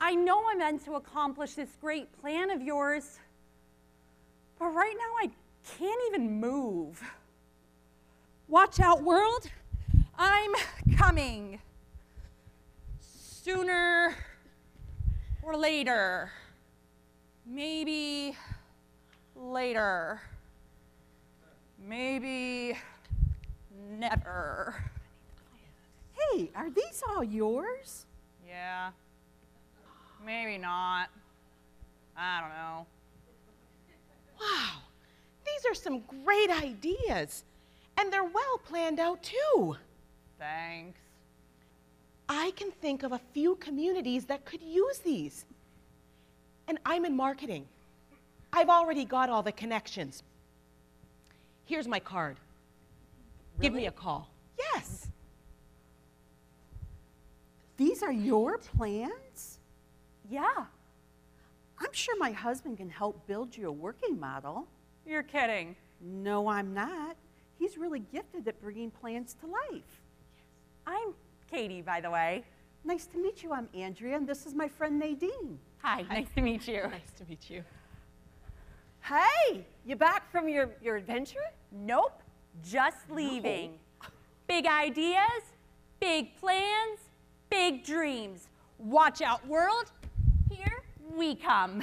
I 0.00 0.14
know 0.14 0.42
I'm 0.48 0.58
meant 0.58 0.84
to 0.86 0.94
accomplish 0.94 1.54
this 1.54 1.70
great 1.80 2.08
plan 2.20 2.50
of 2.50 2.62
yours, 2.62 3.18
but 4.58 4.66
right 4.66 4.94
now 4.96 5.26
I 5.26 5.30
can't 5.78 6.00
even 6.08 6.40
move. 6.40 7.02
Watch 8.48 8.80
out, 8.80 9.02
world. 9.02 9.46
I'm 10.18 10.52
coming. 10.96 11.60
Sooner 13.00 14.14
or 15.42 15.56
later. 15.56 16.30
Maybe 17.46 18.36
later. 19.36 20.20
Maybe 21.78 22.78
never. 23.90 24.82
Hey, 26.12 26.50
are 26.54 26.70
these 26.70 27.02
all 27.08 27.24
yours? 27.24 28.06
Yeah. 28.50 28.90
Maybe 30.26 30.58
not. 30.58 31.08
I 32.16 32.40
don't 32.40 32.50
know. 32.50 32.86
Wow, 34.40 34.80
these 35.46 35.64
are 35.70 35.74
some 35.74 36.02
great 36.24 36.50
ideas. 36.50 37.44
And 37.98 38.12
they're 38.12 38.24
well 38.24 38.58
planned 38.64 38.98
out, 38.98 39.22
too. 39.22 39.76
Thanks. 40.38 40.98
I 42.28 42.52
can 42.52 42.70
think 42.70 43.02
of 43.02 43.12
a 43.12 43.20
few 43.34 43.56
communities 43.56 44.24
that 44.26 44.44
could 44.44 44.62
use 44.62 44.98
these. 44.98 45.44
And 46.66 46.78
I'm 46.86 47.04
in 47.04 47.14
marketing. 47.14 47.66
I've 48.52 48.68
already 48.68 49.04
got 49.04 49.28
all 49.28 49.42
the 49.42 49.52
connections. 49.52 50.22
Here's 51.66 51.86
my 51.86 52.00
card. 52.00 52.36
Give 53.60 53.72
me 53.72 53.86
a 53.86 53.92
call. 53.92 54.28
Yes. 54.58 55.08
These 57.80 58.02
are 58.02 58.12
your 58.12 58.58
plans? 58.58 59.58
Yeah. 60.28 60.66
I'm 61.78 61.92
sure 61.92 62.14
my 62.18 62.30
husband 62.30 62.76
can 62.76 62.90
help 62.90 63.26
build 63.26 63.56
you 63.56 63.68
a 63.68 63.72
working 63.72 64.20
model. 64.20 64.68
You're 65.06 65.22
kidding. 65.22 65.74
No, 65.98 66.46
I'm 66.46 66.74
not. 66.74 67.16
He's 67.58 67.78
really 67.78 68.00
gifted 68.00 68.46
at 68.46 68.60
bringing 68.60 68.90
plans 68.90 69.34
to 69.40 69.46
life. 69.46 70.02
I'm 70.86 71.14
Katie, 71.50 71.80
by 71.80 72.02
the 72.02 72.10
way. 72.10 72.44
Nice 72.84 73.06
to 73.06 73.16
meet 73.16 73.42
you. 73.42 73.54
I'm 73.54 73.66
Andrea, 73.74 74.18
and 74.18 74.28
this 74.28 74.44
is 74.44 74.54
my 74.54 74.68
friend 74.68 74.98
Nadine. 74.98 75.58
Hi, 75.78 76.02
nice 76.02 76.28
to 76.34 76.42
meet 76.42 76.68
you. 76.68 76.82
Nice 76.82 77.12
to 77.16 77.24
meet 77.30 77.48
you. 77.48 77.64
Hey, 79.00 79.64
you 79.86 79.96
back 79.96 80.30
from 80.30 80.50
your, 80.50 80.68
your 80.82 80.96
adventure? 80.96 81.48
Nope, 81.72 82.22
just 82.62 83.10
leaving. 83.10 83.78
Big 84.46 84.66
ideas, 84.66 85.42
big 85.98 86.36
plans, 86.36 87.00
big 87.50 87.84
dreams. 87.84 88.48
Watch 88.78 89.20
out, 89.20 89.46
world. 89.46 89.92
Here 90.50 90.82
we 91.14 91.34
come. 91.34 91.80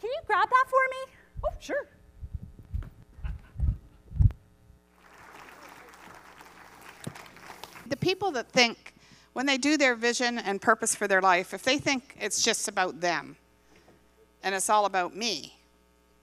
Can 0.00 0.10
you 0.10 0.20
grab 0.26 0.48
that 0.48 0.64
for 0.68 0.78
me? 0.90 1.12
Oh, 1.44 1.54
sure. 1.58 1.86
The 7.88 7.96
people 7.96 8.30
that 8.32 8.48
think 8.50 8.94
when 9.32 9.46
they 9.46 9.58
do 9.58 9.76
their 9.76 9.94
vision 9.94 10.38
and 10.38 10.60
purpose 10.60 10.94
for 10.94 11.06
their 11.06 11.20
life, 11.20 11.54
if 11.54 11.62
they 11.62 11.78
think 11.78 12.16
it's 12.20 12.42
just 12.42 12.68
about 12.68 13.00
them 13.00 13.36
and 14.42 14.54
it's 14.54 14.70
all 14.70 14.86
about 14.86 15.14
me, 15.14 15.56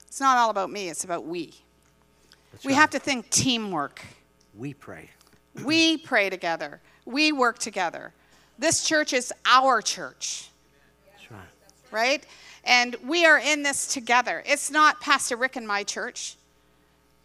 it's 0.07 0.19
not 0.19 0.37
all 0.37 0.49
about 0.49 0.69
me, 0.69 0.89
it's 0.89 1.03
about 1.03 1.25
we. 1.25 1.53
That's 2.51 2.65
We 2.65 2.73
right. 2.73 2.79
have 2.79 2.89
to 2.91 2.99
think 2.99 3.29
teamwork. 3.29 4.03
We 4.55 4.73
pray. 4.73 5.09
We 5.63 5.97
pray 5.97 6.29
together. 6.29 6.81
We 7.05 7.31
work 7.31 7.59
together. 7.59 8.13
This 8.57 8.83
church 8.83 9.13
is 9.13 9.33
our 9.45 9.81
church. 9.81 10.49
Right? 11.91 12.25
And 12.63 12.95
we 13.05 13.25
are 13.25 13.37
in 13.37 13.63
this 13.63 13.87
together. 13.87 14.43
It's 14.45 14.71
not 14.71 15.01
Pastor 15.01 15.35
Rick 15.35 15.55
and 15.55 15.67
my 15.67 15.83
church. 15.83 16.37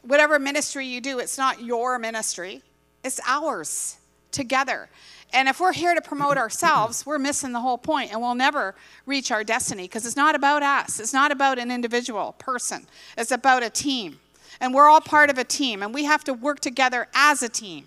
Whatever 0.03 0.39
ministry 0.39 0.87
you 0.87 1.01
do, 1.01 1.19
it's 1.19 1.39
not 1.39 1.63
your 1.63 1.99
ministry, 1.99 2.63
it's 3.05 3.21
ours 3.27 3.99
together. 4.31 4.89
And 5.33 5.49
if 5.49 5.61
we're 5.61 5.73
here 5.73 5.95
to 5.95 6.01
promote 6.01 6.37
ourselves, 6.45 7.05
we're 7.07 7.19
missing 7.19 7.53
the 7.53 7.61
whole 7.61 7.79
point 7.79 8.13
and 8.13 8.21
we'll 8.21 8.35
never 8.35 8.75
reach 9.07 9.31
our 9.31 9.45
destiny 9.45 9.85
because 9.85 10.07
it's 10.07 10.17
not 10.17 10.35
about 10.35 10.63
us. 10.63 11.01
It's 11.01 11.13
not 11.13 11.31
about 11.31 11.59
an 11.59 11.71
individual 11.71 12.35
person, 12.39 12.87
it's 13.17 13.31
about 13.31 13.63
a 13.63 13.71
team. 13.71 14.19
And 14.61 14.75
we're 14.75 14.89
all 14.89 15.01
part 15.01 15.31
of 15.31 15.39
a 15.39 15.45
team 15.45 15.83
and 15.83 15.95
we 15.95 16.05
have 16.05 16.25
to 16.25 16.35
work 16.35 16.61
together 16.61 17.07
as 17.15 17.43
a 17.43 17.49
team. 17.49 17.87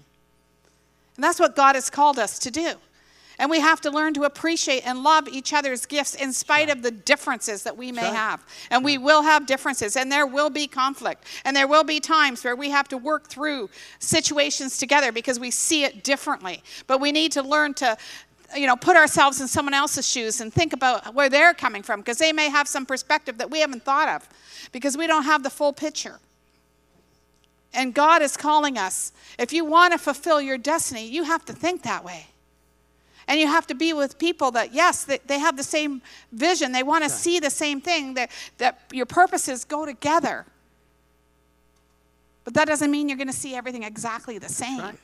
And 1.15 1.23
that's 1.23 1.39
what 1.39 1.55
God 1.55 1.75
has 1.75 1.89
called 1.89 2.19
us 2.19 2.39
to 2.39 2.51
do. 2.51 2.73
And 3.41 3.49
we 3.49 3.59
have 3.59 3.81
to 3.81 3.89
learn 3.89 4.13
to 4.13 4.23
appreciate 4.23 4.85
and 4.85 5.01
love 5.01 5.27
each 5.27 5.51
other's 5.51 5.87
gifts 5.87 6.13
in 6.13 6.31
spite 6.31 6.69
of 6.69 6.83
the 6.83 6.91
differences 6.91 7.63
that 7.63 7.75
we 7.75 7.91
may 7.91 8.03
right. 8.03 8.13
have. 8.13 8.45
And 8.69 8.85
we 8.85 8.99
will 8.99 9.23
have 9.23 9.47
differences, 9.47 9.95
and 9.95 10.11
there 10.11 10.27
will 10.27 10.51
be 10.51 10.67
conflict. 10.67 11.25
And 11.43 11.55
there 11.55 11.67
will 11.67 11.83
be 11.83 11.99
times 11.99 12.43
where 12.43 12.55
we 12.55 12.69
have 12.69 12.87
to 12.89 12.97
work 12.97 13.29
through 13.29 13.71
situations 13.97 14.77
together 14.77 15.11
because 15.11 15.39
we 15.39 15.49
see 15.49 15.85
it 15.85 16.03
differently. 16.03 16.61
But 16.85 17.01
we 17.01 17.11
need 17.11 17.31
to 17.31 17.41
learn 17.41 17.73
to 17.75 17.97
you 18.55 18.67
know, 18.67 18.75
put 18.75 18.95
ourselves 18.95 19.41
in 19.41 19.47
someone 19.47 19.73
else's 19.73 20.07
shoes 20.07 20.41
and 20.41 20.53
think 20.53 20.73
about 20.73 21.15
where 21.15 21.29
they're 21.29 21.53
coming 21.53 21.81
from 21.81 22.01
because 22.01 22.17
they 22.17 22.33
may 22.33 22.49
have 22.49 22.67
some 22.67 22.85
perspective 22.85 23.37
that 23.37 23.49
we 23.49 23.61
haven't 23.61 23.83
thought 23.83 24.09
of 24.09 24.27
because 24.71 24.97
we 24.97 25.07
don't 25.07 25.23
have 25.23 25.41
the 25.41 25.49
full 25.49 25.73
picture. 25.73 26.19
And 27.73 27.93
God 27.93 28.21
is 28.21 28.35
calling 28.35 28.77
us. 28.77 29.13
If 29.39 29.53
you 29.53 29.63
want 29.63 29.93
to 29.93 29.97
fulfill 29.97 30.41
your 30.41 30.57
destiny, 30.57 31.07
you 31.07 31.23
have 31.23 31.45
to 31.45 31.53
think 31.53 31.83
that 31.83 32.03
way. 32.03 32.27
And 33.27 33.39
you 33.39 33.47
have 33.47 33.65
to 33.67 33.75
be 33.75 33.93
with 33.93 34.19
people 34.19 34.51
that, 34.51 34.73
yes, 34.73 35.05
they, 35.05 35.19
they 35.25 35.39
have 35.39 35.55
the 35.55 35.63
same 35.63 36.01
vision. 36.33 36.73
They 36.73 36.83
want 36.83 37.03
to 37.05 37.09
see 37.09 37.39
the 37.39 37.49
same 37.49 37.79
thing, 37.79 38.15
that, 38.15 38.29
that 38.57 38.81
your 38.91 39.05
purposes 39.05 39.63
go 39.63 39.85
together. 39.85 40.45
But 42.43 42.55
that 42.55 42.67
doesn't 42.67 42.91
mean 42.91 43.07
you're 43.07 43.17
going 43.17 43.27
to 43.27 43.33
see 43.33 43.55
everything 43.55 43.83
exactly 43.83 44.37
the 44.37 44.49
same. 44.49 44.79
Right. 44.79 44.97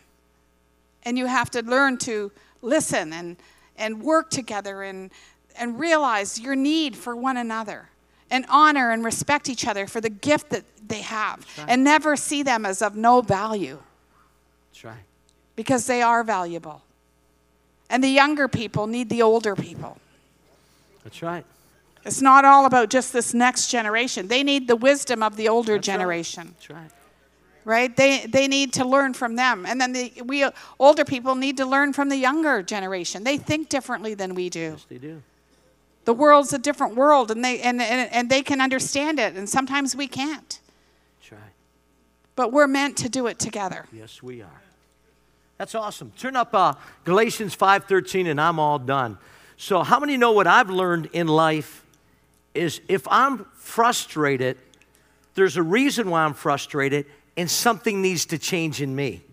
And 1.03 1.17
you 1.17 1.27
have 1.27 1.49
to 1.51 1.61
learn 1.61 1.97
to 1.99 2.31
listen 2.61 3.13
and, 3.13 3.37
and 3.77 4.01
work 4.01 4.29
together 4.29 4.83
and, 4.83 5.11
and 5.57 5.79
realize 5.79 6.39
your 6.39 6.55
need 6.55 6.97
for 6.97 7.15
one 7.15 7.37
another 7.37 7.89
and 8.29 8.45
honor 8.49 8.91
and 8.91 9.03
respect 9.03 9.49
each 9.49 9.65
other 9.67 9.87
for 9.87 10.01
the 10.01 10.09
gift 10.09 10.49
that 10.49 10.63
they 10.87 11.01
have 11.01 11.45
right. 11.57 11.67
and 11.69 11.83
never 11.83 12.15
see 12.15 12.43
them 12.43 12.65
as 12.65 12.81
of 12.81 12.95
no 12.95 13.21
value 13.21 13.79
That's 14.71 14.83
right. 14.83 15.03
because 15.55 15.85
they 15.87 16.01
are 16.01 16.23
valuable. 16.23 16.81
And 17.89 18.03
the 18.03 18.09
younger 18.09 18.47
people 18.47 18.87
need 18.87 19.09
the 19.09 19.21
older 19.21 19.55
people. 19.55 19.97
That's 21.03 21.21
right. 21.21 21.45
It's 22.05 22.21
not 22.21 22.45
all 22.45 22.65
about 22.65 22.89
just 22.89 23.11
this 23.13 23.33
next 23.33 23.69
generation. 23.69 24.27
They 24.27 24.43
need 24.43 24.67
the 24.67 24.75
wisdom 24.75 25.23
of 25.23 25.35
the 25.35 25.49
older 25.49 25.73
That's 25.75 25.87
right. 25.87 25.93
generation, 25.93 26.55
That's 26.57 26.69
right. 26.69 26.91
right? 27.65 27.95
They, 27.95 28.25
they 28.25 28.47
need 28.47 28.73
to 28.73 28.85
learn 28.85 29.13
from 29.13 29.35
them. 29.35 29.65
And 29.65 29.79
then 29.79 29.93
the, 29.93 30.13
we 30.25 30.45
older 30.79 31.05
people 31.05 31.35
need 31.35 31.57
to 31.57 31.65
learn 31.65 31.93
from 31.93 32.09
the 32.09 32.17
younger 32.17 32.61
generation. 32.61 33.23
They 33.23 33.37
think 33.37 33.69
differently 33.69 34.13
than 34.13 34.35
we 34.35 34.49
do. 34.49 34.59
Yes, 34.59 34.85
they 34.89 34.97
do. 34.97 35.21
The 36.07 36.13
world's 36.13 36.53
a 36.53 36.57
different 36.57 36.95
world, 36.95 37.31
and 37.31 37.43
they, 37.43 37.59
and, 37.59 37.81
and, 37.81 38.09
and 38.13 38.29
they 38.29 38.41
can 38.41 38.61
understand 38.61 39.19
it, 39.19 39.35
and 39.35 39.49
sometimes 39.49 39.93
we 39.93 40.07
can't. 40.07 40.61
That's 41.19 41.33
right. 41.33 41.51
But 42.37 42.53
we're 42.53 42.65
meant 42.65 42.95
to 42.99 43.09
do 43.09 43.27
it 43.27 43.39
together. 43.39 43.87
Yes, 43.91 44.23
we 44.23 44.41
are. 44.41 44.61
That's 45.57 45.75
awesome. 45.75 46.13
Turn 46.17 46.37
up 46.37 46.53
uh, 46.53 46.75
Galatians 47.03 47.57
5:13 47.57 48.29
and 48.31 48.39
I'm 48.39 48.57
all 48.57 48.79
done. 48.79 49.17
So, 49.57 49.83
how 49.83 49.99
many 49.99 50.15
know 50.15 50.31
what 50.31 50.47
I've 50.47 50.69
learned 50.69 51.09
in 51.11 51.27
life 51.27 51.83
is 52.53 52.79
if 52.87 53.05
I'm 53.11 53.45
frustrated, 53.55 54.57
there's 55.35 55.57
a 55.57 55.63
reason 55.63 56.09
why 56.09 56.23
I'm 56.23 56.35
frustrated 56.35 57.05
and 57.35 57.51
something 57.51 58.01
needs 58.01 58.27
to 58.27 58.37
change 58.37 58.81
in 58.81 58.95
me. 58.95 59.23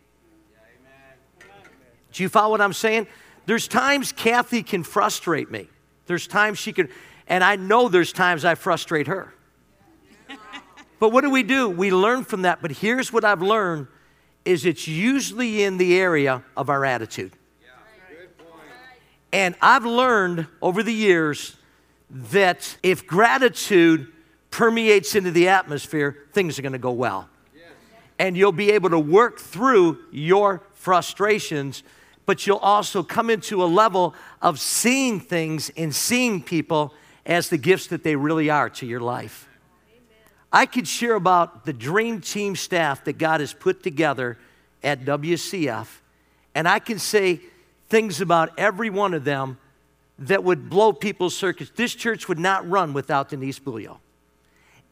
Do 2.10 2.24
you 2.24 2.28
follow 2.28 2.50
what 2.50 2.60
I'm 2.60 2.72
saying? 2.72 3.06
There's 3.46 3.68
times 3.68 4.10
Kathy 4.10 4.64
can 4.64 4.82
frustrate 4.82 5.52
me. 5.52 5.68
There's 6.06 6.26
times 6.26 6.58
she 6.58 6.72
can, 6.72 6.88
and 7.26 7.42
I 7.42 7.56
know 7.56 7.88
there's 7.88 8.12
times 8.12 8.44
I 8.44 8.54
frustrate 8.54 9.06
her. 9.06 9.34
but 11.00 11.10
what 11.10 11.22
do 11.22 11.30
we 11.30 11.42
do? 11.42 11.68
We 11.68 11.90
learn 11.90 12.24
from 12.24 12.42
that. 12.42 12.60
But 12.62 12.72
here's 12.72 13.12
what 13.12 13.24
I've 13.24 13.42
learned 13.42 13.88
is 14.44 14.66
it's 14.66 14.86
usually 14.86 15.62
in 15.62 15.78
the 15.78 15.98
area 15.98 16.42
of 16.56 16.68
our 16.68 16.84
attitude. 16.84 17.32
And 19.32 19.56
I've 19.60 19.84
learned 19.84 20.46
over 20.62 20.84
the 20.84 20.92
years 20.92 21.56
that 22.08 22.76
if 22.84 23.04
gratitude 23.04 24.12
permeates 24.50 25.16
into 25.16 25.32
the 25.32 25.48
atmosphere, 25.48 26.26
things 26.32 26.56
are 26.56 26.62
going 26.62 26.72
to 26.72 26.78
go 26.78 26.92
well. 26.92 27.28
And 28.16 28.36
you'll 28.36 28.52
be 28.52 28.70
able 28.70 28.90
to 28.90 28.98
work 28.98 29.40
through 29.40 29.98
your 30.12 30.62
frustrations, 30.74 31.82
but 32.26 32.46
you'll 32.46 32.56
also 32.56 33.02
come 33.02 33.30
into 33.30 33.62
a 33.62 33.66
level 33.66 34.14
of 34.40 34.58
seeing 34.58 35.20
things 35.20 35.70
and 35.76 35.94
seeing 35.94 36.42
people 36.42 36.94
as 37.26 37.48
the 37.48 37.58
gifts 37.58 37.88
that 37.88 38.02
they 38.02 38.16
really 38.16 38.50
are 38.50 38.70
to 38.70 38.86
your 38.86 39.00
life. 39.00 39.48
I 40.52 40.66
could 40.66 40.86
share 40.86 41.14
about 41.14 41.64
the 41.64 41.72
dream 41.72 42.20
team 42.20 42.54
staff 42.54 43.04
that 43.04 43.18
God 43.18 43.40
has 43.40 43.52
put 43.52 43.82
together 43.82 44.38
at 44.82 45.04
WCF, 45.04 45.88
and 46.54 46.68
I 46.68 46.78
can 46.78 46.98
say 46.98 47.40
things 47.88 48.20
about 48.20 48.58
every 48.58 48.90
one 48.90 49.14
of 49.14 49.24
them 49.24 49.58
that 50.18 50.44
would 50.44 50.70
blow 50.70 50.92
people's 50.92 51.36
circuits. 51.36 51.72
This 51.74 51.94
church 51.94 52.28
would 52.28 52.38
not 52.38 52.68
run 52.68 52.92
without 52.92 53.30
Denise 53.30 53.58
Bulio. 53.58 53.98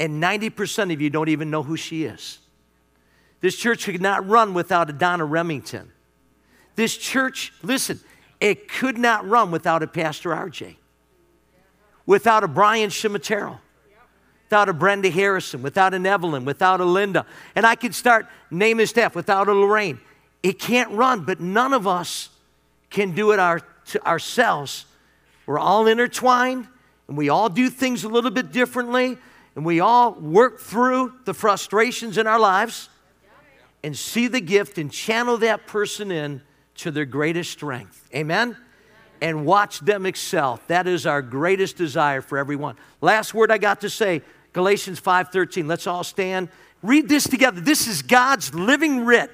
And 0.01 0.21
90% 0.21 0.93
of 0.93 1.01
you 1.01 1.11
don't 1.11 1.29
even 1.29 1.51
know 1.51 1.63
who 1.63 1.77
she 1.77 2.05
is. 2.05 2.39
This 3.41 3.57
church 3.57 3.85
could 3.85 4.03
not 4.03 4.27
run 4.27 4.55
without 4.55 4.91
a 4.91 4.93
Donna 4.93 5.25
Remington. 5.25 5.93
This 6.75 6.97
church, 6.97 7.53
listen, 7.63 8.01
it 8.41 8.69
could 8.69 8.99
not 8.99 9.29
run 9.29 9.51
without 9.51 9.83
a 9.83 9.87
Pastor 9.87 10.31
RJ, 10.31 10.77
without 12.07 12.43
a 12.45 12.49
Brian 12.49 12.91
Shimatero, 12.91 13.59
without 14.45 14.69
a 14.69 14.73
Brenda 14.73 15.11
Harrison, 15.11 15.63
without 15.63 15.95
an 15.95 16.07
Evelyn, 16.07 16.45
without 16.45 16.81
a 16.81 16.85
Linda. 16.85 17.27
And 17.55 17.67
I 17.67 17.75
could 17.75 17.95
start 17.95 18.27
naming 18.51 18.87
staff 18.87 19.15
without 19.15 19.49
a 19.49 19.53
Lorraine. 19.53 20.01
It 20.43 20.59
can't 20.59 20.91
run, 20.91 21.25
but 21.25 21.41
none 21.41 21.73
of 21.73 21.87
us 21.87 22.31
can 22.91 23.15
do 23.15 23.33
it 23.33 23.39
our, 23.39 23.61
ourselves. 24.05 24.87
We're 25.47 25.59
all 25.59 25.87
intertwined, 25.87 26.67
and 27.09 27.17
we 27.17 27.29
all 27.29 27.49
do 27.49 27.71
things 27.71 28.05
a 28.05 28.09
little 28.09 28.31
bit 28.31 28.53
differently, 28.53 29.19
and 29.55 29.65
we 29.65 29.81
all 29.81 30.13
work 30.13 30.61
through 30.61 31.13
the 31.25 31.35
frustrations 31.35 32.19
in 32.19 32.27
our 32.27 32.39
lives 32.39 32.89
and 33.85 33.97
see 33.97 34.27
the 34.27 34.41
gift 34.41 34.79
and 34.79 34.91
channel 34.91 35.37
that 35.39 35.67
person 35.67 36.11
in 36.11 36.43
to 36.83 36.91
their 36.91 37.05
greatest 37.05 37.51
strength. 37.51 38.09
Amen? 38.15 38.57
And 39.21 39.47
watch 39.47 39.81
them 39.81 40.05
excel. 40.05 40.61
That 40.67 40.87
is 40.87 41.07
our 41.07 41.23
greatest 41.23 41.77
desire 41.77 42.21
for 42.21 42.39
everyone. 42.39 42.77
Last 43.01 43.35
word 43.35 43.51
I 43.51 43.59
got 43.59 43.81
to 43.83 43.91
say, 43.91 44.23
Galatians 44.53 45.01
5:13. 45.01 45.67
Let's 45.67 45.87
all 45.87 46.05
stand. 46.05 46.49
Read 46.83 47.09
this 47.09 47.29
together. 47.29 47.61
This 47.61 47.87
is 47.87 48.03
God's 48.03 48.55
living 48.55 49.05
writ. 49.05 49.31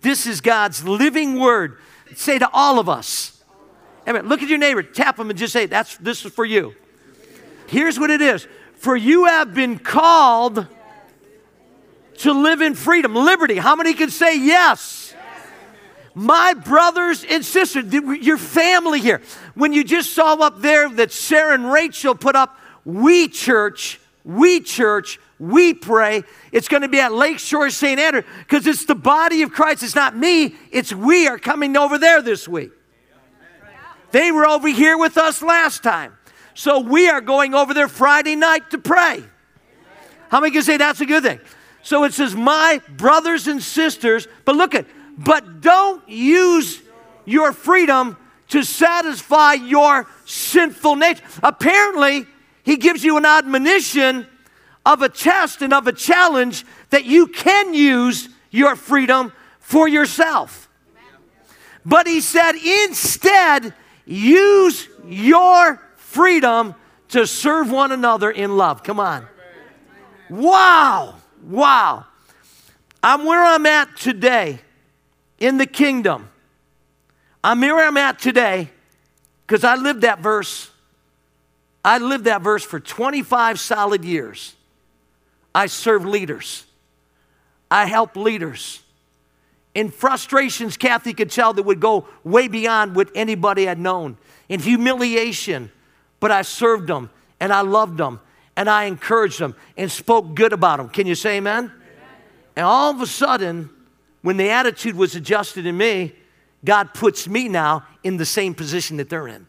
This 0.00 0.26
is 0.26 0.40
God's 0.40 0.84
living 0.84 1.38
word. 1.38 1.78
Say 2.16 2.38
to 2.38 2.50
all 2.52 2.78
of 2.78 2.88
us. 2.88 3.42
Amen. 4.08 4.28
Look 4.28 4.42
at 4.42 4.48
your 4.48 4.58
neighbor, 4.58 4.82
tap 4.82 5.18
him 5.18 5.30
and 5.30 5.38
just 5.38 5.52
say, 5.52 5.66
That's 5.66 5.96
this 5.98 6.24
is 6.24 6.32
for 6.32 6.44
you. 6.44 6.74
Here's 7.68 7.98
what 7.98 8.10
it 8.10 8.20
is. 8.20 8.48
For 8.76 8.96
you 8.96 9.26
have 9.26 9.54
been 9.54 9.78
called 9.78 10.66
to 12.18 12.32
live 12.32 12.60
in 12.60 12.74
freedom, 12.74 13.14
liberty. 13.14 13.56
How 13.56 13.76
many 13.76 13.94
can 13.94 14.10
say 14.10 14.38
yes? 14.38 14.99
My 16.14 16.54
brothers 16.54 17.24
and 17.24 17.44
sisters, 17.44 17.92
your 17.92 18.38
family 18.38 19.00
here. 19.00 19.22
When 19.54 19.72
you 19.72 19.84
just 19.84 20.12
saw 20.12 20.34
up 20.34 20.60
there 20.60 20.88
that 20.88 21.12
Sarah 21.12 21.54
and 21.54 21.70
Rachel 21.70 22.14
put 22.14 22.34
up, 22.34 22.58
we 22.84 23.28
church, 23.28 24.00
we 24.24 24.60
church, 24.60 25.20
we 25.38 25.72
pray. 25.72 26.24
It's 26.52 26.68
going 26.68 26.82
to 26.82 26.88
be 26.88 27.00
at 27.00 27.12
Lakeshore 27.12 27.70
St. 27.70 27.98
Andrew 27.98 28.22
because 28.40 28.66
it's 28.66 28.84
the 28.84 28.94
body 28.94 29.42
of 29.42 29.52
Christ. 29.52 29.82
It's 29.82 29.94
not 29.94 30.16
me, 30.16 30.54
it's 30.70 30.92
we 30.92 31.28
are 31.28 31.38
coming 31.38 31.76
over 31.76 31.98
there 31.98 32.22
this 32.22 32.48
week. 32.48 32.72
They 34.10 34.32
were 34.32 34.46
over 34.46 34.68
here 34.68 34.98
with 34.98 35.16
us 35.16 35.40
last 35.40 35.82
time. 35.82 36.16
So 36.54 36.80
we 36.80 37.08
are 37.08 37.20
going 37.20 37.54
over 37.54 37.72
there 37.72 37.88
Friday 37.88 38.36
night 38.36 38.70
to 38.70 38.78
pray. 38.78 39.22
How 40.28 40.40
many 40.40 40.52
can 40.52 40.62
say 40.62 40.76
that's 40.76 41.00
a 41.00 41.06
good 41.06 41.22
thing? 41.22 41.40
So 41.82 42.04
it 42.04 42.12
says, 42.12 42.34
My 42.34 42.80
brothers 42.88 43.46
and 43.46 43.62
sisters, 43.62 44.28
but 44.44 44.56
look 44.56 44.74
at, 44.74 44.86
but 45.20 45.60
don't 45.60 46.08
use 46.08 46.80
your 47.26 47.52
freedom 47.52 48.16
to 48.48 48.62
satisfy 48.62 49.52
your 49.52 50.06
sinful 50.24 50.96
nature. 50.96 51.22
Apparently, 51.42 52.26
he 52.62 52.76
gives 52.76 53.04
you 53.04 53.18
an 53.18 53.26
admonition 53.26 54.26
of 54.86 55.02
a 55.02 55.10
test 55.10 55.60
and 55.60 55.74
of 55.74 55.86
a 55.86 55.92
challenge 55.92 56.64
that 56.88 57.04
you 57.04 57.26
can 57.26 57.74
use 57.74 58.30
your 58.50 58.74
freedom 58.76 59.32
for 59.58 59.86
yourself. 59.86 60.68
But 61.84 62.06
he 62.06 62.22
said, 62.22 62.52
instead, 62.54 63.74
use 64.06 64.88
your 65.06 65.82
freedom 65.96 66.74
to 67.10 67.26
serve 67.26 67.70
one 67.70 67.92
another 67.92 68.30
in 68.30 68.56
love. 68.56 68.82
Come 68.82 68.98
on. 68.98 69.26
Wow. 70.30 71.16
Wow. 71.42 72.06
I'm 73.02 73.26
where 73.26 73.44
I'm 73.44 73.66
at 73.66 73.96
today 73.96 74.60
in 75.40 75.56
the 75.56 75.66
kingdom. 75.66 76.28
I'm 77.42 77.60
where 77.60 77.86
I'm 77.86 77.96
at 77.96 78.18
today 78.18 78.70
because 79.46 79.64
I 79.64 79.74
lived 79.74 80.02
that 80.02 80.20
verse. 80.20 80.70
I 81.82 81.98
lived 81.98 82.24
that 82.24 82.42
verse 82.42 82.62
for 82.62 82.78
25 82.78 83.58
solid 83.58 84.04
years. 84.04 84.54
I 85.54 85.66
served 85.66 86.06
leaders. 86.06 86.64
I 87.70 87.86
helped 87.86 88.16
leaders. 88.16 88.82
In 89.74 89.90
frustrations, 89.90 90.76
Kathy 90.76 91.14
could 91.14 91.30
tell 91.30 91.52
that 91.54 91.62
would 91.62 91.80
go 91.80 92.06
way 92.24 92.48
beyond 92.48 92.94
what 92.94 93.08
anybody 93.14 93.64
had 93.64 93.78
known. 93.78 94.18
In 94.48 94.60
humiliation, 94.60 95.70
but 96.18 96.30
I 96.30 96.42
served 96.42 96.88
them 96.88 97.08
and 97.38 97.52
I 97.52 97.62
loved 97.62 97.96
them 97.96 98.20
and 98.56 98.68
I 98.68 98.84
encouraged 98.84 99.38
them 99.38 99.54
and 99.76 99.90
spoke 99.90 100.34
good 100.34 100.52
about 100.52 100.78
them. 100.78 100.88
Can 100.88 101.06
you 101.06 101.14
say 101.14 101.36
amen? 101.38 101.64
amen? 101.64 101.72
And 102.56 102.66
all 102.66 102.90
of 102.90 103.00
a 103.00 103.06
sudden, 103.06 103.70
when 104.22 104.36
the 104.36 104.50
attitude 104.50 104.96
was 104.96 105.14
adjusted 105.14 105.66
in 105.66 105.76
me, 105.76 106.14
God 106.64 106.92
puts 106.92 107.26
me 107.26 107.48
now 107.48 107.86
in 108.02 108.16
the 108.16 108.26
same 108.26 108.54
position 108.54 108.98
that 108.98 109.08
they're 109.08 109.28
in. 109.28 109.46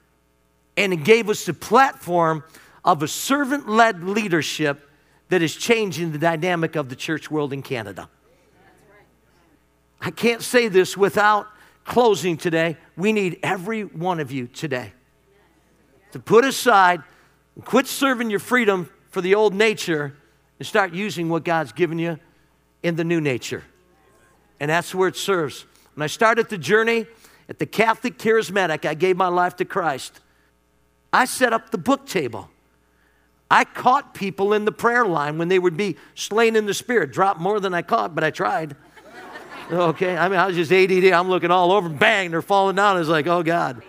And 0.78 0.94
it 0.94 1.04
gave 1.04 1.30
us 1.30 1.46
the 1.46 1.54
platform 1.54 2.44
of 2.86 3.04
a 3.04 3.08
servant 3.08 3.68
led 3.68 4.04
leadership 4.04 4.90
that 5.30 5.42
is 5.42 5.56
changing 5.56 6.12
the 6.12 6.18
dynamic 6.18 6.76
of 6.76 6.90
the 6.90 6.96
church 6.96 7.30
world 7.30 7.54
in 7.54 7.62
Canada. 7.62 8.10
I 10.00 10.12
can't 10.12 10.42
say 10.42 10.68
this 10.68 10.98
without 10.98 11.48
closing 11.86 12.38
today. 12.38 12.78
We 12.98 13.14
need 13.14 13.40
every 13.44 13.84
one 13.84 14.20
of 14.20 14.32
you 14.32 14.48
today 14.48 14.94
to 16.12 16.20
put 16.20 16.46
aside 16.46 17.04
and 17.56 17.66
quit 17.66 17.88
serving 17.88 18.30
your 18.30 18.40
freedom 18.40 18.90
for 19.10 19.22
the 19.22 19.36
old 19.36 19.54
nature 19.54 20.16
and 20.60 20.68
start 20.68 20.94
using 20.94 21.30
what 21.30 21.44
God's 21.44 21.72
given 21.72 22.00
you 22.00 22.20
in 22.84 22.96
the 22.96 23.04
new 23.04 23.22
nature. 23.22 23.64
And 24.62 24.70
that's 24.70 24.94
where 24.94 25.08
it 25.08 25.16
serves. 25.16 25.66
When 25.96 26.04
I 26.04 26.08
started 26.08 26.48
the 26.50 26.58
journey 26.58 27.08
at 27.50 27.58
the 27.58 27.66
Catholic 27.66 28.20
Charismatic, 28.20 28.86
I 28.86 28.94
gave 28.94 29.18
my 29.18 29.28
life 29.28 29.56
to 29.56 29.66
Christ. 29.66 30.22
I 31.12 31.26
set 31.26 31.52
up 31.52 31.72
the 31.72 31.80
book 31.80 32.06
table. 32.06 32.48
I 33.50 33.66
caught 33.66 34.14
people 34.14 34.54
in 34.54 34.64
the 34.64 34.72
prayer 34.72 35.04
line 35.04 35.40
when 35.40 35.48
they 35.48 35.58
would 35.58 35.76
be 35.76 35.98
slain 36.14 36.56
in 36.56 36.68
the 36.68 36.76
spirit. 36.76 37.12
Dropped 37.12 37.42
more 37.42 37.60
than 37.60 37.74
I 37.74 37.82
caught, 37.82 38.14
but 38.16 38.24
I 38.24 38.30
tried. 38.30 38.78
Okay, 39.72 40.18
I 40.18 40.28
mean, 40.28 40.38
I 40.38 40.48
was 40.48 40.58
just 40.58 40.70
ADD. 40.70 41.14
I'm 41.14 41.30
looking 41.30 41.50
all 41.50 41.72
over, 41.72 41.88
bang, 41.88 42.32
they're 42.32 42.42
falling 42.42 42.76
down. 42.76 43.00
It's 43.00 43.08
like, 43.08 43.28
oh 43.28 43.42
God. 43.42 43.82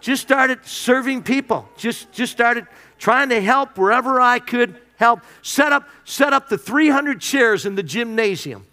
Just 0.00 0.20
started 0.20 0.66
serving 0.66 1.22
people. 1.22 1.68
Just, 1.76 2.10
just 2.10 2.32
started 2.32 2.66
trying 2.98 3.28
to 3.28 3.40
help 3.40 3.78
wherever 3.78 4.20
I 4.20 4.40
could 4.40 4.80
help. 4.96 5.20
Set 5.42 5.72
up, 5.72 5.88
set 6.04 6.32
up 6.32 6.48
the 6.48 6.58
300 6.58 7.20
chairs 7.20 7.66
in 7.66 7.76
the 7.76 7.84
gymnasium 7.84 8.66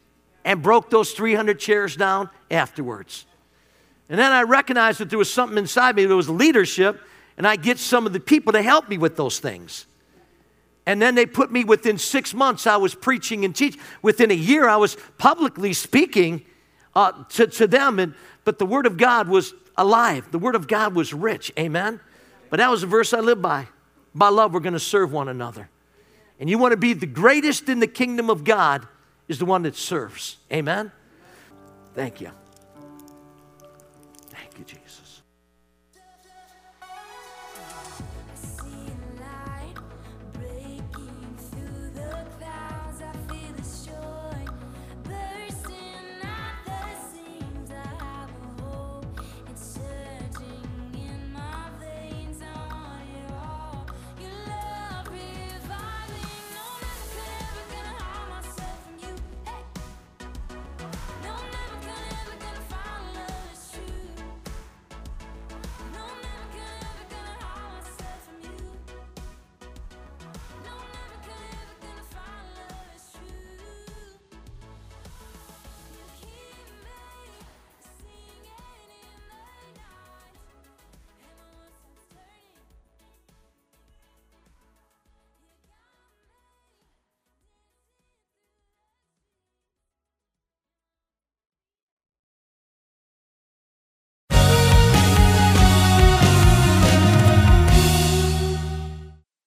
and 0.48 0.64
broke 0.64 0.90
those 0.90 1.12
300 1.12 1.60
chairs 1.60 1.98
down 1.98 2.30
afterwards. 2.50 3.26
And 4.08 4.18
then 4.18 4.32
I 4.32 4.44
recognized 4.44 5.00
that 5.00 5.10
there 5.10 5.20
was 5.20 5.32
something 5.32 5.58
inside 5.58 5.98
me. 5.98 6.06
There 6.06 6.16
was 6.16 6.30
leadership, 6.30 7.02
and 7.36 7.46
I 7.46 7.58
get 7.58 7.78
some 7.78 8.06
of 8.06 8.14
the 8.14 8.22
people 8.22 8.54
to 8.54 8.62
help 8.62 8.88
me 8.88 8.98
with 8.98 9.18
those 9.18 9.40
things. 9.40 9.86
And 10.86 11.02
then 11.02 11.16
they 11.16 11.26
put 11.26 11.52
me 11.52 11.66
within 11.66 11.98
six 11.98 12.34
months, 12.34 12.66
I 12.66 12.78
was 12.78 12.96
preaching 12.96 13.44
and 13.44 13.54
teaching. 13.54 13.82
Within 14.02 14.32
a 14.32 14.36
year, 14.36 14.70
I 14.70 14.78
was 14.78 14.96
publicly 15.18 15.74
speaking 15.74 16.46
uh, 16.96 17.12
to, 17.32 17.48
to 17.48 17.68
them. 17.68 18.00
And, 18.00 18.16
but 18.46 18.58
the 18.58 18.66
Word 18.66 18.86
of 18.86 18.96
God 18.96 19.28
was 19.28 19.54
alive, 19.76 20.32
the 20.32 20.40
Word 20.40 20.56
of 20.56 20.70
God 20.70 20.96
was 20.96 21.14
rich. 21.14 21.52
Amen? 21.60 22.00
But 22.50 22.58
that 22.58 22.72
was 22.72 22.80
the 22.80 22.88
verse 22.88 23.14
I 23.14 23.20
live 23.20 23.42
by. 23.42 23.68
By 24.16 24.30
love, 24.30 24.54
we're 24.54 24.62
going 24.62 24.72
to 24.72 24.80
serve 24.80 25.12
one 25.12 25.28
another. 25.28 25.70
And 26.40 26.50
you 26.50 26.58
want 26.58 26.72
to 26.72 26.78
be 26.78 26.94
the 26.94 27.06
greatest 27.06 27.68
in 27.68 27.82
the 27.82 27.88
kingdom 27.88 28.30
of 28.30 28.46
God 28.46 28.88
is 29.28 29.40
the 29.40 29.46
one 29.46 29.64
that 29.64 29.76
serves. 29.76 30.38
Amen? 30.52 30.92
Thank 31.94 32.22
you. 32.22 32.32